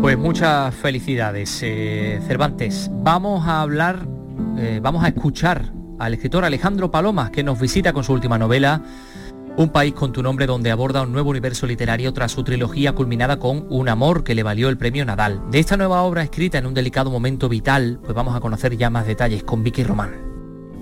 Pues 0.00 0.16
muchas 0.16 0.74
felicidades, 0.74 1.60
eh, 1.62 2.20
Cervantes. 2.26 2.88
Vamos 2.90 3.46
a 3.46 3.60
hablar, 3.60 4.06
eh, 4.56 4.80
vamos 4.82 5.04
a 5.04 5.08
escuchar 5.08 5.72
al 5.98 6.14
escritor 6.14 6.44
Alejandro 6.44 6.90
Palomas, 6.90 7.30
que 7.30 7.42
nos 7.42 7.60
visita 7.60 7.92
con 7.92 8.02
su 8.02 8.12
última 8.14 8.38
novela, 8.38 8.82
Un 9.56 9.70
país 9.70 9.92
con 9.92 10.12
tu 10.12 10.22
nombre, 10.22 10.46
donde 10.46 10.70
aborda 10.70 11.02
un 11.02 11.12
nuevo 11.12 11.30
universo 11.30 11.66
literario 11.66 12.12
tras 12.12 12.32
su 12.32 12.44
trilogía 12.44 12.94
culminada 12.94 13.38
con 13.38 13.66
Un 13.68 13.88
amor 13.88 14.24
que 14.24 14.34
le 14.34 14.42
valió 14.42 14.68
el 14.68 14.78
premio 14.78 15.04
Nadal. 15.04 15.42
De 15.50 15.58
esta 15.58 15.76
nueva 15.76 16.02
obra 16.02 16.22
escrita 16.22 16.58
en 16.58 16.66
un 16.66 16.74
delicado 16.74 17.10
momento 17.10 17.48
vital, 17.48 17.98
pues 18.02 18.14
vamos 18.14 18.34
a 18.34 18.40
conocer 18.40 18.76
ya 18.76 18.90
más 18.90 19.06
detalles 19.06 19.42
con 19.42 19.62
Vicky 19.62 19.84
Román. 19.84 20.29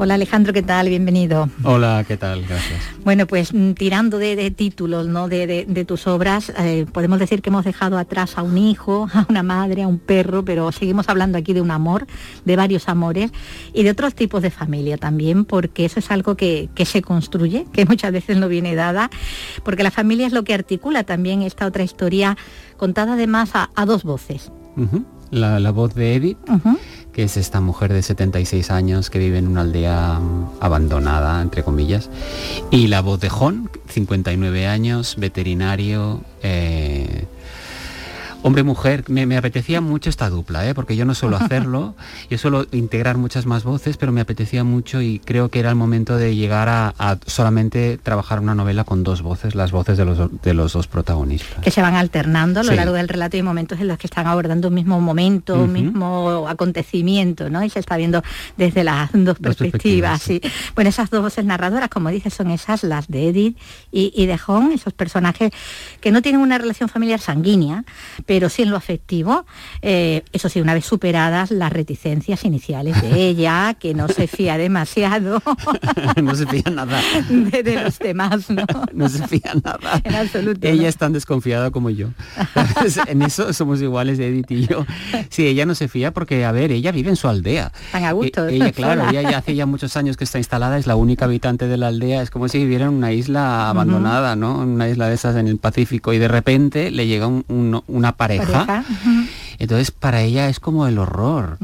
Hola 0.01 0.15
Alejandro, 0.15 0.53
¿qué 0.53 0.63
tal? 0.63 0.89
Bienvenido. 0.89 1.49
Hola, 1.65 2.05
¿qué 2.07 2.17
tal? 2.17 2.45
Gracias. 2.47 2.81
Bueno, 3.03 3.27
pues 3.27 3.53
mm, 3.53 3.73
tirando 3.73 4.19
de, 4.19 4.37
de 4.37 4.53
títulos, 4.53 5.09
¿no? 5.09 5.27
De, 5.29 5.49
de- 5.49 5.65
de 5.67 5.85
tus 5.85 6.07
obras, 6.07 6.53
eh, 6.57 6.87
podemos 6.93 7.19
decir 7.19 7.43
que 7.43 7.51
hemos 7.51 7.65
dejado 7.65 7.99
atrás 7.99 8.39
a 8.39 8.45
un 8.45 8.59
hijo, 8.59 9.09
a 9.13 9.27
una 9.29 9.43
madre, 9.43 9.83
a 9.83 9.89
un 9.89 9.99
perro, 9.99 10.45
pero 10.45 10.71
seguimos 10.71 11.09
hablando 11.09 11.37
aquí 11.37 11.53
de 11.53 11.61
un 11.63 11.73
amor, 11.73 12.07
de 12.45 12.55
varios 12.55 12.89
amores 12.89 13.33
y 13.75 13.83
de 13.83 13.91
otros 13.91 14.15
tipos 14.15 14.41
de 14.41 14.53
familia 14.53 14.99
también, 14.99 15.45
porque 15.45 15.85
eso 15.85 15.99
es 15.99 16.13
algo 16.13 16.37
que, 16.37 16.69
que 16.77 16.85
se 16.85 17.03
construye, 17.03 17.67
que 17.73 17.85
muchas 17.85 18.13
veces 18.13 18.37
no 18.37 18.47
viene 18.47 18.77
dada, 18.77 19.11
porque 19.65 19.83
la 19.83 19.91
familia 19.91 20.29
es 20.29 20.33
lo 20.33 20.45
que 20.45 20.55
articula 20.55 21.03
también 21.03 21.43
esta 21.43 21.67
otra 21.67 21.83
historia 21.83 22.37
contada 22.77 23.15
además 23.15 23.51
a, 23.55 23.71
a 23.75 23.85
dos 23.85 24.05
voces. 24.05 24.53
La, 25.33 25.59
la 25.59 25.73
voz 25.73 25.93
de 25.97 26.15
Edith. 26.15 26.39
Que 27.13 27.25
es 27.25 27.37
esta 27.37 27.61
mujer 27.61 27.93
de 27.93 28.03
76 28.03 28.71
años 28.71 29.11
que 29.11 29.19
vive 29.19 29.39
en 29.39 29.49
una 29.49 29.63
aldea 29.63 30.19
mm, 30.21 30.59
abandonada, 30.61 31.43
entre 31.43 31.63
comillas, 31.63 32.11
y 32.71 32.89
la 32.89 33.01
voz 33.01 33.21
de 33.21 33.29
Jon, 33.29 33.71
59 33.89 34.67
años, 34.67 35.17
veterinario, 35.19 36.21
eh, 36.43 37.27
hombre-mujer. 38.43 39.05
Me, 39.09 39.27
me 39.27 39.37
apetecía 39.37 39.81
mucho 39.81 40.11
esta 40.11 40.31
dupla, 40.31 40.69
¿eh? 40.69 40.75
porque 40.75 40.97
yo 40.97 41.05
no 41.05 41.15
suelo 41.15 41.37
hacerlo, 41.37 41.95
yo 42.31 42.39
suelo 42.39 42.67
integrar 42.73 43.17
muchas 43.19 43.47
más 43.47 43.65
voces, 43.65 43.97
pero 43.97 44.13
me 44.13 44.21
apetecía 44.21 44.65
mucho 44.65 45.01
y 45.03 45.19
creo 45.19 45.49
que 45.51 45.61
era 45.61 45.71
el 45.71 45.77
momento 45.77 46.17
de 46.17 46.35
llegar 46.37 46.69
a, 46.69 46.95
a 46.99 47.19
solamente 47.27 47.99
trabajar 48.03 48.41
una 48.41 48.55
novela 48.55 48.85
con 48.85 49.03
dos 49.05 49.23
voces, 49.23 49.55
las 49.55 49.73
voces 49.73 49.99
de 49.99 50.05
los, 50.05 50.19
de 50.43 50.55
los 50.55 50.73
dos 50.73 50.87
protagonistas. 50.87 51.63
que 51.63 51.71
se 51.71 51.83
van 51.83 51.95
alternando 51.95 52.61
a 52.61 52.63
lo 52.63 52.71
Sí. 52.71 52.77
largo 52.77 52.95
del 52.95 53.09
relato 53.09 53.37
y 53.37 53.43
momentos 53.43 53.81
en 53.81 53.89
los 53.89 53.99
que 53.99 54.07
están 54.07 54.27
abordando 54.27 54.69
un 54.69 54.75
mismo 54.75 55.01
momento, 55.01 55.55
un 55.63 55.73
mismo 55.73 56.47
acontecimiento, 56.49 57.51
¿no? 57.51 57.65
Y 57.65 57.71
se 57.71 57.79
está 57.81 57.97
viendo 57.97 58.23
desde 58.57 58.85
las 58.85 59.11
dos 59.13 59.39
perspectivas. 59.39 60.23
sí. 60.23 60.41
Bueno, 60.75 60.91
esas 60.91 61.11
dos 61.11 61.23
voces 61.23 61.45
narradoras, 61.45 61.89
como 61.89 62.11
dices, 62.11 62.35
son 62.35 62.51
esas, 62.51 62.83
las 62.85 63.09
de 63.09 63.29
Edith 63.29 63.59
y, 63.91 64.13
y 64.15 64.27
de 64.27 64.39
Jon, 64.39 64.73
esos 64.73 64.93
personajes 64.93 65.51
que 66.01 66.13
no 66.13 66.23
tienen 66.23 66.41
una 66.41 66.59
relación 66.59 66.89
familiar 66.89 67.21
sanguínea, 67.21 67.85
pero 68.29 68.49
sí 68.51 68.63
en 68.63 68.71
lo 68.71 68.77
afectivo. 68.77 69.47
Eh, 69.83 70.23
eso 70.33 70.49
sí, 70.51 70.61
una 70.61 70.75
vez 70.75 70.85
superadas 70.85 71.51
las 71.51 71.73
reticencias 71.73 72.45
iniciales 72.45 73.01
de 73.03 73.21
ella, 73.29 73.75
que 73.81 73.95
no 73.95 74.07
se 74.07 74.27
fía 74.29 74.59
demasiado 74.59 75.43
no 76.23 76.35
se 76.35 76.47
fía 76.47 76.71
nada. 76.71 77.01
de, 77.31 77.63
de 77.63 77.83
los 77.83 77.99
demás, 77.99 78.51
¿no? 78.51 78.65
No 78.93 79.09
se 79.09 79.27
fía 79.27 79.53
nada. 79.65 80.01
En 80.05 80.15
absoluto. 80.15 80.67
Ella 80.69 80.83
¿no? 80.83 80.89
es 80.89 80.97
tan 80.99 81.13
desconfiada 81.13 81.71
como 81.71 81.89
yo. 81.91 82.09
En 83.07 83.23
eso 83.23 83.53
somos 83.55 83.81
iguales 83.81 84.19
Edith 84.19 84.51
y 84.51 84.67
yo. 84.67 84.85
Sí, 85.31 85.47
ella 85.47 85.65
no 85.67 85.75
se 85.75 85.89
fía 85.89 86.13
porque, 86.13 86.45
a 86.45 86.53
ver, 86.53 86.71
ella 86.73 86.93
vive 86.93 87.09
en 87.11 87.17
su 87.17 87.29
aldea. 87.29 87.73
Tan 87.93 88.05
a 88.05 88.13
gusto. 88.13 88.47
E- 88.49 88.57
ella, 88.57 88.73
claro, 88.73 89.07
sola. 89.07 89.19
ella 89.21 89.31
ya 89.31 89.39
hace 89.39 89.55
ya 89.55 89.65
muchos 89.67 89.97
años 89.97 90.17
que 90.19 90.25
está 90.25 90.37
instalada, 90.39 90.77
es 90.79 90.87
la 90.87 90.97
única 90.97 91.25
habitante 91.25 91.67
de 91.67 91.77
la 91.79 91.89
aldea, 91.89 92.21
es 92.23 92.31
como 92.31 92.49
si 92.49 92.59
viviera 92.59 92.85
en 92.87 92.93
una 92.93 93.13
isla 93.13 93.71
abandonada, 93.71 94.37
¿no? 94.37 94.63
En 94.63 94.69
Una 94.71 94.89
isla 94.89 95.09
de 95.09 95.15
esas 95.15 95.37
en 95.37 95.49
el 95.49 95.57
Pacífico 95.59 96.13
y 96.13 96.19
de 96.19 96.29
repente 96.29 96.91
le 96.91 97.07
llega 97.07 97.27
un- 97.27 97.45
un- 97.49 97.83
una 97.87 98.17
pareja. 98.19 98.85
Entonces 99.59 99.91
para 99.91 100.21
ella 100.23 100.49
es 100.51 100.61
como 100.61 100.87
el 100.87 100.99
horror. 100.99 101.59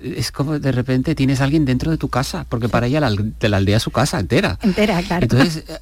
es 0.00 0.30
como 0.30 0.58
de 0.58 0.70
repente 0.72 1.14
tienes 1.14 1.40
a 1.40 1.44
alguien 1.44 1.64
dentro 1.64 1.90
de 1.90 1.96
tu 1.96 2.08
casa, 2.08 2.44
porque 2.48 2.68
para 2.68 2.86
ella 2.86 3.00
la, 3.00 3.10
de 3.10 3.48
la 3.48 3.56
aldea 3.56 3.80
su 3.80 3.90
casa 3.90 4.20
entera. 4.20 4.58
Entera, 4.62 5.02
claro. 5.02 5.22
Entonces 5.24 5.64
eh, 5.68 5.78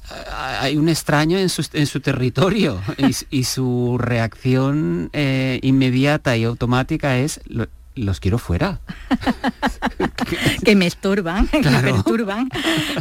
hay 0.61 0.77
un 0.77 0.87
extraño 0.89 1.37
en 1.37 1.49
su, 1.49 1.67
en 1.73 1.85
su 1.87 1.99
territorio 1.99 2.79
y, 3.29 3.43
su 3.43 3.97
reacción 3.99 5.09
eh, 5.13 5.59
inmediata 5.63 6.37
y 6.37 6.45
automática 6.45 7.17
es 7.17 7.41
"Lo- 7.45 7.67
los 8.01 8.19
quiero 8.19 8.37
fuera. 8.37 8.81
que 10.65 10.75
me 10.75 10.87
estorban, 10.87 11.47
que 11.47 11.61
me 11.61 11.81
perturban. 11.81 12.49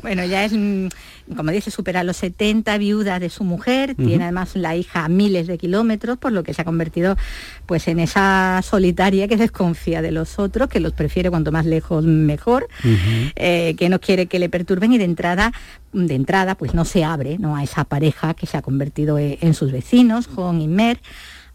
Bueno, 0.03 0.24
ya 0.24 0.44
es, 0.44 0.53
como 0.53 1.51
dice, 1.51 1.70
supera 1.70 2.05
los 2.05 2.18
70, 2.18 2.76
viuda 2.78 3.18
de 3.18 3.30
su 3.30 3.44
mujer, 3.44 3.94
tiene 3.94 4.24
además 4.24 4.57
la 4.57 4.76
hija 4.76 5.05
a 5.05 5.09
miles 5.09 5.46
de 5.46 5.59
kilómetros, 5.59 6.18
por 6.18 6.32
lo 6.32 6.42
que 6.42 6.55
se 6.55 6.62
ha 6.62 6.64
convertido 6.64 7.16
pues 7.66 7.88
en 7.88 7.98
esa 7.98 8.61
solitaria 8.62 9.26
que 9.28 9.36
desconfía 9.36 10.03
de 10.03 10.12
los 10.12 10.38
otros, 10.38 10.68
que 10.68 10.80
los 10.80 10.92
prefiere 10.92 11.30
cuanto 11.30 11.53
más 11.53 11.66
lejos 11.66 12.05
mejor, 12.05 12.68
eh, 13.36 13.74
que 13.78 13.88
no 13.88 14.01
quiere 14.01 14.26
que 14.26 14.38
le 14.38 14.48
perturben 14.48 14.92
y 14.92 14.98
de 14.98 15.05
entrada, 15.05 15.53
de 15.92 16.14
entrada 16.14 16.55
pues 16.57 16.74
no 16.74 16.84
se 16.84 17.05
abre 17.05 17.38
¿no? 17.38 17.57
a 17.57 17.62
esa 17.62 17.84
pareja 17.84 18.34
que 18.34 18.46
se 18.46 18.57
ha 18.57 18.62
convertido 18.62 19.18
eh, 19.18 19.38
en 19.40 19.55
sus 19.55 19.72
vecinos, 19.72 20.26
Jon 20.26 20.61
y 20.61 20.68
Mer 20.68 21.01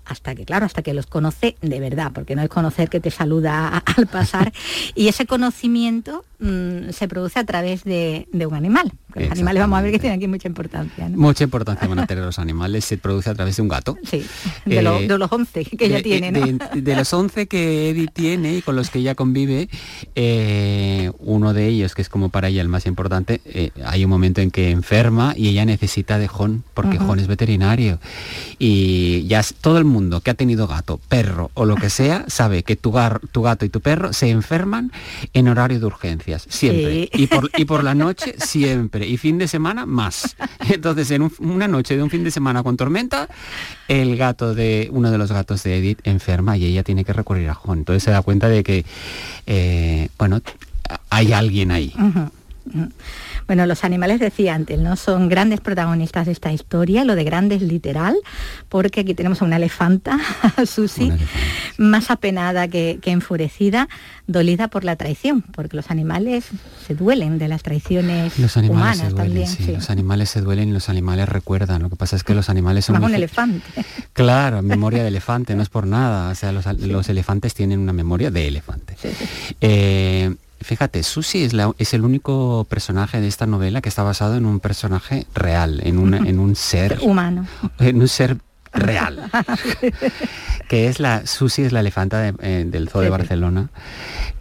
hasta 0.05 0.35
que, 0.35 0.45
claro, 0.45 0.65
hasta 0.65 0.81
que 0.81 0.93
los 0.93 1.07
conoce 1.07 1.55
de 1.61 1.79
verdad, 1.79 2.11
porque 2.13 2.35
no 2.35 2.41
es 2.41 2.49
conocer 2.49 2.89
que 2.89 2.99
te 2.99 3.11
saluda 3.11 3.83
al 3.97 4.07
pasar. 4.07 4.53
y 4.95 5.07
ese 5.07 5.25
conocimiento 5.25 6.23
mm, 6.39 6.89
se 6.91 7.07
produce 7.07 7.39
a 7.39 7.43
través 7.45 7.83
de, 7.83 8.27
de 8.31 8.45
un 8.45 8.53
animal. 8.55 8.91
Los 9.15 9.31
animales 9.31 9.61
vamos 9.61 9.79
a 9.79 9.81
ver 9.81 9.91
que 9.91 9.99
tienen 9.99 10.17
aquí 10.17 10.27
mucha 10.27 10.47
importancia. 10.49 11.07
¿no? 11.07 11.17
Mucha 11.17 11.45
importancia 11.45 11.87
van 11.87 11.99
a 11.99 12.05
tener 12.07 12.23
los 12.25 12.37
animales, 12.37 12.83
se 12.83 12.97
produce 12.97 13.29
a 13.29 13.33
través 13.35 13.55
de 13.55 13.61
un 13.61 13.69
gato. 13.69 13.97
Sí, 14.03 14.25
de, 14.65 14.81
lo- 14.81 14.97
Eh, 14.99 15.07
de 15.07 15.17
los 15.17 15.31
11 15.31 15.63
que 15.63 15.85
ella 15.85 15.97
de, 15.97 16.03
tiene, 16.03 16.31
¿no? 16.31 16.45
de- 16.45 16.81
de 16.81 16.95
los 16.95 17.13
11 17.13 17.47
que 17.47 17.89
Eddie 17.91 18.07
tiene 18.07 18.57
y 18.57 18.61
con 18.61 18.75
los 18.75 18.89
que 18.89 18.99
ella 18.99 19.15
convive, 19.15 19.69
eh, 20.15 21.11
uno 21.19 21.53
de 21.53 21.67
ellos, 21.67 21.93
que 21.95 22.01
es 22.01 22.09
como 22.09 22.29
para 22.29 22.49
ella 22.49 22.61
el 22.61 22.67
más 22.69 22.85
importante, 22.85 23.41
eh, 23.45 23.71
hay 23.85 24.03
un 24.03 24.09
momento 24.09 24.41
en 24.41 24.51
que 24.51 24.69
enferma 24.71 25.33
y 25.37 25.47
ella 25.49 25.63
necesita 25.65 26.17
de 26.17 26.27
Jon, 26.27 26.63
porque 26.73 26.97
Ujú. 26.97 27.05
Jon 27.07 27.19
es 27.19 27.27
veterinario. 27.27 27.99
Y 28.59 29.25
ya 29.27 29.41
todo 29.61 29.77
el 29.77 29.85
mundo 29.85 30.21
que 30.21 30.31
ha 30.31 30.33
tenido 30.33 30.67
gato, 30.67 30.99
perro 31.07 31.51
o 31.53 31.65
lo 31.65 31.75
que 31.75 31.89
sea, 31.89 32.25
sabe 32.27 32.63
que 32.63 32.75
tu, 32.75 32.91
gar- 32.91 33.19
tu 33.31 33.41
gato 33.43 33.65
y 33.65 33.69
tu 33.69 33.81
perro 33.81 34.13
se 34.13 34.29
enferman 34.29 34.91
en 35.33 35.47
horario 35.47 35.79
de 35.79 35.85
urgencias, 36.25 36.45
siempre. 36.49 37.09
Sí. 37.13 37.23
Y, 37.23 37.27
por, 37.27 37.49
y 37.57 37.65
por 37.65 37.83
la 37.83 37.93
noche, 37.95 38.35
siempre. 38.37 39.07
Y 39.07 39.17
fin 39.17 39.37
de 39.37 39.47
semana, 39.47 39.85
más. 39.85 40.35
Entonces, 40.69 41.09
en 41.11 41.23
un- 41.23 41.33
una 41.39 41.67
noche 41.67 41.95
de 41.95 42.03
un 42.03 42.09
fin 42.09 42.23
de 42.23 42.31
semana 42.31 42.63
con 42.63 42.77
tormenta, 42.77 43.27
el 43.87 44.17
gato 44.17 44.55
de 44.55 44.89
uno 44.91 45.11
de 45.11 45.17
los 45.17 45.31
gatos 45.31 45.63
de 45.63 45.77
Edith 45.77 45.99
enferma 46.03 46.57
y 46.57 46.65
ella 46.65 46.83
tiene 46.83 47.03
que 47.05 47.13
recurrir 47.13 47.49
a 47.49 47.53
Jon. 47.53 47.79
Entonces 47.79 48.03
se 48.03 48.11
da 48.11 48.21
cuenta 48.21 48.49
de 48.49 48.63
que, 48.63 48.85
eh, 49.47 50.09
bueno, 50.17 50.41
hay 51.09 51.33
alguien 51.33 51.71
ahí. 51.71 51.93
Bueno, 53.47 53.65
los 53.65 53.83
animales 53.83 54.19
decía 54.19 54.55
antes, 54.55 54.79
¿no? 54.79 54.95
Son 54.95 55.29
grandes 55.29 55.61
protagonistas 55.61 56.25
de 56.25 56.31
esta 56.31 56.51
historia, 56.51 57.05
lo 57.05 57.15
de 57.15 57.23
grandes 57.23 57.61
literal, 57.61 58.15
porque 58.69 59.01
aquí 59.01 59.13
tenemos 59.13 59.41
a 59.41 59.45
una 59.45 59.57
elefanta, 59.57 60.19
a 60.57 60.65
Susi, 60.65 61.11
más 61.77 62.09
apenada 62.09 62.67
que, 62.67 62.99
que 63.01 63.11
enfurecida, 63.11 63.87
dolida 64.27 64.67
por 64.67 64.83
la 64.83 64.95
traición, 64.95 65.41
porque 65.41 65.75
los 65.75 65.91
animales 65.91 66.45
se 66.87 66.95
duelen 66.95 67.37
de 67.37 67.47
las 67.47 67.61
traiciones 67.63 68.37
Los 68.39 68.57
animales 68.57 68.77
humanas 68.81 68.97
se 68.97 69.09
duelen, 69.09 69.27
también. 69.27 69.47
sí, 69.47 69.63
sí. 69.63 69.71
Los 69.73 69.89
animales 69.89 70.29
se 70.29 70.41
duelen 70.41 70.69
y 70.69 70.71
los 70.71 70.89
animales 70.89 71.29
recuerdan. 71.29 71.83
Lo 71.83 71.89
que 71.89 71.95
pasa 71.95 72.15
es 72.15 72.23
que 72.23 72.33
los 72.33 72.49
animales 72.49 72.85
son 72.85 72.93
Más 72.93 73.01
muy 73.01 73.11
un 73.11 73.15
elefante. 73.15 73.65
Claro, 74.13 74.61
memoria 74.61 75.03
de 75.03 75.09
elefante, 75.09 75.55
no 75.55 75.61
es 75.61 75.69
por 75.69 75.85
nada. 75.85 76.31
O 76.31 76.35
sea, 76.35 76.51
los, 76.51 76.65
los 76.65 77.09
elefantes 77.09 77.53
tienen 77.53 77.79
una 77.79 77.93
memoria 77.93 78.31
de 78.31 78.47
elefante. 78.47 78.95
Eh, 79.61 80.35
fíjate, 80.61 81.03
Susi 81.03 81.43
es, 81.43 81.53
la- 81.53 81.73
es 81.77 81.93
el 81.93 82.03
único 82.03 82.65
personaje 82.69 83.21
de 83.21 83.27
esta 83.27 83.45
novela 83.45 83.81
que 83.81 83.89
está 83.89 84.03
basado 84.03 84.35
en 84.35 84.45
un 84.45 84.59
personaje 84.59 85.25
real, 85.33 85.81
en, 85.83 85.97
una- 85.97 86.17
en 86.17 86.39
un 86.39 86.55
ser, 86.55 86.99
Humano. 87.03 87.45
en 87.79 88.01
un 88.01 88.07
ser 88.07 88.37
real, 88.73 89.29
que 90.67 90.87
es 90.87 90.99
la 90.99 91.25
Susi 91.25 91.61
es 91.63 91.71
la 91.71 91.79
elefanta 91.79 92.19
de- 92.19 92.33
eh, 92.41 92.65
del 92.67 92.89
zoo 92.89 93.01
de. 93.01 93.09
Barcelona 93.09 93.69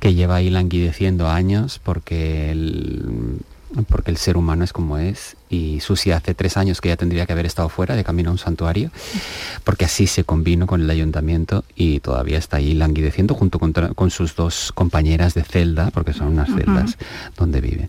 que 0.01 0.15
lleva 0.15 0.37
ahí 0.37 0.51
languideciendo 0.51 1.29
años 1.29 1.81
porque 1.83 2.51
el 2.51 3.41
porque 3.89 4.11
el 4.11 4.17
ser 4.17 4.37
humano 4.37 4.63
es 4.65 4.73
como 4.73 4.99
es 4.99 5.37
y 5.49 5.81
Susi 5.81 6.11
hace 6.11 6.35
tres 6.35 6.57
años 6.57 6.81
que 6.81 6.89
ya 6.89 6.97
tendría 6.97 7.27
que 7.27 7.33
haber 7.33 7.47
estado 7.47 7.69
fuera 7.69 7.97
de 7.97 8.05
camino 8.05 8.31
a 8.31 8.33
un 8.33 8.39
santuario 8.39 8.91
porque 9.65 9.85
así 9.85 10.07
se 10.07 10.25
combinó 10.25 10.67
con 10.67 10.83
el 10.83 10.91
ayuntamiento 10.91 11.65
y 11.75 12.01
todavía 12.01 12.39
está 12.39 12.59
ahí 12.59 12.75
languideciendo 12.75 13.35
junto 13.35 13.59
con, 13.59 14.11
sus 14.11 14.37
dos 14.37 14.73
compañeras 14.73 15.35
de 15.35 15.43
celda 15.43 15.91
porque 15.91 16.13
son 16.13 16.29
unas 16.29 16.49
celdas 16.49 16.97
donde 17.37 17.61
viven. 17.61 17.89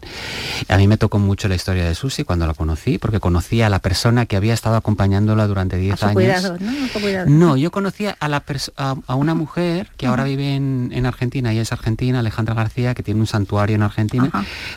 A 0.67 0.77
mí 0.77 0.87
me 0.87 0.97
tocó 0.97 1.19
mucho 1.19 1.47
la 1.47 1.55
historia 1.55 1.85
de 1.85 1.95
Susi 1.95 2.23
cuando 2.23 2.47
la 2.47 2.53
conocí 2.53 2.97
porque 2.97 3.19
conocí 3.19 3.61
a 3.61 3.69
la 3.69 3.79
persona 3.79 4.25
que 4.25 4.35
había 4.35 4.53
estado 4.53 4.75
acompañándola 4.75 5.47
durante 5.47 5.75
A 5.75 5.79
10 5.79 5.99
su 5.99 6.05
años. 6.05 6.53
¿no? 7.27 7.53
A 7.53 7.57
yo 7.57 7.71
conocía 7.71 8.15
a, 8.19 8.27
la 8.27 8.43
a, 8.77 8.95
a 9.07 9.15
una 9.15 9.33
mujer 9.33 9.89
que 9.97 10.07
ahora 10.07 10.23
vive 10.23 10.55
en, 10.55 10.89
en 10.93 11.05
Argentina, 11.05 11.51
ella 11.51 11.61
es 11.61 11.71
argentina, 11.71 12.19
Alejandra 12.19 12.55
García, 12.55 12.93
que 12.93 13.03
tiene 13.03 13.19
un 13.19 13.27
santuario 13.27 13.75
en 13.75 13.83
Argentina, 13.83 14.31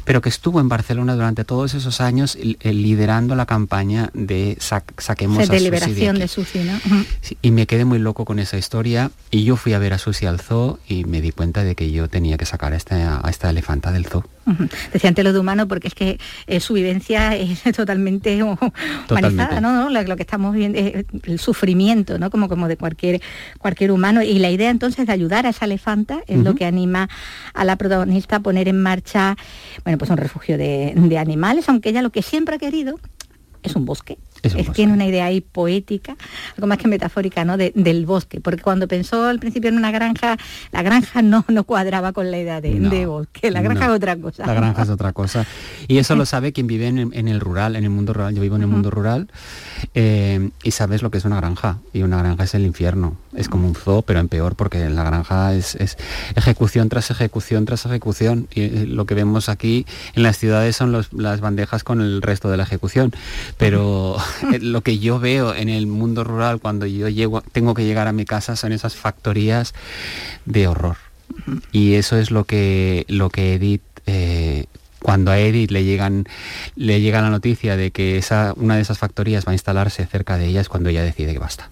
pero 0.05 0.20
que 0.20 0.29
estuvo 0.29 0.61
en 0.61 0.68
Barcelona 0.68 1.14
durante 1.14 1.45
todos 1.45 1.74
esos 1.74 2.01
años 2.01 2.37
eh, 2.69 2.73
liderando 2.73 3.35
la 3.35 3.47
campaña 3.47 4.11
de 4.14 4.57
sa- 4.61 4.85
saquemos 4.99 5.49
de 5.49 5.57
a 5.57 5.61
liberación 5.61 6.11
aquí. 6.11 6.21
de 6.21 6.29
Susi, 6.29 6.59
¿no? 6.61 6.75
Ujú. 6.77 7.05
Sí, 7.21 7.37
y 7.43 7.51
me 7.51 7.66
quedé 7.66 7.85
muy 7.85 7.99
loco 7.99 8.25
con 8.25 8.39
esa 8.39 8.57
historia 8.59 9.11
y 9.31 9.45
yo 9.45 9.57
fui 9.57 9.73
a 9.75 9.79
ver 9.79 9.93
a 9.93 9.99
Susi 9.99 10.27
al 10.27 10.41
zoo 10.41 10.79
y 10.89 11.05
me 11.05 11.21
di 11.21 11.33
cuenta 11.33 11.64
de 11.64 11.75
que 11.75 11.91
yo 11.91 12.09
tenía 12.09 12.37
que 12.37 12.47
sacar 12.47 12.73
a 12.73 12.77
esta, 12.77 13.21
a 13.27 13.31
esta 13.31 13.51
elefanta 13.51 13.93
del 13.93 14.07
zoo. 14.07 14.25
Decía 14.92 15.09
antes 15.09 15.24
lo 15.24 15.32
de 15.32 15.38
humano 15.38 15.68
porque 15.68 15.88
es 15.88 15.94
que 15.94 16.18
eh, 16.46 16.61
su 16.61 16.74
vivencia 16.74 17.34
es 17.36 17.62
totalmente 17.76 18.42
hu- 18.42 18.59
humanizada, 19.11 19.61
¿no? 19.61 19.90
Lo, 19.90 20.03
lo 20.03 20.16
que 20.16 20.22
estamos 20.22 20.55
viendo 20.55 20.78
es 20.78 21.05
el 21.24 21.38
sufrimiento, 21.38 22.18
¿no? 22.18 22.30
Como, 22.30 22.49
como 22.49 22.68
de 22.68 22.76
cualquier, 22.76 23.20
cualquier 23.59 23.92
humano. 23.92 24.22
Y 24.22 24.38
la 24.38 24.51
idea 24.51 24.70
entonces 24.70 25.07
de 25.07 25.12
ayudar 25.12 25.46
a 25.46 25.51
esa 25.51 25.64
elefanta 25.64 26.20
es 26.26 26.38
lo 26.38 26.55
que 26.55 26.64
anima 26.64 27.09
a 27.55 27.64
la 27.64 27.76
protagonista 27.76 28.36
a 28.36 28.40
poner 28.40 28.68
en 28.68 28.80
marcha, 28.82 29.36
bueno, 29.84 29.99
pues 29.99 30.11
un 30.11 30.16
refugio 30.16 30.57
de, 30.59 30.92
de 30.96 31.18
animales, 31.18 31.68
aunque 31.68 31.90
ella 31.90 32.03
lo 32.03 32.11
que 32.11 32.22
siempre 32.22 32.57
ha 32.57 32.59
querido 32.59 32.99
es 33.62 33.74
un 33.74 33.84
bosque. 33.84 34.18
Es, 34.43 34.72
tiene 34.72 34.93
una 34.93 35.07
idea 35.07 35.26
ahí 35.26 35.41
poética, 35.41 36.16
algo 36.55 36.66
más 36.66 36.78
que 36.78 36.89
metafórica, 36.89 37.45
¿no? 37.45 37.57
del 37.57 38.07
bosque, 38.07 38.41
porque 38.41 38.62
cuando 38.62 38.89
pensó 38.89 39.24
al 39.24 39.39
principio 39.39 39.68
en 39.68 39.76
una 39.76 39.91
granja, 39.91 40.36
la 40.72 40.82
granja 40.82 41.22
no, 41.22 41.45
no 41.49 41.64
cuadraba 41.64 42.12
con 42.12 42.30
la 42.30 42.39
idea 42.39 42.61
de, 42.61 43.07
bosque, 43.07 43.51
la 43.51 43.62
granja 43.62 43.86
es 43.86 43.91
otra 43.93 44.16
cosa. 44.16 44.47
La 44.47 44.55
granja 44.55 44.82
es 44.82 44.89
otra 44.91 45.12
cosa. 45.12 45.47
Y 45.86 45.99
eso 45.99 46.16
lo 46.16 46.26
sabe 46.28 46.53
quien 46.53 46.66
vive 46.66 46.89
en, 46.89 47.28
el 47.28 47.41
rural, 47.41 47.76
en 47.76 47.84
el 47.84 47.91
mundo 47.91 48.12
rural. 48.12 48.34
Yo 48.34 48.43
vivo 48.43 48.57
en 48.57 48.62
el 48.62 48.68
mundo 48.68 48.91
rural 48.91 49.28
eh, 49.95 50.51
y 50.62 50.70
sabes 50.70 51.03
lo 51.03 51.11
que 51.11 51.18
es 51.18 51.24
una 51.24 51.36
granja. 51.36 51.78
Y 51.93 52.03
una 52.03 52.18
granja 52.18 52.45
es 52.45 52.55
el 52.55 52.64
infierno. 52.64 53.16
Es 53.34 53.49
como 53.49 53.66
un 53.66 53.74
zoo, 53.74 54.03
pero 54.03 54.20
en 54.20 54.28
peor, 54.28 54.57
porque 54.57 54.82
en 54.82 54.95
la 54.95 55.05
granja 55.05 55.55
es, 55.55 55.76
ejecución 56.34 56.89
tras 56.89 57.11
ejecución 57.11 57.64
tras 57.64 57.86
ejecución. 57.86 58.49
Y 58.55 58.62
eh, 58.62 58.86
lo 58.86 59.07
que 59.07 59.14
vemos 59.14 59.49
aquí 59.49 59.86
en 60.14 60.22
las 60.22 60.39
ciudades 60.39 60.76
son 60.76 60.93
las 61.12 61.41
bandejas 61.41 61.84
con 61.84 62.01
el 62.01 62.22
resto 62.22 62.51
de 62.51 62.57
la 62.57 62.62
ejecución. 62.64 63.12
Pero 63.57 64.16
lo 64.61 64.83
que 64.83 64.99
yo 64.99 65.18
veo 65.18 65.55
en 65.55 65.68
el 65.68 65.87
mundo 65.87 66.24
rural 66.24 66.61
cuando 66.61 66.87
yo 66.87 67.09
llego, 67.09 67.43
tengo 67.53 67.74
que 67.74 67.85
llegar 67.85 68.09
a 68.09 68.12
mi 68.12 68.24
casa 68.24 68.57
son 68.57 68.72
esas 68.72 68.97
factorías 68.97 69.74
de 70.45 70.66
horror. 70.66 70.97
Y 71.72 71.95
eso 71.95 72.16
es 72.16 72.31
lo 72.31 72.45
que, 72.45 73.05
lo 73.09 73.31
que 73.31 73.55
Edith 73.55 73.83
eh, 74.07 74.64
cuando 75.01 75.31
a 75.31 75.39
Edith 75.39 75.70
le 75.70 75.85
llegan 75.85 76.24
le 76.74 77.01
llega 77.01 77.20
la 77.20 77.31
noticia 77.31 77.76
de 77.76 77.91
que 77.91 78.18
esa, 78.18 78.53
una 78.57 78.76
de 78.76 78.83
esas 78.83 78.99
factorías 78.99 79.47
va 79.47 79.53
a 79.53 79.55
instalarse 79.55 80.05
cerca 80.07 80.39
de 80.39 80.47
ella 80.47 80.61
es 80.61 80.68
cuando 80.68 80.89
ella 80.89 81.03
decide 81.03 81.33
que 81.33 81.39
basta, 81.39 81.70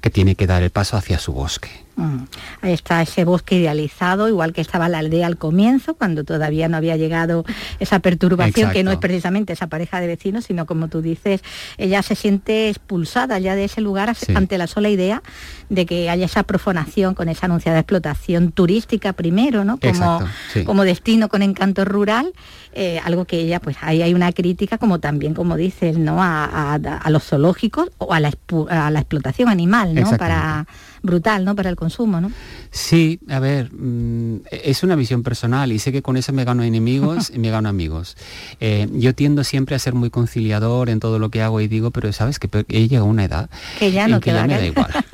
que 0.00 0.10
tiene 0.10 0.34
que 0.34 0.46
dar 0.46 0.62
el 0.62 0.70
paso 0.70 0.96
hacia 0.96 1.18
su 1.18 1.32
bosque. 1.32 1.70
Mm. 1.96 2.24
Ahí 2.62 2.72
está 2.72 3.02
ese 3.02 3.24
bosque 3.24 3.56
idealizado, 3.56 4.28
igual 4.28 4.52
que 4.52 4.60
estaba 4.60 4.88
la 4.88 4.98
aldea 4.98 5.26
al 5.26 5.36
comienzo, 5.36 5.94
cuando 5.94 6.24
todavía 6.24 6.68
no 6.68 6.76
había 6.76 6.96
llegado 6.96 7.44
esa 7.78 8.00
perturbación, 8.00 8.72
que 8.72 8.82
no 8.82 8.90
es 8.90 8.98
precisamente 8.98 9.52
esa 9.52 9.68
pareja 9.68 10.00
de 10.00 10.08
vecinos, 10.08 10.44
sino 10.46 10.66
como 10.66 10.88
tú 10.88 11.02
dices, 11.02 11.42
ella 11.78 12.02
se 12.02 12.14
siente 12.14 12.68
expulsada 12.68 13.38
ya 13.38 13.54
de 13.54 13.64
ese 13.64 13.80
lugar 13.80 14.14
ante 14.34 14.58
la 14.58 14.66
sola 14.66 14.88
idea 14.88 15.22
de 15.68 15.86
que 15.86 16.10
haya 16.10 16.26
esa 16.26 16.42
profanación 16.42 17.14
con 17.14 17.28
esa 17.28 17.46
anunciada 17.46 17.78
explotación 17.78 18.52
turística 18.52 19.12
primero, 19.12 19.64
¿no? 19.64 19.78
Como, 19.78 20.20
como 20.64 20.84
destino 20.84 21.28
con 21.28 21.42
encanto 21.42 21.84
rural, 21.84 22.32
eh, 22.72 23.00
algo 23.04 23.24
que 23.24 23.38
ella, 23.38 23.60
pues 23.60 23.76
ahí 23.80 24.02
hay 24.02 24.14
una 24.14 24.32
crítica, 24.32 24.78
como 24.78 24.98
también, 24.98 25.34
como 25.34 25.56
dices, 25.56 25.96
¿no? 25.96 26.16
A, 26.20 26.78
los 27.08 27.24
zoológicos 27.24 27.90
o 27.98 28.12
a 28.12 28.20
la, 28.20 28.32
a 28.68 28.90
la 28.90 28.98
explotación 28.98 29.48
animal, 29.48 29.94
¿no? 29.94 30.10
Para 30.16 30.66
brutal, 31.04 31.44
¿no? 31.44 31.54
Para 31.54 31.70
el 31.70 31.76
consumo, 31.76 32.20
¿no? 32.20 32.32
Sí, 32.70 33.20
a 33.28 33.38
ver, 33.38 33.70
mm, 33.72 34.40
es 34.50 34.82
una 34.82 34.96
visión 34.96 35.22
personal 35.22 35.70
y 35.70 35.78
sé 35.78 35.92
que 35.92 36.02
con 36.02 36.16
eso 36.16 36.32
me 36.32 36.44
gano 36.44 36.64
enemigos 36.64 37.30
y 37.32 37.38
me 37.38 37.50
gano 37.50 37.68
amigos. 37.68 38.16
Eh, 38.58 38.88
yo 38.92 39.14
tiendo 39.14 39.44
siempre 39.44 39.76
a 39.76 39.78
ser 39.78 39.94
muy 39.94 40.08
conciliador 40.08 40.88
en 40.88 41.00
todo 41.00 41.18
lo 41.18 41.28
que 41.28 41.42
hago 41.42 41.60
y 41.60 41.68
digo, 41.68 41.90
pero 41.90 42.12
sabes 42.12 42.38
que 42.38 42.48
he 42.68 42.88
llegado 42.88 43.06
a 43.06 43.10
una 43.10 43.24
edad 43.24 43.50
que 43.78 43.92
ya 43.92 44.08
no 44.08 44.18
que 44.18 44.32
ya 44.32 44.46
me 44.46 44.54
da 44.54 44.66
igual. 44.66 44.90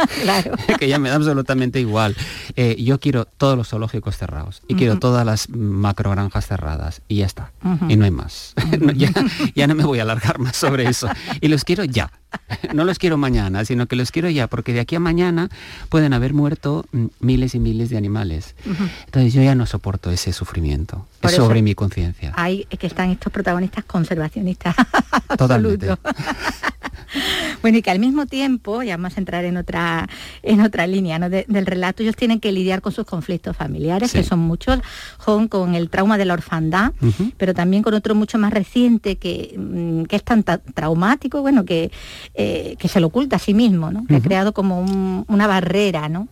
que 0.79 0.89
ya 0.89 0.99
me 0.99 1.09
da 1.09 1.17
absolutamente 1.17 1.81
igual. 1.81 2.17
Eh, 2.55 2.77
yo 2.79 3.01
quiero 3.01 3.25
todos 3.25 3.57
los 3.57 3.69
zoológicos 3.69 4.17
cerrados 4.17 4.63
y 4.69 4.77
quiero 4.77 4.99
todas 4.99 5.27
las 5.27 5.49
macrogranjas 5.51 6.47
cerradas 6.47 7.03
y 7.09 7.17
ya 7.17 7.27
está. 7.27 7.51
Y 7.89 7.97
no 7.97 8.05
hay 8.05 8.13
más. 8.13 8.55
ya, 8.95 9.13
ya 9.57 9.67
no 9.67 9.75
me 9.75 9.85
voy 9.85 9.99
a 9.99 10.03
alargar 10.03 10.39
más 10.39 10.57
sobre 10.57 10.89
eso. 10.89 11.09
Y 11.41 11.49
los 11.49 11.65
quiero 11.65 11.83
ya. 11.85 12.13
No 12.73 12.85
los 12.85 12.99
quiero 12.99 13.17
mañana, 13.17 13.65
sino 13.65 13.87
que 13.87 13.97
los 13.97 14.13
quiero 14.13 14.31
ya, 14.31 14.47
porque 14.47 14.73
de 14.73 14.81
aquí 14.81 14.95
a 14.95 15.01
mañana 15.01 15.51
pueden 15.89 16.13
haber 16.13 16.35
muerto 16.35 16.85
mm, 16.93 17.07
miles 17.21 17.55
y 17.55 17.59
miles 17.59 17.91
de 17.91 17.97
animales. 17.97 18.55
Entonces 19.07 19.33
yo 19.33 19.43
ya 19.43 19.55
no 19.55 19.67
soporto 19.67 20.11
ese 20.11 20.33
sufrimiento. 20.33 21.07
es 21.23 21.33
sobre 21.33 21.63
mi 21.63 21.75
conciencia. 21.75 22.33
Hay 22.37 22.65
que 22.65 22.87
están 22.87 23.11
estos 23.11 23.33
protagonistas 23.33 23.85
conservacionistas. 23.85 24.75
Totalmente. 25.39 25.89
bueno, 27.63 27.79
y 27.79 27.83
que 27.83 27.91
al 27.91 27.99
mismo 27.99 28.27
tiempo, 28.27 28.83
ya 28.83 28.97
vamos 28.97 29.17
a 29.17 29.21
entrar 29.21 29.45
en 29.45 29.57
otra, 29.57 30.09
en 30.43 30.61
otra 30.61 30.87
línea 30.87 31.19
del 31.19 31.67
relato, 31.67 32.03
ellos 32.03 32.17
tienen 32.17 32.41
que 32.41 32.53
lidiar 32.53 32.81
con 32.81 32.93
sus 32.93 33.05
conflictos 33.05 33.57
familiares, 33.57 34.13
que 34.13 34.23
son 34.23 34.41
muchos, 34.41 34.81
con 35.49 35.75
el 35.75 35.91
trauma 35.91 36.19
de 36.19 36.25
la 36.25 36.35
orfandad, 36.35 36.93
pero 37.37 37.55
también 37.55 37.83
con 37.83 37.95
otro 37.95 38.15
mucho 38.15 38.39
más 38.39 38.53
reciente 38.53 39.17
que, 39.17 39.55
mm, 39.57 40.05
que 40.05 40.17
es 40.17 40.25
tan 40.25 40.45
traumático, 40.45 41.43
bueno, 41.43 41.65
que 41.65 41.91
eh, 42.35 42.77
que 42.79 42.89
se 42.89 43.01
lo 43.01 43.09
oculta 43.09 43.37
a 43.37 43.39
sí 43.39 43.55
mismo, 43.55 43.91
¿no? 43.91 44.07
Que 44.07 44.17
ha 44.17 44.21
creado 44.21 44.53
como 44.53 44.81
una 44.81 45.47
barrera, 45.47 46.09
¿no? 46.09 46.29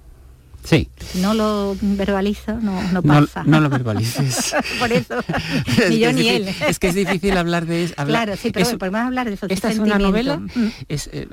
Sí. 0.65 0.89
No 1.15 1.33
lo 1.33 1.77
verbalizo, 1.81 2.59
no, 2.61 2.83
no 2.93 3.03
pasa. 3.03 3.43
No, 3.45 3.61
lo 3.61 3.71
verbalices. 3.71 4.55
Por 4.79 4.93
eso, 4.93 5.15
ni 5.89 5.99
yo 5.99 6.13
ni 6.13 6.29
él. 6.29 6.49
Es 6.67 6.79
que 6.79 6.89
es 6.89 6.95
difícil 6.95 7.37
hablar 7.37 7.67
de 7.67 7.85
eso. 7.85 7.95
Claro, 8.05 8.37
sí, 8.37 8.51
pero 8.51 8.67
podemos 8.79 9.01
hablar 9.01 9.29
de 9.29 9.35
eso. 9.35 9.47
Esta 9.49 9.71
es 9.71 9.79
una 9.79 9.99
novela, 9.99 10.37
mm. 10.39 10.69
es, 10.89 11.09
eh, 11.13 11.27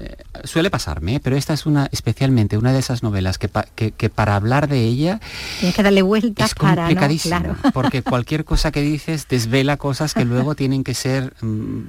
suele 0.43 0.69
pasarme, 0.69 1.19
pero 1.19 1.35
esta 1.35 1.53
es 1.53 1.65
una, 1.65 1.89
especialmente 1.91 2.57
una 2.57 2.71
de 2.71 2.79
esas 2.79 3.03
novelas 3.03 3.37
que, 3.37 3.49
que, 3.91 4.09
para 4.09 4.35
hablar 4.35 4.67
de 4.67 4.83
ella... 4.83 5.19
Tienes 5.59 5.75
que 5.75 5.83
darle 5.83 6.01
vueltas 6.01 6.51
es 6.51 6.55
complicadísimo, 6.55 7.57
porque 7.73 8.03
cualquier 8.03 8.45
cosa 8.45 8.71
que 8.71 8.81
dices 8.81 9.27
desvela 9.27 9.77
cosas 9.77 10.13
que 10.13 10.23
luego 10.23 10.55
tienen 10.55 10.83
que 10.83 10.93
ser... 10.93 11.33
Mm, 11.41 11.87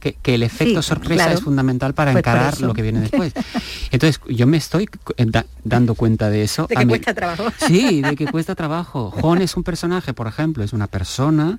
que, 0.00 0.16
el 0.34 0.42
efecto 0.42 0.82
sorpresa 0.82 1.32
es 1.32 1.40
fundamental 1.40 1.94
para 1.94 2.12
pues 2.12 2.20
encarar 2.20 2.60
lo 2.60 2.74
que 2.74 2.82
viene 2.82 3.00
después. 3.00 3.32
Entonces, 3.90 4.20
yo 4.28 4.46
me 4.46 4.58
estoy 4.58 4.88
dando 5.64 5.94
cuenta 5.94 6.28
de 6.28 6.47
eso. 6.48 6.66
De 6.66 6.74
que 6.74 6.86
cuesta 6.86 7.14
trabajo. 7.14 7.44
Sí, 7.66 8.00
de 8.02 8.16
que 8.16 8.26
cuesta 8.26 8.54
trabajo. 8.54 9.10
Jon 9.10 9.42
es 9.42 9.56
un 9.56 9.62
personaje, 9.64 10.14
por 10.14 10.26
ejemplo, 10.26 10.64
es 10.64 10.72
una 10.72 10.86
persona 10.86 11.58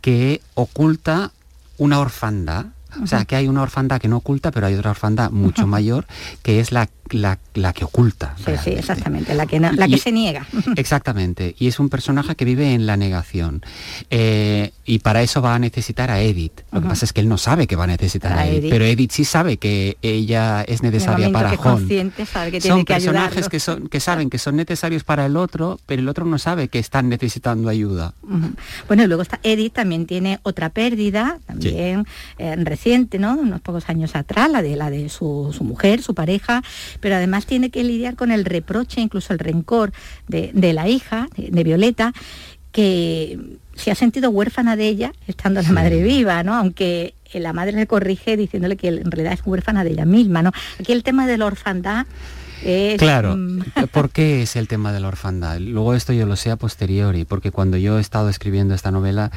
que 0.00 0.40
oculta 0.54 1.32
una 1.78 1.98
orfandad. 1.98 2.66
O 3.02 3.06
sea, 3.06 3.24
que 3.24 3.36
hay 3.36 3.48
una 3.48 3.62
orfandad 3.62 4.00
que 4.00 4.08
no 4.08 4.18
oculta, 4.18 4.50
pero 4.50 4.66
hay 4.66 4.74
otra 4.74 4.90
orfandad 4.90 5.30
mucho 5.30 5.66
mayor, 5.66 6.06
que 6.42 6.60
es 6.60 6.72
la 6.72 6.88
la, 7.14 7.72
que 7.72 7.84
oculta. 7.84 8.34
Sí, 8.36 8.52
sí, 8.62 8.70
exactamente, 8.70 9.34
la 9.34 9.46
que, 9.46 9.60
la 9.60 9.88
que 9.88 9.98
se 9.98 10.12
niega. 10.12 10.46
Exactamente, 10.76 11.54
y 11.58 11.68
es 11.68 11.78
un 11.78 11.88
personaje 11.88 12.34
que 12.34 12.44
vive 12.44 12.74
en 12.74 12.86
la 12.86 12.96
negación. 12.96 13.62
Eh, 14.10 14.72
y 14.84 15.00
para 15.00 15.22
eso 15.22 15.42
va 15.42 15.54
a 15.54 15.58
necesitar 15.58 16.10
a 16.10 16.20
Edith. 16.20 16.60
Lo 16.72 16.82
que 16.82 16.88
pasa 16.88 17.04
es 17.04 17.12
que 17.12 17.20
él 17.20 17.28
no 17.28 17.38
sabe 17.38 17.66
que 17.66 17.76
va 17.76 17.84
a 17.84 17.88
necesitar 17.88 18.32
a, 18.32 18.46
Edith, 18.46 18.70
pero 18.70 18.84
Edith 18.84 19.12
sí 19.12 19.24
sabe 19.24 19.56
que 19.56 19.96
ella 20.02 20.62
es 20.62 20.82
necesaria 20.82 21.30
para 21.30 21.56
Jon. 21.56 21.88
son 22.60 22.84
personajes 22.84 23.48
que, 23.48 23.60
son, 23.60 23.88
que 23.88 24.00
saben 24.00 24.30
que 24.30 24.38
son 24.38 24.56
necesarios 24.56 25.04
para 25.04 25.26
el 25.26 25.36
otro, 25.36 25.78
pero 25.86 26.02
el 26.02 26.08
otro 26.08 26.24
no 26.24 26.38
sabe 26.38 26.68
que 26.68 26.78
están 26.78 27.08
necesitando 27.08 27.68
ayuda. 27.68 28.14
Bueno, 28.86 29.04
y 29.04 29.06
luego 29.06 29.22
está 29.22 29.40
Edith 29.42 29.74
también 29.74 30.06
tiene 30.06 30.40
otra 30.42 30.70
pérdida, 30.70 31.38
también 31.46 32.06
eh, 32.38 32.54
reciente, 32.80 33.18
¿no? 33.18 33.34
Unos 33.34 33.60
pocos 33.60 33.90
años 33.90 34.16
atrás, 34.16 34.50
la 34.50 34.62
de 34.62 34.74
la 34.74 34.88
de 34.88 35.10
su, 35.10 35.54
su 35.54 35.64
mujer, 35.64 36.00
su 36.00 36.14
pareja, 36.14 36.62
pero 37.00 37.14
además 37.14 37.44
tiene 37.44 37.68
que 37.68 37.84
lidiar 37.84 38.16
con 38.16 38.30
el 38.30 38.46
reproche, 38.46 39.02
incluso 39.02 39.34
el 39.34 39.38
rencor 39.38 39.92
de, 40.28 40.72
la 40.72 40.88
hija, 40.88 41.28
de, 41.36 41.62
Violeta, 41.62 42.14
que 42.72 43.38
se 43.74 43.90
ha 43.90 43.94
sentido 43.94 44.30
huérfana 44.30 44.76
de 44.76 44.88
ella 44.88 45.12
estando 45.26 45.60
la 45.60 45.72
madre 45.72 46.02
viva, 46.02 46.42
¿no? 46.42 46.54
Aunque 46.54 47.14
la 47.34 47.52
madre 47.52 47.72
le 47.72 47.86
corrige 47.86 48.38
diciéndole 48.38 48.76
que 48.76 48.88
en 48.88 49.10
realidad 49.10 49.34
es 49.34 49.42
huérfana 49.44 49.84
de 49.84 49.90
ella 49.90 50.06
misma, 50.06 50.40
¿no? 50.40 50.52
Aquí 50.78 50.92
el 50.92 51.02
tema 51.02 51.26
de 51.26 51.36
la 51.36 51.46
orfandad 51.46 52.06
Claro, 52.98 53.36
¿por 53.92 54.10
qué 54.10 54.42
es 54.42 54.56
el 54.56 54.68
tema 54.68 54.92
de 54.92 55.00
la 55.00 55.08
orfandad? 55.08 55.58
Luego 55.58 55.94
esto 55.94 56.12
yo 56.12 56.26
lo 56.26 56.36
sé 56.36 56.50
a 56.50 56.56
posteriori, 56.56 57.24
porque 57.24 57.50
cuando 57.50 57.76
yo 57.76 57.98
he 57.98 58.00
estado 58.00 58.28
escribiendo 58.28 58.74
esta 58.74 58.90
novela, 58.90 59.30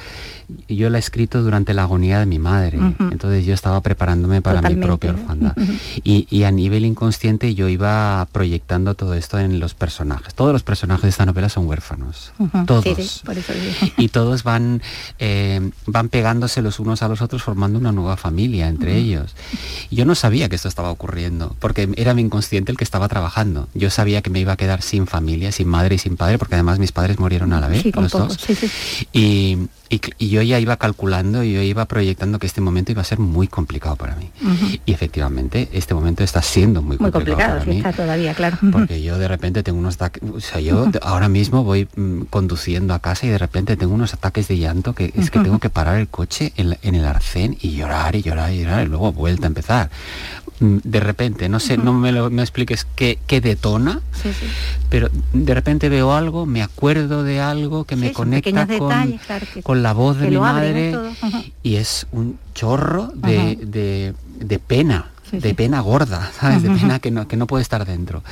yo 0.67 0.89
la 0.89 0.97
he 0.97 0.99
escrito 0.99 1.41
durante 1.41 1.73
la 1.73 1.83
agonía 1.83 2.19
de 2.19 2.25
mi 2.25 2.39
madre, 2.39 2.79
entonces 3.11 3.45
yo 3.45 3.53
estaba 3.53 3.81
preparándome 3.81 4.41
para 4.41 4.61
mi 4.61 4.75
propia 4.75 5.11
orfandad. 5.11 5.55
y, 6.03 6.43
a 6.43 6.51
nivel 6.51 6.83
inconsciente 6.83 7.55
yo 7.55 7.69
iba 7.69 8.27
proyectando 8.31 8.95
todo 8.95 9.13
esto 9.13 9.39
en 9.39 9.59
los 9.59 9.73
personajes. 9.73 10.33
Todos 10.33 10.51
los 10.51 10.63
personajes 10.63 11.03
de 11.03 11.09
esta 11.09 11.25
novela 11.25 11.47
son 11.47 11.67
huérfanos, 11.67 12.33
todos. 12.65 13.23
y 13.97 14.09
todos 14.09 14.43
van, 14.43 14.81
eh, 15.19 15.71
van 15.85 16.09
pegándose 16.09 16.61
los 16.61 16.79
unos 16.79 17.01
a 17.01 17.07
los 17.07 17.21
otros 17.21 17.43
formando 17.43 17.79
una 17.79 17.91
nueva 17.91 18.17
familia 18.17 18.67
entre 18.67 18.97
ellos. 18.97 19.35
yo 19.89 20.05
no 20.05 20.15
sabía 20.15 20.49
que 20.49 20.55
esto 20.55 20.67
estaba 20.67 20.91
ocurriendo, 20.91 21.55
porque 21.59 21.89
era 21.95 22.13
mi 22.13 22.21
inconsciente 22.21 22.71
el 22.71 22.77
que 22.77 22.83
estaba 22.83 23.07
trabajando. 23.13 23.67
Yo 23.75 23.91
sabía 23.91 24.23
que 24.23 24.31
me 24.31 24.39
iba 24.39 24.53
a 24.53 24.57
quedar 24.57 24.81
sin 24.81 25.05
familia, 25.05 25.51
sin 25.51 25.67
madre 25.67 25.95
y 25.95 25.97
sin 25.99 26.17
padre, 26.17 26.39
porque 26.39 26.55
además 26.55 26.79
mis 26.79 26.91
padres 26.91 27.19
murieron 27.19 27.53
a 27.53 27.61
la 27.61 27.67
vez, 27.67 27.85
los 27.95 28.11
dos. 28.11 28.39
Y, 29.11 29.69
y, 29.89 30.29
yo 30.29 30.41
ya 30.41 30.59
iba 30.59 30.77
calculando 30.77 31.43
y 31.43 31.53
yo 31.53 31.61
iba 31.61 31.85
proyectando 31.85 32.39
que 32.39 32.47
este 32.47 32.59
momento 32.59 32.91
iba 32.91 33.01
a 33.01 33.05
ser 33.05 33.19
muy 33.19 33.47
complicado 33.47 33.95
para 33.95 34.15
mí. 34.15 34.31
Y 34.87 34.91
efectivamente, 34.91 35.69
este 35.73 35.93
momento 35.93 36.23
está 36.23 36.41
siendo 36.41 36.81
muy, 36.81 36.97
complicado, 36.97 37.59
para 37.59 37.65
mí. 37.65 37.77
Está 37.77 37.93
todavía, 37.93 38.33
claro. 38.33 38.57
Porque 38.71 39.03
yo 39.03 39.19
de 39.19 39.27
repente 39.27 39.61
tengo 39.61 39.77
unos 39.77 39.95
ataques, 39.95 40.23
o 40.27 40.39
sea, 40.39 40.59
yo 40.59 40.89
ahora 41.03 41.29
mismo 41.29 41.63
voy 41.63 41.87
mm, 41.95 42.23
conduciendo 42.31 42.95
a 42.95 42.99
casa 42.99 43.27
y 43.27 43.29
de 43.29 43.37
repente 43.37 43.77
tengo 43.77 43.93
unos 43.93 44.15
ataques 44.15 44.47
de 44.47 44.57
llanto 44.57 44.93
que 44.93 45.13
es 45.15 45.29
que 45.29 45.39
tengo 45.39 45.59
que 45.59 45.69
parar 45.69 45.99
el 45.99 46.07
coche 46.07 46.51
en, 46.55 46.75
en 46.81 46.95
el 46.95 47.05
arcén 47.05 47.57
y 47.61 47.75
llorar 47.75 48.15
y 48.15 48.23
llorar 48.23 48.51
y 48.51 48.63
llorar 48.63 48.83
y 48.83 48.87
luego 48.87 49.13
vuelta 49.13 49.45
a 49.45 49.49
empezar 49.49 49.91
de 50.59 50.99
repente, 50.99 51.49
no 51.49 51.59
sé, 51.59 51.77
no 51.77 51.93
me 51.93 52.11
lo 52.11 52.29
me 52.29 52.41
expliques 52.41 52.85
qué, 52.95 53.19
qué 53.27 53.41
detona, 53.41 54.01
pero 54.89 55.09
de 55.33 55.53
repente 55.53 55.89
veo 55.89 56.13
algo, 56.13 56.45
me 56.45 56.61
acuerdo 56.61 57.23
de 57.23 57.39
algo 57.39 57.85
que 57.85 57.95
me 57.95 58.11
conecta 58.11 58.67
con, 58.77 59.19
con, 59.63 59.83
la 59.83 59.93
voz 59.93 60.17
de 60.17 60.29
mi 60.29 60.37
madre 60.37 60.95
y 61.63 61.75
es 61.75 62.07
un 62.11 62.37
chorro 62.53 63.11
de, 63.15 63.57
de, 63.61 64.13
de 64.39 64.59
pena 64.59 65.09
de 65.31 65.55
pena 65.55 65.79
gorda, 65.79 66.31
¿sabes? 66.39 66.61
De 66.61 66.69
pena 66.69 66.99
que 66.99 67.09
no, 67.09 67.27
que 67.27 67.37
no 67.37 67.47
puede 67.47 67.63
estar 67.63 67.85
dentro. 67.85 68.23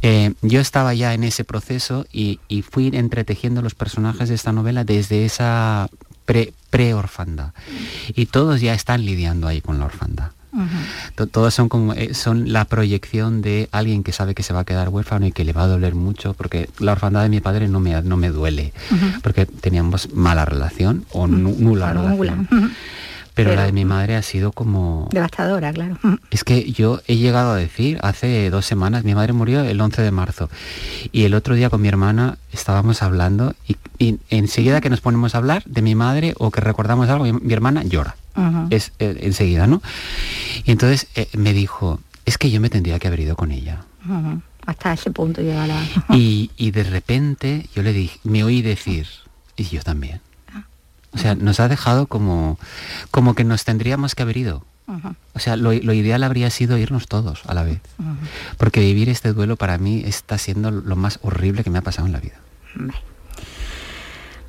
Eh, 0.00 0.32
yo 0.40 0.60
estaba 0.60 0.94
ya 0.94 1.12
en 1.12 1.22
ese 1.24 1.44
proceso 1.44 2.06
y, 2.12 2.40
y, 2.48 2.62
fui 2.62 2.90
entretejiendo 2.94 3.60
los 3.60 3.74
personajes 3.74 4.30
de 4.30 4.34
esta 4.34 4.52
novela 4.52 4.82
desde 4.84 5.26
esa 5.26 5.90
pre-orfandad. 6.70 7.52
y 8.08 8.26
todos 8.26 8.60
ya 8.60 8.74
están 8.74 9.04
lidiando 9.04 9.46
ahí 9.46 9.60
con 9.60 9.78
la 9.78 9.86
orfandad. 10.52 11.26
Todos 11.26 11.54
son 11.54 11.68
como 11.68 11.92
eh, 11.92 12.14
son 12.14 12.52
la 12.52 12.64
proyección 12.64 13.42
de 13.42 13.68
alguien 13.72 14.02
que 14.02 14.12
sabe 14.12 14.34
que 14.34 14.42
se 14.42 14.52
va 14.52 14.60
a 14.60 14.64
quedar 14.64 14.88
huérfano 14.88 15.26
y 15.26 15.32
que 15.32 15.44
le 15.44 15.52
va 15.52 15.64
a 15.64 15.66
doler 15.66 15.94
mucho, 15.94 16.34
porque 16.34 16.68
la 16.78 16.92
orfandad 16.92 17.22
de 17.22 17.28
mi 17.28 17.40
padre 17.40 17.68
no 17.68 17.80
me, 17.80 18.00
no 18.02 18.16
me 18.16 18.30
duele, 18.30 18.72
porque 19.22 19.46
teníamos 19.46 20.12
mala 20.14 20.44
relación 20.44 21.04
o 21.12 21.26
nula 21.26 21.92
relación. 21.92 22.48
Pero, 23.36 23.54
la 23.54 23.66
de 23.66 23.72
mi 23.72 23.84
madre 23.84 24.16
ha 24.16 24.22
sido 24.22 24.50
como... 24.50 25.10
Devastadora, 25.12 25.70
claro. 25.70 25.98
Es 26.30 26.42
que 26.42 26.72
yo 26.72 27.02
he 27.06 27.16
llegado 27.16 27.52
a 27.52 27.56
decir, 27.56 27.98
hace 28.00 28.48
dos 28.48 28.64
semanas, 28.64 29.04
mi 29.04 29.14
madre 29.14 29.34
murió 29.34 29.60
el 29.60 29.78
11 29.78 30.00
de 30.00 30.10
marzo, 30.10 30.48
y 31.12 31.24
el 31.24 31.34
otro 31.34 31.54
día 31.54 31.68
con 31.68 31.82
mi 31.82 31.88
hermana 31.88 32.38
estábamos 32.52 33.02
hablando, 33.02 33.54
y, 33.68 33.76
enseguida 34.30 34.80
que 34.80 34.88
nos 34.88 35.02
ponemos 35.02 35.34
a 35.34 35.38
hablar 35.38 35.62
de 35.66 35.82
mi 35.82 35.94
madre 35.94 36.32
o 36.38 36.50
que 36.50 36.62
recordamos 36.62 37.10
algo, 37.10 37.26
mi, 37.26 37.52
hermana 37.52 37.82
llora. 37.82 38.16
Es 38.70 38.92
eh, 39.00 39.18
enseguida, 39.20 39.66
¿no? 39.66 39.82
Y 40.64 40.70
entonces 40.70 41.06
eh, 41.14 41.28
me 41.36 41.52
dijo, 41.52 42.00
es 42.24 42.38
que 42.38 42.50
yo 42.50 42.58
me 42.62 42.70
tendría 42.70 42.98
que 42.98 43.08
haber 43.08 43.20
ido 43.20 43.36
con 43.36 43.52
ella. 43.52 43.84
Hasta 44.64 44.94
ese 44.94 45.10
punto 45.10 45.42
llega 45.42 45.66
la... 45.66 45.84
y, 46.16 46.50
y 46.56 46.70
de 46.70 46.84
repente 46.84 47.66
yo 47.74 47.82
le 47.82 47.92
dije, 47.92 48.18
me 48.24 48.44
oí 48.44 48.62
decir, 48.62 49.06
y 49.56 49.64
yo 49.64 49.82
también. 49.82 50.20
O 51.16 51.18
sea, 51.18 51.34
nos 51.34 51.60
ha 51.60 51.68
dejado 51.68 52.06
como, 52.06 52.58
como 53.10 53.34
que 53.34 53.42
nos 53.42 53.64
tendríamos 53.64 54.14
que 54.14 54.22
haber 54.22 54.36
ido. 54.36 54.64
O 55.32 55.38
sea, 55.38 55.56
lo, 55.56 55.72
ideal 55.72 56.22
habría 56.22 56.50
sido 56.50 56.76
irnos 56.76 57.08
todos 57.08 57.42
a 57.46 57.54
la 57.54 57.62
vez. 57.62 57.80
Porque 58.58 58.80
vivir 58.80 59.08
este 59.08 59.32
duelo 59.32 59.56
para 59.56 59.78
mí 59.78 60.02
está 60.04 60.36
siendo 60.36 60.70
lo 60.70 60.94
más 60.94 61.18
horrible 61.22 61.64
que 61.64 61.70
me 61.70 61.78
ha 61.78 61.82
pasado 61.82 62.06
en 62.06 62.12
la 62.12 62.20
vida. 62.20 62.34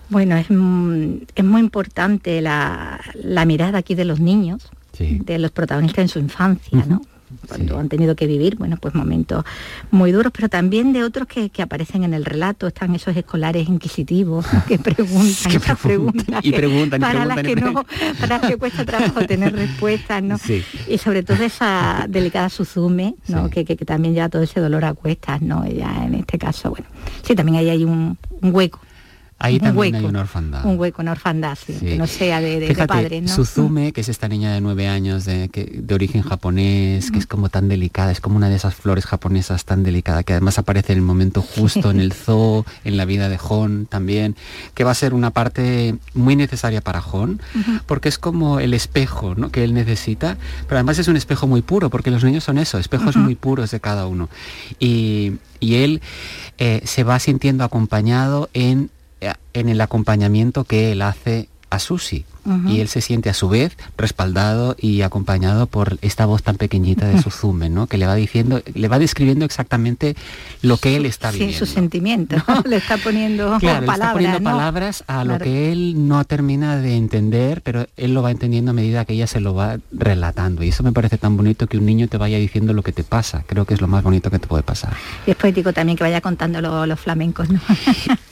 Bueno, 0.09 0.36
es, 0.36 0.49
muy 0.49 1.61
importante 1.61 2.41
la, 2.41 2.99
mirada 3.47 3.80
aquí 3.80 3.95
de 3.95 4.03
los 4.03 4.20
niños, 4.20 4.70
de 4.99 5.39
los 5.39 5.51
protagonistas 5.51 6.03
en 6.03 6.09
su 6.09 6.20
infancia, 6.20 6.84
¿no? 6.86 7.01
Cuando 7.47 7.78
han 7.78 7.89
tenido 7.89 8.15
que 8.15 8.28
vivir, 8.28 8.55
bueno, 8.55 8.78
pues 8.78 8.95
momentos 8.95 9.43
muy 9.91 10.11
duros, 10.11 10.32
pero 10.34 10.49
también 10.49 10.93
de 10.93 11.03
otros 11.03 11.28
que, 11.28 11.51
aparecen 11.61 12.03
en 12.03 12.13
el 12.13 12.23
relato, 12.23 12.67
están 12.67 12.95
esos 12.95 13.15
escolares 13.17 13.67
inquisitivos 13.67 14.45
que 14.67 14.80
preguntan, 14.80 15.51
que 15.51 15.59
preguntan, 15.59 16.39
y 16.43 16.51
preguntan, 16.51 17.01
para 17.01 17.25
las 17.25 17.41
que 17.41 17.55
no, 17.55 17.86
para 18.19 18.38
las 18.38 18.47
que 18.47 18.57
cuesta 18.57 18.86
trabajo 18.86 19.25
tener 19.25 19.53
respuestas, 19.53 20.23
¿no? 20.23 20.38
Y 20.88 20.97
sobre 20.97 21.23
todo 21.23 21.43
esa 21.43 22.05
delicada 22.07 22.49
Suzume, 22.49 23.15
¿no? 23.28 23.49
Que, 23.49 23.65
también 23.78 24.13
ya 24.13 24.30
todo 24.30 24.41
ese 24.43 24.59
dolor 24.59 24.86
a 24.86 24.93
cuestas, 24.93 25.41
¿no? 25.41 25.65
Ya 25.67 26.05
en 26.05 26.15
este 26.15 26.38
caso, 26.38 26.69
bueno, 26.71 26.88
sí, 27.23 27.36
también 27.36 27.57
ahí 27.57 27.69
hay 27.69 27.84
un 27.84 28.17
hueco 28.41 28.80
Ahí 29.40 29.60
también 29.60 29.94
hay 29.94 30.06
una 30.06 30.22
orfandad. 30.22 30.66
Un 30.66 30.80
hueco, 30.80 31.02
una 31.02 31.12
orfandad, 31.12 31.58
que 31.66 31.96
no 31.96 32.08
sea 32.08 32.42
de, 32.42 32.60
de, 32.60 32.88
padres, 32.88 33.22
¿no? 33.22 33.30
Suzume, 33.30 33.92
que 33.92 34.02
es 34.02 34.10
esta 34.10 34.28
niña 34.28 34.52
de 34.52 34.62
nueve 34.62 34.88
años 34.88 35.26
de, 35.26 35.48
de 35.48 35.96
origen 35.96 36.24
japonés, 36.24 37.12
que 37.12 37.20
es 37.20 37.28
como 37.28 37.50
tan 37.50 37.68
delicada, 37.70 38.12
es 38.12 38.20
como 38.20 38.38
una 38.38 38.50
de 38.50 38.56
esas 38.56 38.74
flores 38.74 39.06
japonesas 39.06 39.64
tan 39.64 39.84
delicada, 39.84 40.24
que 40.24 40.34
además 40.34 40.58
aparece 40.58 40.94
en 40.94 41.00
el 41.00 41.06
momento 41.06 41.44
justo 41.44 41.92
en 41.92 42.00
el 42.00 42.14
zoo, 42.28 42.66
en 42.84 42.98
la 42.98 43.06
vida 43.06 43.30
de 43.30 43.38
Hon 43.38 43.86
también, 43.86 44.36
que 44.74 44.84
va 44.84 44.92
a 44.92 44.96
ser 44.96 45.14
una 45.14 45.30
parte 45.30 45.96
muy 46.16 46.36
necesaria 46.36 46.82
para 46.82 47.02
Hon, 47.02 47.40
porque 47.86 48.10
es 48.10 48.18
como 48.18 48.60
el 48.60 48.74
espejo 48.74 49.36
¿no? 49.36 49.52
que 49.52 49.64
él 49.64 49.76
necesita, 49.76 50.38
pero 50.68 50.78
además 50.78 50.98
es 50.98 51.08
un 51.08 51.16
espejo 51.16 51.46
muy 51.46 51.62
puro, 51.62 51.92
porque 51.92 52.10
los 52.10 52.24
niños 52.24 52.44
son 52.44 52.58
eso, 52.58 52.80
espejos 52.80 53.16
muy 53.16 53.36
puros 53.36 53.70
de 53.70 53.80
cada 53.80 54.08
uno. 54.08 54.30
Y, 54.80 55.34
y 55.60 55.76
él 55.76 56.02
eh, 56.58 56.82
se 56.86 57.04
va 57.04 57.20
sintiendo 57.20 57.64
acompañado 57.64 58.50
en 58.54 58.90
en 59.53 59.70
el 59.70 59.82
acompañamiento 59.82 60.63
que 60.63 60.91
él 60.91 61.01
hace 61.01 61.49
a 61.70 61.80
Susi 61.80 62.26
y 62.68 62.80
él 62.80 62.88
se 62.88 63.02
siente 63.02 63.30
a 63.30 63.34
su 63.34 63.50
vez 63.50 63.78
respaldado 63.98 64.76
y 64.80 65.02
acompañado 65.02 65.68
por 65.68 65.98
esta 66.02 66.26
voz 66.26 66.43
tan 66.43 66.56
pequeñita 66.56 67.08
de 67.08 67.22
Suzume, 67.22 67.70
¿no? 67.70 67.88
Que 67.88 67.98
le 67.98 68.06
va 68.06 68.16
diciendo, 68.16 68.62
le 68.74 68.88
va 68.88 69.00
describiendo 69.00 69.45
exactamente 69.45 70.16
lo 70.62 70.78
que 70.78 70.95
él 70.95 71.06
está 71.06 71.32
viviendo. 71.32 71.54
Sí, 71.54 71.60
su 71.60 71.66
sentimiento, 71.66 72.36
le 72.66 72.78
está 72.78 72.98
poniendo 72.98 73.58
palabras. 74.43 75.04
a 75.08 75.24
lo 75.24 75.39
que 75.39 75.72
él 75.72 76.08
no 76.08 76.24
termina 76.26 76.78
de 76.78 76.95
entender, 76.95 77.62
pero 77.62 77.88
él 77.98 78.14
lo 78.14 78.22
va 78.22 78.32
entendiendo 78.32 78.72
a 78.72 78.74
medida 78.74 79.06
que 79.06 79.14
ella 79.14 79.28
se 79.28 79.39
lo 79.39 79.54
va 79.54 79.78
relatando. 79.91 80.64
Y 80.64 80.70
eso 80.70 80.84
me 80.84 80.91
parece 80.91 81.18
tan 81.18 81.38
bonito 81.38 81.68
que 81.68 81.78
un 81.78 81.86
niño 81.86 82.08
te 82.08 82.18
vaya 82.18 82.38
diciendo 82.38 82.74
lo 82.74 82.84
que 82.84 82.91
te 82.91 83.04
pasa. 83.04 83.43
Creo 83.48 83.66
que 83.66 83.74
es 83.74 83.82
lo 83.82 83.88
más 83.88 84.04
bonito 84.04 84.32
que 84.32 84.39
te 84.39 84.48
puede 84.48 84.64
pasar. 84.64 84.93
Y 85.26 85.32
es 85.32 85.38
poético 85.38 85.74
también 85.74 85.98
que 85.98 86.04
vaya 86.04 86.22
contando 86.22 86.62
los 86.62 87.00
flamencos, 87.00 87.50
¿no? 87.50 87.60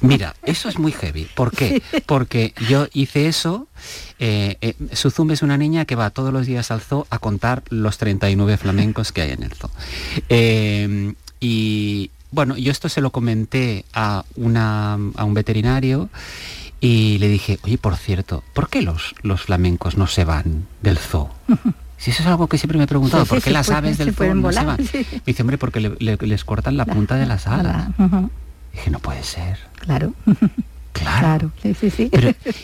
Mira, 0.02 0.36
eso 0.44 0.70
es 0.70 0.80
muy 0.80 0.92
heavy. 0.92 1.28
¿Por 1.36 1.52
qué? 1.52 1.82
Porque 2.06 2.54
yo 2.70 2.88
hice 2.94 3.28
eso 3.28 3.68
eh, 4.20 4.58
eh, 4.62 4.76
es 4.92 5.42
una 5.42 5.58
niña 5.58 5.86
que 5.86 5.96
va 5.96 6.10
todos 6.10 6.32
los 6.32 6.46
días 6.46 6.72
al 6.72 6.82
zoo 6.82 7.08
a 7.10 7.20
contar 7.20 7.64
los 7.70 7.98
39 7.98 8.58
flamencos 8.58 9.12
que 9.12 9.22
hay 9.22 9.32
en 9.32 9.44
el 9.44 9.52
zoo. 9.54 9.70
Eh, 10.30 11.14
y 11.40 12.12
bueno, 12.32 12.58
yo 12.58 12.72
esto 12.72 12.90
se 12.90 13.02
lo 13.02 13.12
comenté 13.12 13.86
a, 13.94 14.26
una, 14.36 14.94
a 14.94 15.24
un 15.24 15.34
veterinario 15.34 16.10
y 16.80 17.18
le 17.20 17.28
dije, 17.28 17.60
oye, 17.64 17.78
por 17.78 17.96
cierto, 17.98 18.44
¿por 18.54 18.70
qué 18.70 18.82
los, 18.82 19.16
los 19.22 19.42
flamencos 19.42 19.98
no 19.98 20.08
se 20.08 20.26
van 20.26 20.68
del 20.82 20.98
zoo? 20.98 21.30
Si 21.98 22.12
eso 22.12 22.24
es 22.24 22.28
algo 22.28 22.48
que 22.48 22.58
siempre 22.58 22.78
me 22.78 22.84
he 22.84 22.88
preguntado, 22.88 23.26
¿por 23.26 23.42
qué 23.42 23.52
las 23.52 23.70
aves 23.70 23.98
del 23.98 24.14
zoo 24.14 24.36
no 24.36 24.52
se 24.52 24.66
van? 24.66 24.78
Me 24.78 25.22
dice, 25.26 25.42
hombre, 25.42 25.58
porque 25.58 25.80
les 25.80 26.44
cortan 26.44 26.76
la, 26.76 26.86
punta 26.86 27.16
de 27.16 27.26
las 27.26 27.48
alas. 27.48 27.88
Dije, 28.74 28.92
no 28.92 29.00
puede 29.00 29.24
ser. 29.24 29.58
Claro. 29.80 30.14
Claro. 30.96 31.52
sí, 31.62 31.74
sí, 31.74 31.90
sí. 31.90 32.10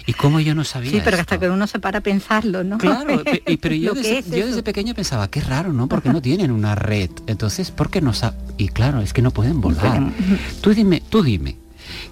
¿Y 0.05 0.13
cómo 0.13 0.39
yo 0.39 0.55
no 0.55 0.63
sabía? 0.63 0.91
Sí, 0.91 1.01
pero 1.03 1.17
hasta 1.17 1.38
que 1.38 1.49
uno 1.49 1.67
se 1.67 1.79
para 1.79 1.99
a 1.99 2.01
pensarlo, 2.01 2.63
¿no? 2.63 2.77
Claro, 2.77 3.21
pero 3.61 3.75
yo, 3.75 3.93
desde, 3.93 4.23
yo 4.38 4.47
desde, 4.47 4.63
pequeño 4.63 4.95
pensaba, 4.95 5.27
qué 5.27 5.41
raro, 5.41 5.73
¿no? 5.73 5.88
Porque 5.88 6.09
no 6.09 6.21
tienen 6.21 6.51
una 6.51 6.75
red. 6.75 7.09
Entonces, 7.27 7.71
¿por 7.71 7.89
qué 7.89 7.99
no 7.99 8.13
Y 8.57 8.69
claro, 8.69 9.01
es 9.01 9.11
que 9.13 9.21
no 9.21 9.32
pueden 9.32 9.59
volar. 9.59 10.01
Tú 10.61 10.73
dime, 10.73 11.03
tú 11.09 11.23
dime, 11.23 11.57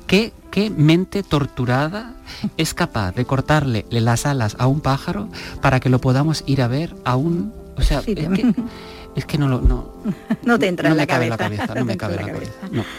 ¿qué, 0.07 0.33
¿qué 0.51 0.69
mente 0.69 1.23
torturada 1.23 2.15
es 2.57 2.73
capaz 2.73 3.13
de 3.13 3.25
cortarle 3.25 3.85
las 3.89 4.25
alas 4.25 4.57
a 4.59 4.67
un 4.67 4.81
pájaro 4.81 5.29
para 5.61 5.79
que 5.79 5.89
lo 5.89 6.01
podamos 6.01 6.43
ir 6.47 6.61
a 6.61 6.67
ver 6.67 6.95
a 7.05 7.15
un... 7.15 7.53
O 7.77 7.81
sea, 7.81 7.99
es 7.99 8.05
que 8.05 8.53
no 9.37 9.47
lo 9.47 9.61
no, 9.61 9.93
no 10.43 10.59
te 10.59 10.67
entra 10.67 10.89
en 10.89 10.97
la 10.97 11.07
cabeza. 11.07 11.37
no, 11.75 11.85
me 11.85 11.97
cabe 11.97 12.15
la 12.15 12.25
cabeza. 12.25 12.53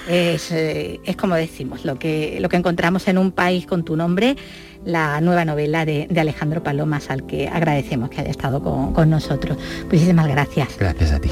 Es, 0.08 0.50
eh, 0.52 1.00
es, 1.04 1.16
como 1.16 1.34
decimos, 1.34 1.84
lo 1.84 1.98
que, 1.98 2.38
lo 2.40 2.48
que 2.48 2.56
encontramos 2.56 3.08
en 3.08 3.18
un 3.18 3.32
país 3.32 3.66
con 3.66 3.84
tu 3.84 3.96
nombre, 3.96 4.36
la 4.84 5.20
nueva 5.20 5.44
novela 5.44 5.84
de, 5.84 6.08
Alejandro 6.16 6.62
Palomas, 6.62 7.10
al 7.10 7.26
que 7.26 7.48
agradecemos 7.48 8.10
que 8.10 8.20
haya 8.20 8.30
estado 8.30 8.62
con, 8.62 8.92
con 8.92 9.10
nosotros. 9.10 9.58
Muchísimas 9.84 10.28
gracias. 10.28 10.76
Gracias 10.78 11.12
a 11.12 11.20
ti. 11.20 11.30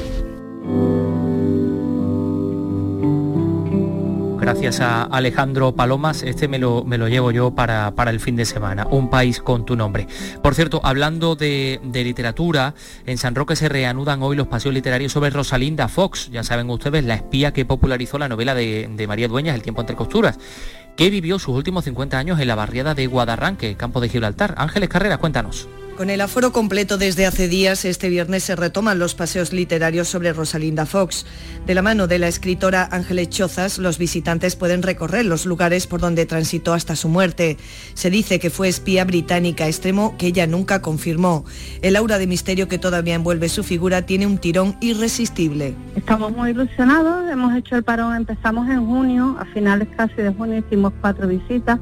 Gracias 4.49 4.79
a 4.79 5.03
Alejandro 5.03 5.75
Palomas, 5.75 6.23
este 6.23 6.47
me 6.47 6.57
lo, 6.57 6.83
me 6.83 6.97
lo 6.97 7.07
llevo 7.07 7.29
yo 7.29 7.51
para, 7.51 7.91
para, 7.91 8.09
el 8.09 8.19
fin 8.19 8.35
de 8.35 8.45
semana, 8.45 8.87
Un 8.89 9.11
país 9.11 9.41
con 9.41 9.63
tu 9.63 9.75
nombre. 9.75 10.07
Por 10.41 10.55
cierto, 10.55 10.81
hablando 10.83 11.35
de, 11.35 11.79
literatura, 11.93 12.73
en 13.05 13.19
San 13.19 13.35
Roque 13.35 13.55
se 13.55 13.69
reanudan 13.69 14.23
hoy 14.23 14.35
los 14.35 14.47
paseos 14.47 14.73
literarios 14.73 15.11
sobre 15.11 15.29
Rosalinda 15.29 15.87
Fox, 15.87 16.31
ya 16.31 16.43
saben 16.43 16.67
ustedes, 16.71 17.03
la 17.05 17.13
espía 17.13 17.53
que 17.53 17.63
popularizó 17.63 18.17
la 18.17 18.27
novela 18.27 18.55
de, 18.55 18.89
de 18.91 19.07
María 19.07 19.27
Dueñas, 19.27 19.53
El 19.53 19.61
tiempo 19.61 19.81
entre 19.81 19.95
costuras 19.95 20.39
que 20.97 21.11
vivió 21.11 21.37
sus 21.37 21.55
últimos 21.55 21.85
50 21.85 22.17
años 22.17 22.39
en 22.39 22.47
la 22.47 22.55
barriada 22.55 22.95
de 22.95 23.05
Guadarranque, 23.05 23.75
campo 23.75 24.01
de 24.01 24.09
Gibraltar. 24.09 24.55
Ángeles 24.57 24.89
Carrera, 24.89 25.17
cuéntanos. 25.17 25.69
Con 25.99 26.09
el 26.09 26.21
aforo 26.21 26.53
completo 26.53 26.97
desde 26.97 27.25
hace 27.25 27.49
días, 27.49 27.83
este 27.83 28.07
viernes 28.07 28.45
se 28.45 28.55
retoman 28.55 28.99
los 28.99 29.15
paseos 29.15 29.51
literarios 29.51 30.07
sobre 30.07 30.31
Rosalinda 30.31 30.85
Fox. 30.85 31.25
De 31.65 31.73
la 31.73 31.81
mano 31.81 32.07
de 32.07 32.19
la 32.19 32.29
escritora 32.29 32.87
Ángeles 32.89 33.27
Chozas, 33.27 33.79
los 33.79 33.97
visitantes 33.97 34.55
pueden 34.55 34.81
recorrer 34.81 35.25
los 35.25 35.45
lugares 35.45 35.87
por 35.87 35.99
donde 35.99 36.25
transitó 36.25 36.73
hasta 36.73 36.95
su 36.95 37.09
muerte. 37.09 37.57
Se 37.95 38.09
dice 38.09 38.39
que 38.39 38.49
fue 38.49 38.69
espía 38.69 39.03
británica 39.03 39.67
extremo 39.67 40.15
que 40.17 40.27
ella 40.27 40.47
nunca 40.47 40.81
confirmó. 40.81 41.43
El 41.81 41.97
aura 41.97 42.17
de 42.17 42.27
misterio 42.27 42.69
que 42.69 42.77
todavía 42.77 43.15
envuelve 43.15 43.49
su 43.49 43.65
figura 43.65 44.05
tiene 44.05 44.25
un 44.25 44.37
tirón 44.37 44.77
irresistible. 44.79 45.75
Estamos 45.97 46.31
muy 46.31 46.51
ilusionados, 46.51 47.29
hemos 47.29 47.53
hecho 47.57 47.75
el 47.75 47.83
parón, 47.83 48.15
empezamos 48.15 48.69
en 48.69 48.85
junio, 48.85 49.35
a 49.37 49.43
finales 49.47 49.89
casi 49.97 50.15
de 50.15 50.33
junio 50.33 50.59
hicimos 50.59 50.93
cuatro 51.01 51.27
visitas 51.27 51.77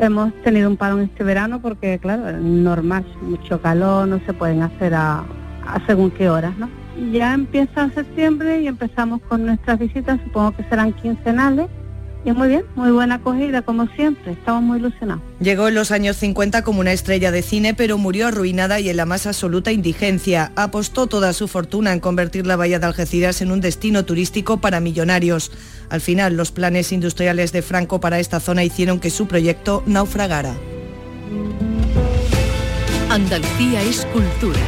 Hemos 0.00 0.32
tenido 0.42 0.70
un 0.70 0.78
parón 0.78 1.02
este 1.02 1.22
verano 1.22 1.60
porque, 1.60 1.98
claro, 1.98 2.32
normal, 2.40 3.04
mucho 3.20 3.60
calor, 3.60 4.08
no 4.08 4.18
se 4.24 4.32
pueden 4.32 4.62
hacer 4.62 4.94
a, 4.94 5.24
según 5.86 6.10
qué 6.10 6.30
horas, 6.30 6.56
¿no? 6.56 6.68
ya 7.12 7.34
empieza 7.34 7.90
septiembre 7.94 8.62
y 8.62 8.66
empezamos 8.66 9.20
con 9.28 9.46
nuestras 9.46 9.78
visitas, 9.78 10.20
supongo 10.24 10.56
que 10.56 10.64
serán 10.64 10.92
quincenales. 10.92 11.68
Y 12.22 12.32
muy 12.32 12.48
bien, 12.48 12.64
muy 12.74 12.90
buena 12.90 13.14
acogida 13.14 13.62
como 13.62 13.86
siempre, 13.96 14.32
estamos 14.32 14.62
muy 14.62 14.78
ilusionados. 14.78 15.22
Llegó 15.40 15.68
en 15.68 15.74
los 15.74 15.90
años 15.90 16.18
50 16.18 16.62
como 16.64 16.80
una 16.80 16.92
estrella 16.92 17.30
de 17.30 17.40
cine, 17.40 17.72
pero 17.72 17.96
murió 17.96 18.26
arruinada 18.26 18.78
y 18.78 18.90
en 18.90 18.98
la 18.98 19.06
más 19.06 19.26
absoluta 19.26 19.72
indigencia. 19.72 20.52
Apostó 20.54 21.06
toda 21.06 21.32
su 21.32 21.48
fortuna 21.48 21.94
en 21.94 22.00
convertir 22.00 22.46
la 22.46 22.56
bahía 22.56 22.78
de 22.78 22.84
Algeciras 22.84 23.40
en 23.40 23.50
un 23.50 23.62
destino 23.62 24.04
turístico 24.04 24.58
para 24.58 24.80
millonarios. 24.80 25.50
Al 25.90 26.00
final, 26.00 26.36
los 26.36 26.52
planes 26.52 26.92
industriales 26.92 27.52
de 27.52 27.62
Franco 27.62 28.00
para 28.00 28.20
esta 28.20 28.40
zona 28.40 28.64
hicieron 28.64 29.00
que 29.00 29.10
su 29.10 29.26
proyecto 29.26 29.82
naufragara. 29.86 30.54
Andalucía 33.10 33.82
es 33.82 34.06
cultura. 34.06 34.60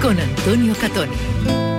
Con 0.00 0.18
Antonio 0.18 0.74
Catoni. 0.80 1.71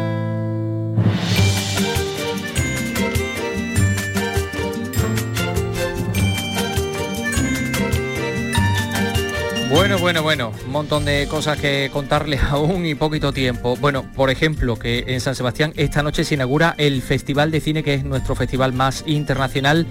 Bueno, 9.74 9.98
bueno, 9.98 10.22
bueno, 10.24 10.52
un 10.66 10.72
montón 10.72 11.04
de 11.06 11.28
cosas 11.28 11.58
que 11.60 11.90
contarles 11.92 12.42
aún 12.50 12.86
y 12.86 12.96
poquito 12.96 13.34
tiempo. 13.34 13.76
Bueno, 13.78 14.06
por 14.16 14.30
ejemplo, 14.30 14.78
que 14.78 15.04
en 15.08 15.20
San 15.20 15.36
Sebastián 15.36 15.74
esta 15.76 16.04
noche 16.04 16.24
se 16.24 16.36
inaugura 16.36 16.76
el 16.78 17.02
Festival 17.02 17.50
de 17.52 17.60
Cine, 17.60 17.84
que 17.84 17.96
es 17.96 18.04
nuestro 18.04 18.36
festival 18.36 18.72
más 18.74 19.04
internacional, 19.08 19.88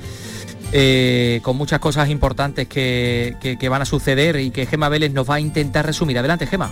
eh, 0.73 1.41
con 1.43 1.57
muchas 1.57 1.81
cosas 1.81 2.09
importantes 2.11 2.69
que, 2.69 3.37
que- 3.41 3.59
que 3.59 3.69
van 3.69 3.83
a 3.83 3.85
suceder 3.85 4.37
y 4.37 4.51
que 4.51 4.67
Gema 4.67 4.89
Vélez 4.89 5.13
nos 5.13 5.29
va 5.29 5.35
a 5.37 5.41
intentar 5.41 5.85
resumir. 5.85 6.17
Adelante, 6.19 6.47
Gema. 6.47 6.71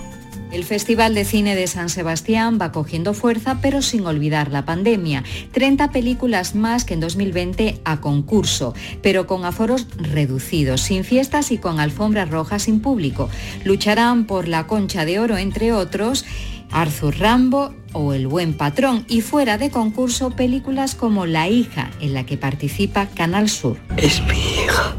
El 0.53 0.65
Festival 0.65 1.15
de 1.15 1.25
Cine 1.25 1.55
de 1.55 1.69
San 1.69 1.89
Sebastián 1.89 2.59
va 2.61 2.73
cogiendo 2.73 3.15
fuerza, 3.15 3.59
pero 3.63 3.83
sin 3.83 4.05
olvidar 4.05 4.51
la 4.51 4.65
pandemia. 4.65 5.23
30 5.53 5.93
películas 5.93 6.57
más 6.57 6.85
que 6.85 6.95
en 6.95 7.01
2020 7.01 7.81
a 7.85 8.01
concurso, 8.01 8.75
pero 9.01 9.29
con 9.29 9.45
aforos 9.45 9.87
reducidos, 9.97 10.81
sin 10.81 11.05
fiestas 11.05 11.53
y 11.53 11.59
con 11.59 11.79
alfombras 11.79 12.31
rojas 12.31 12.63
sin 12.63 12.81
público. 12.81 13.31
Lucharán 13.65 14.25
por 14.27 14.49
la 14.49 14.67
concha 14.67 15.05
de 15.05 15.21
oro, 15.21 15.37
entre 15.37 15.73
otros, 15.73 16.25
Arthur 16.73 17.19
Rambo 17.19 17.73
o 17.93 18.13
El 18.13 18.27
Buen 18.27 18.55
Patrón, 18.55 19.05
y 19.09 19.21
fuera 19.21 19.57
de 19.57 19.71
concurso 19.71 20.31
películas 20.31 20.97
como 20.97 21.27
La 21.27 21.49
hija, 21.49 21.91
en 22.01 22.13
la 22.13 22.27
que 22.27 22.37
participa 22.37 23.07
Canal 23.07 23.49
Sur. 23.49 23.77
Es 23.97 24.21
mi 24.23 24.39
hija. 24.39 24.97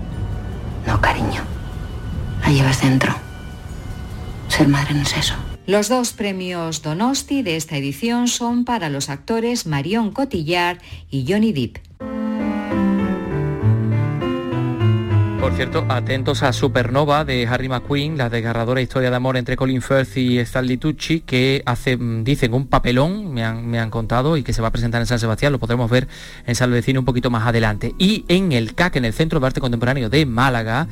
No, 0.88 1.02
cariño. 1.02 1.44
La 2.42 2.52
llevas 2.52 2.82
dentro. 2.82 3.31
Ser 4.52 4.68
madre 4.68 4.94
no 4.94 5.02
es 5.04 5.16
eso. 5.16 5.34
Los 5.66 5.88
dos 5.88 6.12
premios 6.12 6.82
Donosti 6.82 7.42
de 7.42 7.56
esta 7.56 7.78
edición 7.78 8.28
son 8.28 8.66
para 8.66 8.90
los 8.90 9.10
actores 9.10 9.66
Marion 9.66 10.12
Cotillard 10.12 10.80
y 11.10 11.26
Johnny 11.26 11.54
Depp. 11.54 11.78
Por 15.40 15.54
cierto, 15.54 15.86
atentos 15.90 16.44
a 16.44 16.54
Supernova 16.54 17.24
de 17.24 17.48
Harry 17.48 17.68
McQueen, 17.68 18.18
la 18.18 18.30
desgarradora 18.30 18.82
historia 18.82 19.10
de 19.10 19.16
amor 19.16 19.38
entre 19.38 19.56
Colin 19.56 19.82
Firth 19.82 20.18
y 20.18 20.38
Stanley 20.40 20.78
Tucci, 20.78 21.22
que 21.22 21.64
hace, 21.66 21.98
mm, 21.98 22.24
dicen, 22.24 22.54
un 22.54 22.68
papelón, 22.68 23.34
me 23.34 23.44
han, 23.44 23.68
me 23.68 23.80
han 23.80 23.90
contado, 23.90 24.38
y 24.38 24.44
que 24.44 24.54
se 24.54 24.62
va 24.62 24.68
a 24.68 24.72
presentar 24.72 25.02
en 25.02 25.08
San 25.08 25.18
Sebastián, 25.18 25.52
lo 25.52 25.60
podremos 25.60 25.90
ver 25.90 26.08
en 26.46 26.84
Cine 26.84 27.00
un 27.00 27.06
poquito 27.06 27.32
más 27.32 27.48
adelante. 27.48 27.96
Y 27.98 28.24
en 28.28 28.52
el 28.52 28.76
CAC, 28.76 28.98
en 28.98 29.06
el 29.06 29.14
Centro 29.14 29.40
de 29.40 29.48
Arte 29.48 29.62
Contemporáneo 29.62 30.10
de 30.10 30.26
Málaga, 30.26 30.88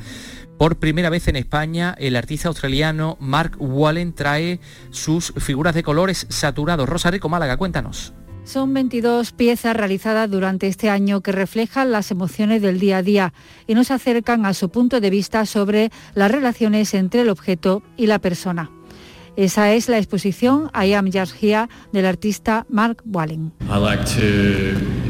por 0.60 0.76
primera 0.76 1.08
vez 1.08 1.26
en 1.26 1.36
España, 1.36 1.94
el 1.98 2.16
artista 2.16 2.48
australiano 2.48 3.16
Mark 3.18 3.56
Wallen 3.58 4.12
trae 4.12 4.60
sus 4.90 5.32
figuras 5.38 5.74
de 5.74 5.82
colores 5.82 6.26
saturados. 6.28 6.86
Rosa 6.86 7.10
Rico 7.10 7.30
Málaga, 7.30 7.56
cuéntanos. 7.56 8.12
Son 8.44 8.74
22 8.74 9.32
piezas 9.32 9.74
realizadas 9.74 10.30
durante 10.30 10.66
este 10.66 10.90
año 10.90 11.22
que 11.22 11.32
reflejan 11.32 11.92
las 11.92 12.10
emociones 12.10 12.60
del 12.60 12.78
día 12.78 12.98
a 12.98 13.02
día 13.02 13.32
y 13.66 13.72
nos 13.72 13.90
acercan 13.90 14.44
a 14.44 14.52
su 14.52 14.68
punto 14.68 15.00
de 15.00 15.08
vista 15.08 15.46
sobre 15.46 15.90
las 16.12 16.30
relaciones 16.30 16.92
entre 16.92 17.22
el 17.22 17.30
objeto 17.30 17.82
y 17.96 18.06
la 18.06 18.18
persona. 18.18 18.70
Esa 19.36 19.72
es 19.72 19.88
la 19.88 19.96
exposición 19.96 20.70
I 20.74 20.92
Am 20.92 21.10
Just 21.10 21.42
Here 21.42 21.68
del 21.94 22.04
artista 22.04 22.66
Mark 22.68 23.02
Wallen. 23.06 23.54
I 23.62 23.78
like 23.78 24.04
to, 24.04 25.09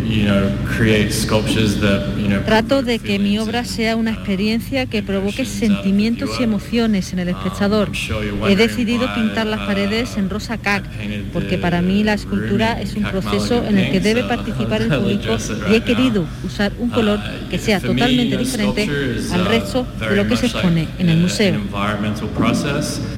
Trato 2.45 2.83
de 2.83 2.99
que 2.99 3.19
mi 3.19 3.39
obra 3.39 3.65
sea 3.65 3.97
una 3.97 4.13
experiencia 4.13 4.87
que 4.87 5.03
provoque 5.03 5.45
sentimientos 5.45 6.31
y 6.41 6.43
emociones 6.43 7.13
en 7.13 7.21
el 7.21 7.29
espectador. 7.29 7.91
He 8.49 8.57
decidido 8.57 9.13
pintar 9.15 9.47
las 9.47 9.61
paredes 9.61 10.17
en 10.17 10.31
rosa 10.31 10.59
cac, 10.59 10.85
porque 11.33 11.59
para 11.59 11.83
mí 11.83 12.03
la 12.03 12.15
escultura 12.15 12.81
es 12.81 12.97
un 12.97 13.05
proceso 13.05 13.65
en 13.65 13.79
el 13.79 13.93
que 13.93 14.01
debe 14.01 14.25
participar 14.29 14.83
el 14.83 14.89
público 15.01 15.37
y 15.71 15.75
he 15.75 15.83
querido 15.83 16.27
usar 16.45 16.73
un 16.79 16.91
color 16.91 17.21
que 17.51 17.59
sea 17.59 17.81
totalmente 17.81 18.37
diferente 18.37 18.89
al 19.33 19.43
uh, 19.43 19.45
resto 19.45 19.87
de 19.99 20.17
lo 20.17 20.27
que 20.27 20.37
se 20.37 20.47
expone 20.47 20.89
en 20.99 21.09
el 21.09 21.19
museo. 21.19 21.61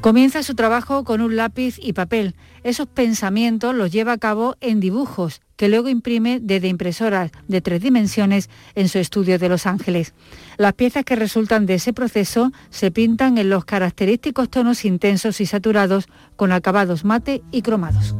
Comienza 0.00 0.42
su 0.42 0.54
trabajo 0.54 1.04
con 1.04 1.20
un 1.20 1.36
lápiz 1.36 1.76
y 1.80 1.92
papel. 1.92 2.34
Esos 2.64 2.86
pensamientos 2.86 3.74
los 3.74 3.90
lleva 3.90 4.12
a 4.12 4.18
cabo 4.18 4.56
en 4.60 4.80
dibujos 4.80 5.40
que 5.62 5.68
luego 5.68 5.88
imprime 5.88 6.40
desde 6.42 6.66
impresoras 6.66 7.30
de 7.46 7.60
tres 7.60 7.80
dimensiones 7.80 8.50
en 8.74 8.88
su 8.88 8.98
estudio 8.98 9.38
de 9.38 9.48
Los 9.48 9.64
Ángeles. 9.64 10.12
Las 10.56 10.72
piezas 10.72 11.04
que 11.04 11.14
resultan 11.14 11.66
de 11.66 11.74
ese 11.74 11.92
proceso 11.92 12.50
se 12.70 12.90
pintan 12.90 13.38
en 13.38 13.48
los 13.48 13.64
característicos 13.64 14.50
tonos 14.50 14.84
intensos 14.84 15.40
y 15.40 15.46
saturados 15.46 16.08
con 16.34 16.50
acabados 16.50 17.04
mate 17.04 17.42
y 17.52 17.62
cromados. 17.62 18.16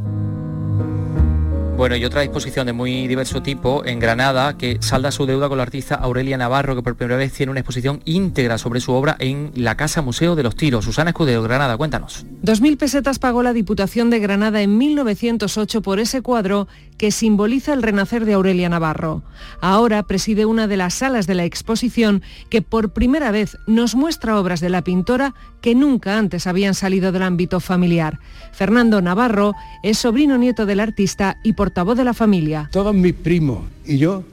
Bueno, 1.75 1.95
y 1.95 2.05
otra 2.05 2.23
exposición 2.23 2.67
de 2.67 2.73
muy 2.73 3.07
diverso 3.07 3.41
tipo 3.41 3.83
en 3.83 3.99
Granada 3.99 4.57
que 4.57 4.77
salda 4.79 5.11
su 5.11 5.25
deuda 5.25 5.49
con 5.49 5.57
la 5.57 5.63
artista 5.63 5.95
Aurelia 5.95 6.37
Navarro, 6.37 6.75
que 6.75 6.83
por 6.83 6.95
primera 6.95 7.17
vez 7.17 7.33
tiene 7.33 7.49
una 7.49 7.61
exposición 7.61 7.99
íntegra 8.05 8.59
sobre 8.59 8.79
su 8.79 8.93
obra 8.93 9.15
en 9.19 9.51
la 9.55 9.75
Casa 9.75 10.03
Museo 10.03 10.35
de 10.35 10.43
los 10.43 10.55
Tiros. 10.55 10.85
Susana 10.85 11.09
Escudero, 11.09 11.41
Granada, 11.41 11.75
cuéntanos. 11.75 12.25
2.000 12.43 12.77
pesetas 12.77 13.17
pagó 13.17 13.41
la 13.41 13.53
Diputación 13.53 14.11
de 14.11 14.19
Granada 14.19 14.61
en 14.61 14.77
1908 14.77 15.81
por 15.81 15.99
ese 15.99 16.21
cuadro 16.21 16.67
que 16.97 17.11
simboliza 17.11 17.73
el 17.73 17.83
renacer 17.83 18.25
de 18.25 18.33
Aurelia 18.33 18.69
Navarro. 18.69 19.23
Ahora 19.61 20.03
preside 20.03 20.45
una 20.45 20.67
de 20.67 20.77
las 20.77 20.93
salas 20.95 21.27
de 21.27 21.35
la 21.35 21.45
exposición 21.45 22.21
que 22.49 22.61
por 22.61 22.93
primera 22.93 23.31
vez 23.31 23.57
nos 23.67 23.95
muestra 23.95 24.39
obras 24.39 24.59
de 24.61 24.69
la 24.69 24.83
pintora 24.83 25.33
que 25.61 25.75
nunca 25.75 26.17
antes 26.17 26.47
habían 26.47 26.73
salido 26.73 27.11
del 27.11 27.23
ámbito 27.23 27.59
familiar. 27.59 28.19
Fernando 28.51 29.01
Navarro 29.01 29.53
es 29.83 29.97
sobrino 29.97 30.37
nieto 30.37 30.65
del 30.65 30.79
artista 30.79 31.37
y 31.43 31.53
portavoz 31.53 31.97
de 31.97 32.03
la 32.03 32.13
familia. 32.13 32.69
Todos 32.71 32.93
mis 32.93 33.13
primos 33.13 33.63
y 33.85 33.97
yo 33.97 34.23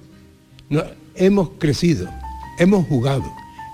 hemos 1.14 1.50
crecido, 1.58 2.08
hemos 2.58 2.86
jugado, 2.86 3.24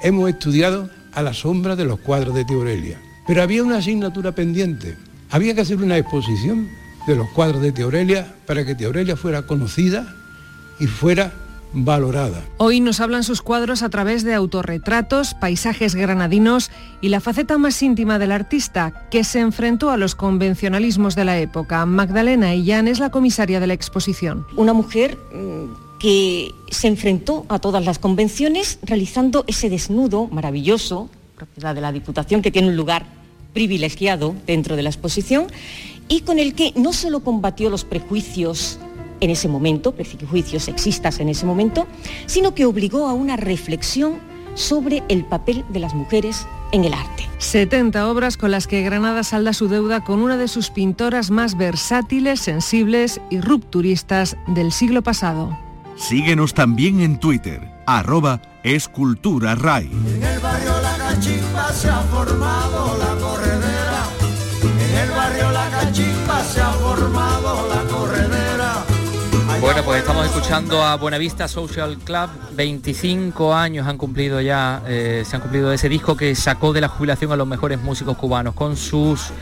hemos 0.03 0.28
estudiado 0.30 0.91
a 1.12 1.22
la 1.22 1.32
sombra 1.32 1.76
de 1.76 1.84
los 1.84 2.01
cuadros 2.01 2.34
de 2.34 2.45
Aurelia. 2.49 2.99
Pero 3.26 3.43
había 3.43 3.62
una 3.62 3.78
asignatura 3.78 4.32
pendiente. 4.32 4.97
Había 5.30 5.55
que 5.55 5.62
hacer 5.62 5.78
una 5.78 5.99
exposición 5.99 6.68
de 7.07 7.17
los 7.17 7.29
cuadros 7.31 7.63
de 7.63 7.73
Tía 7.73 7.85
Aurelia 7.85 8.35
para 8.47 8.65
que 8.65 8.75
Tía 8.75 8.89
Aurelia 8.89 9.17
fuera 9.17 9.43
conocida 9.43 10.15
y 10.79 10.87
fuera 10.87 11.33
valorada. 11.73 12.43
Hoy 12.59 12.81
nos 12.81 13.01
hablan 13.01 13.23
sus 13.23 13.43
cuadros 13.43 13.83
a 13.83 13.91
través 13.91 14.25
de 14.25 14.35
autorretratos, 14.35 15.35
paisajes 15.35 15.95
granadinos 15.95 16.71
y 17.01 17.09
la 17.09 17.21
faceta 17.21 17.59
más 17.59 17.83
íntima 17.83 18.19
del 18.19 18.33
artista, 18.33 19.07
que 19.11 19.25
se 19.25 19.41
enfrentó 19.41 19.91
a 19.91 19.97
los 19.97 20.15
convencionalismos 20.15 21.15
de 21.15 21.25
la 21.25 21.39
época. 21.39 21.85
Magdalena 21.87 22.55
Illán 22.55 22.89
es 22.89 22.99
la 22.99 23.11
comisaria 23.11 23.61
de 23.61 23.67
la 23.67 23.75
exposición. 23.75 24.47
Una 24.57 24.73
mujer 24.73 25.19
mm, 25.35 25.99
que 25.99 26.55
se 26.71 26.89
enfrentó 26.89 27.45
a 27.49 27.59
todas 27.59 27.85
las 27.85 27.99
convenciones 27.99 28.79
realizando 28.83 29.45
ese 29.47 29.69
desnudo 29.69 30.29
maravilloso, 30.29 31.11
propiedad 31.37 31.75
de 31.75 31.83
la 31.83 31.93
Diputación, 31.93 32.43
que 32.43 32.51
tiene 32.51 32.69
un 32.69 32.77
lugar 32.77 33.05
privilegiado 33.53 34.35
dentro 34.47 34.77
de 34.77 34.83
la 34.83 34.91
exposición 34.91 35.47
y 36.09 36.21
con 36.21 36.39
el 36.39 36.55
que 36.55 36.73
no 36.77 36.93
solo 36.93 37.21
combatió 37.21 37.71
los 37.71 37.85
prejuicios 37.85 38.79
en 39.21 39.31
ese 39.31 39.49
momento, 39.49 39.93
prejuicios 39.93 40.65
sexistas 40.65 41.21
en 41.21 41.29
ese 41.29 41.47
momento, 41.47 41.87
sino 42.27 42.55
que 42.55 42.67
obligó 42.67 43.07
a 43.07 43.15
una 43.15 43.37
reflexión 43.37 44.19
sobre 44.55 45.03
el 45.09 45.25
papel 45.25 45.65
de 45.69 45.81
las 45.81 45.95
mujeres 45.95 46.47
en 46.73 46.85
el 46.85 46.95
arte. 46.95 47.25
70 47.39 48.09
obras 48.11 48.37
con 48.37 48.51
las 48.51 48.67
que 48.67 48.83
Granada 48.83 49.23
salda 49.23 49.53
su 49.53 49.69
deuda 49.69 50.03
con 50.03 50.21
una 50.21 50.37
de 50.37 50.49
sus 50.49 50.71
pintoras 50.71 51.31
más 51.31 51.57
versátiles, 51.57 52.41
sensibles 52.41 53.21
y 53.31 53.41
rupturistas 53.41 54.37
del 54.49 54.73
siglo 54.73 55.03
pasado. 55.03 55.57
Síguenos 55.97 56.55
también 56.55 57.01
en 57.01 57.19
Twitter, 57.19 57.71
arroba 57.87 58.43
esculturaray. 58.63 59.87
En 59.87 60.23
el 60.23 60.41
barrio 60.41 60.81
La 60.83 60.97
Cachimba 60.99 61.73
se 61.73 61.89
ha 61.89 62.01
formado 62.03 62.66
Bueno, 69.67 69.83
pues 69.83 69.99
estamos 69.99 70.25
escuchando 70.25 70.81
a 70.81 70.95
Buenavista 70.95 71.49
Social 71.49 71.99
Club. 71.99 72.31
25 72.53 73.53
años 73.53 73.89
han 73.89 73.99
cumplido 73.99 74.41
ya, 74.41 74.81
eh, 74.87 75.25
se 75.27 75.35
han 75.35 75.43
cumplido 75.43 75.73
ese 75.73 75.89
disco 75.89 76.17
que 76.17 76.37
sacó 76.37 76.73
de 76.73 76.81
la 76.81 76.87
jubilación 76.87 77.33
a 77.33 77.37
los 77.37 77.49
mejores 77.49 77.83
músicos 77.83 78.17
cubanos 78.17 78.55
con 78.55 78.77
sus 78.77 79.33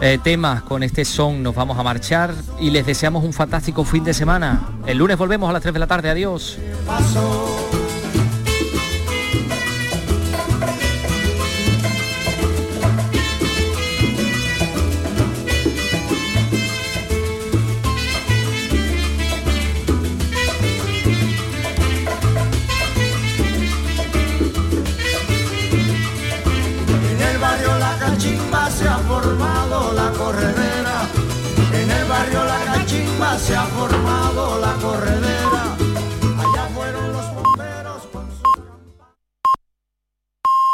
eh, 0.00 0.20
temas, 0.22 0.62
con 0.62 0.84
este 0.84 1.04
son 1.04 1.42
nos 1.42 1.56
vamos 1.56 1.76
a 1.76 1.82
marchar 1.82 2.32
y 2.60 2.70
les 2.70 2.86
deseamos 2.86 3.24
un 3.24 3.32
fantástico 3.32 3.84
fin 3.84 4.04
de 4.04 4.14
semana. 4.14 4.62
El 4.86 4.98
lunes 4.98 5.18
volvemos 5.18 5.50
a 5.50 5.52
las 5.52 5.62
3 5.62 5.74
de 5.74 5.80
la 5.80 5.88
tarde. 5.88 6.08
Adiós. 6.08 6.56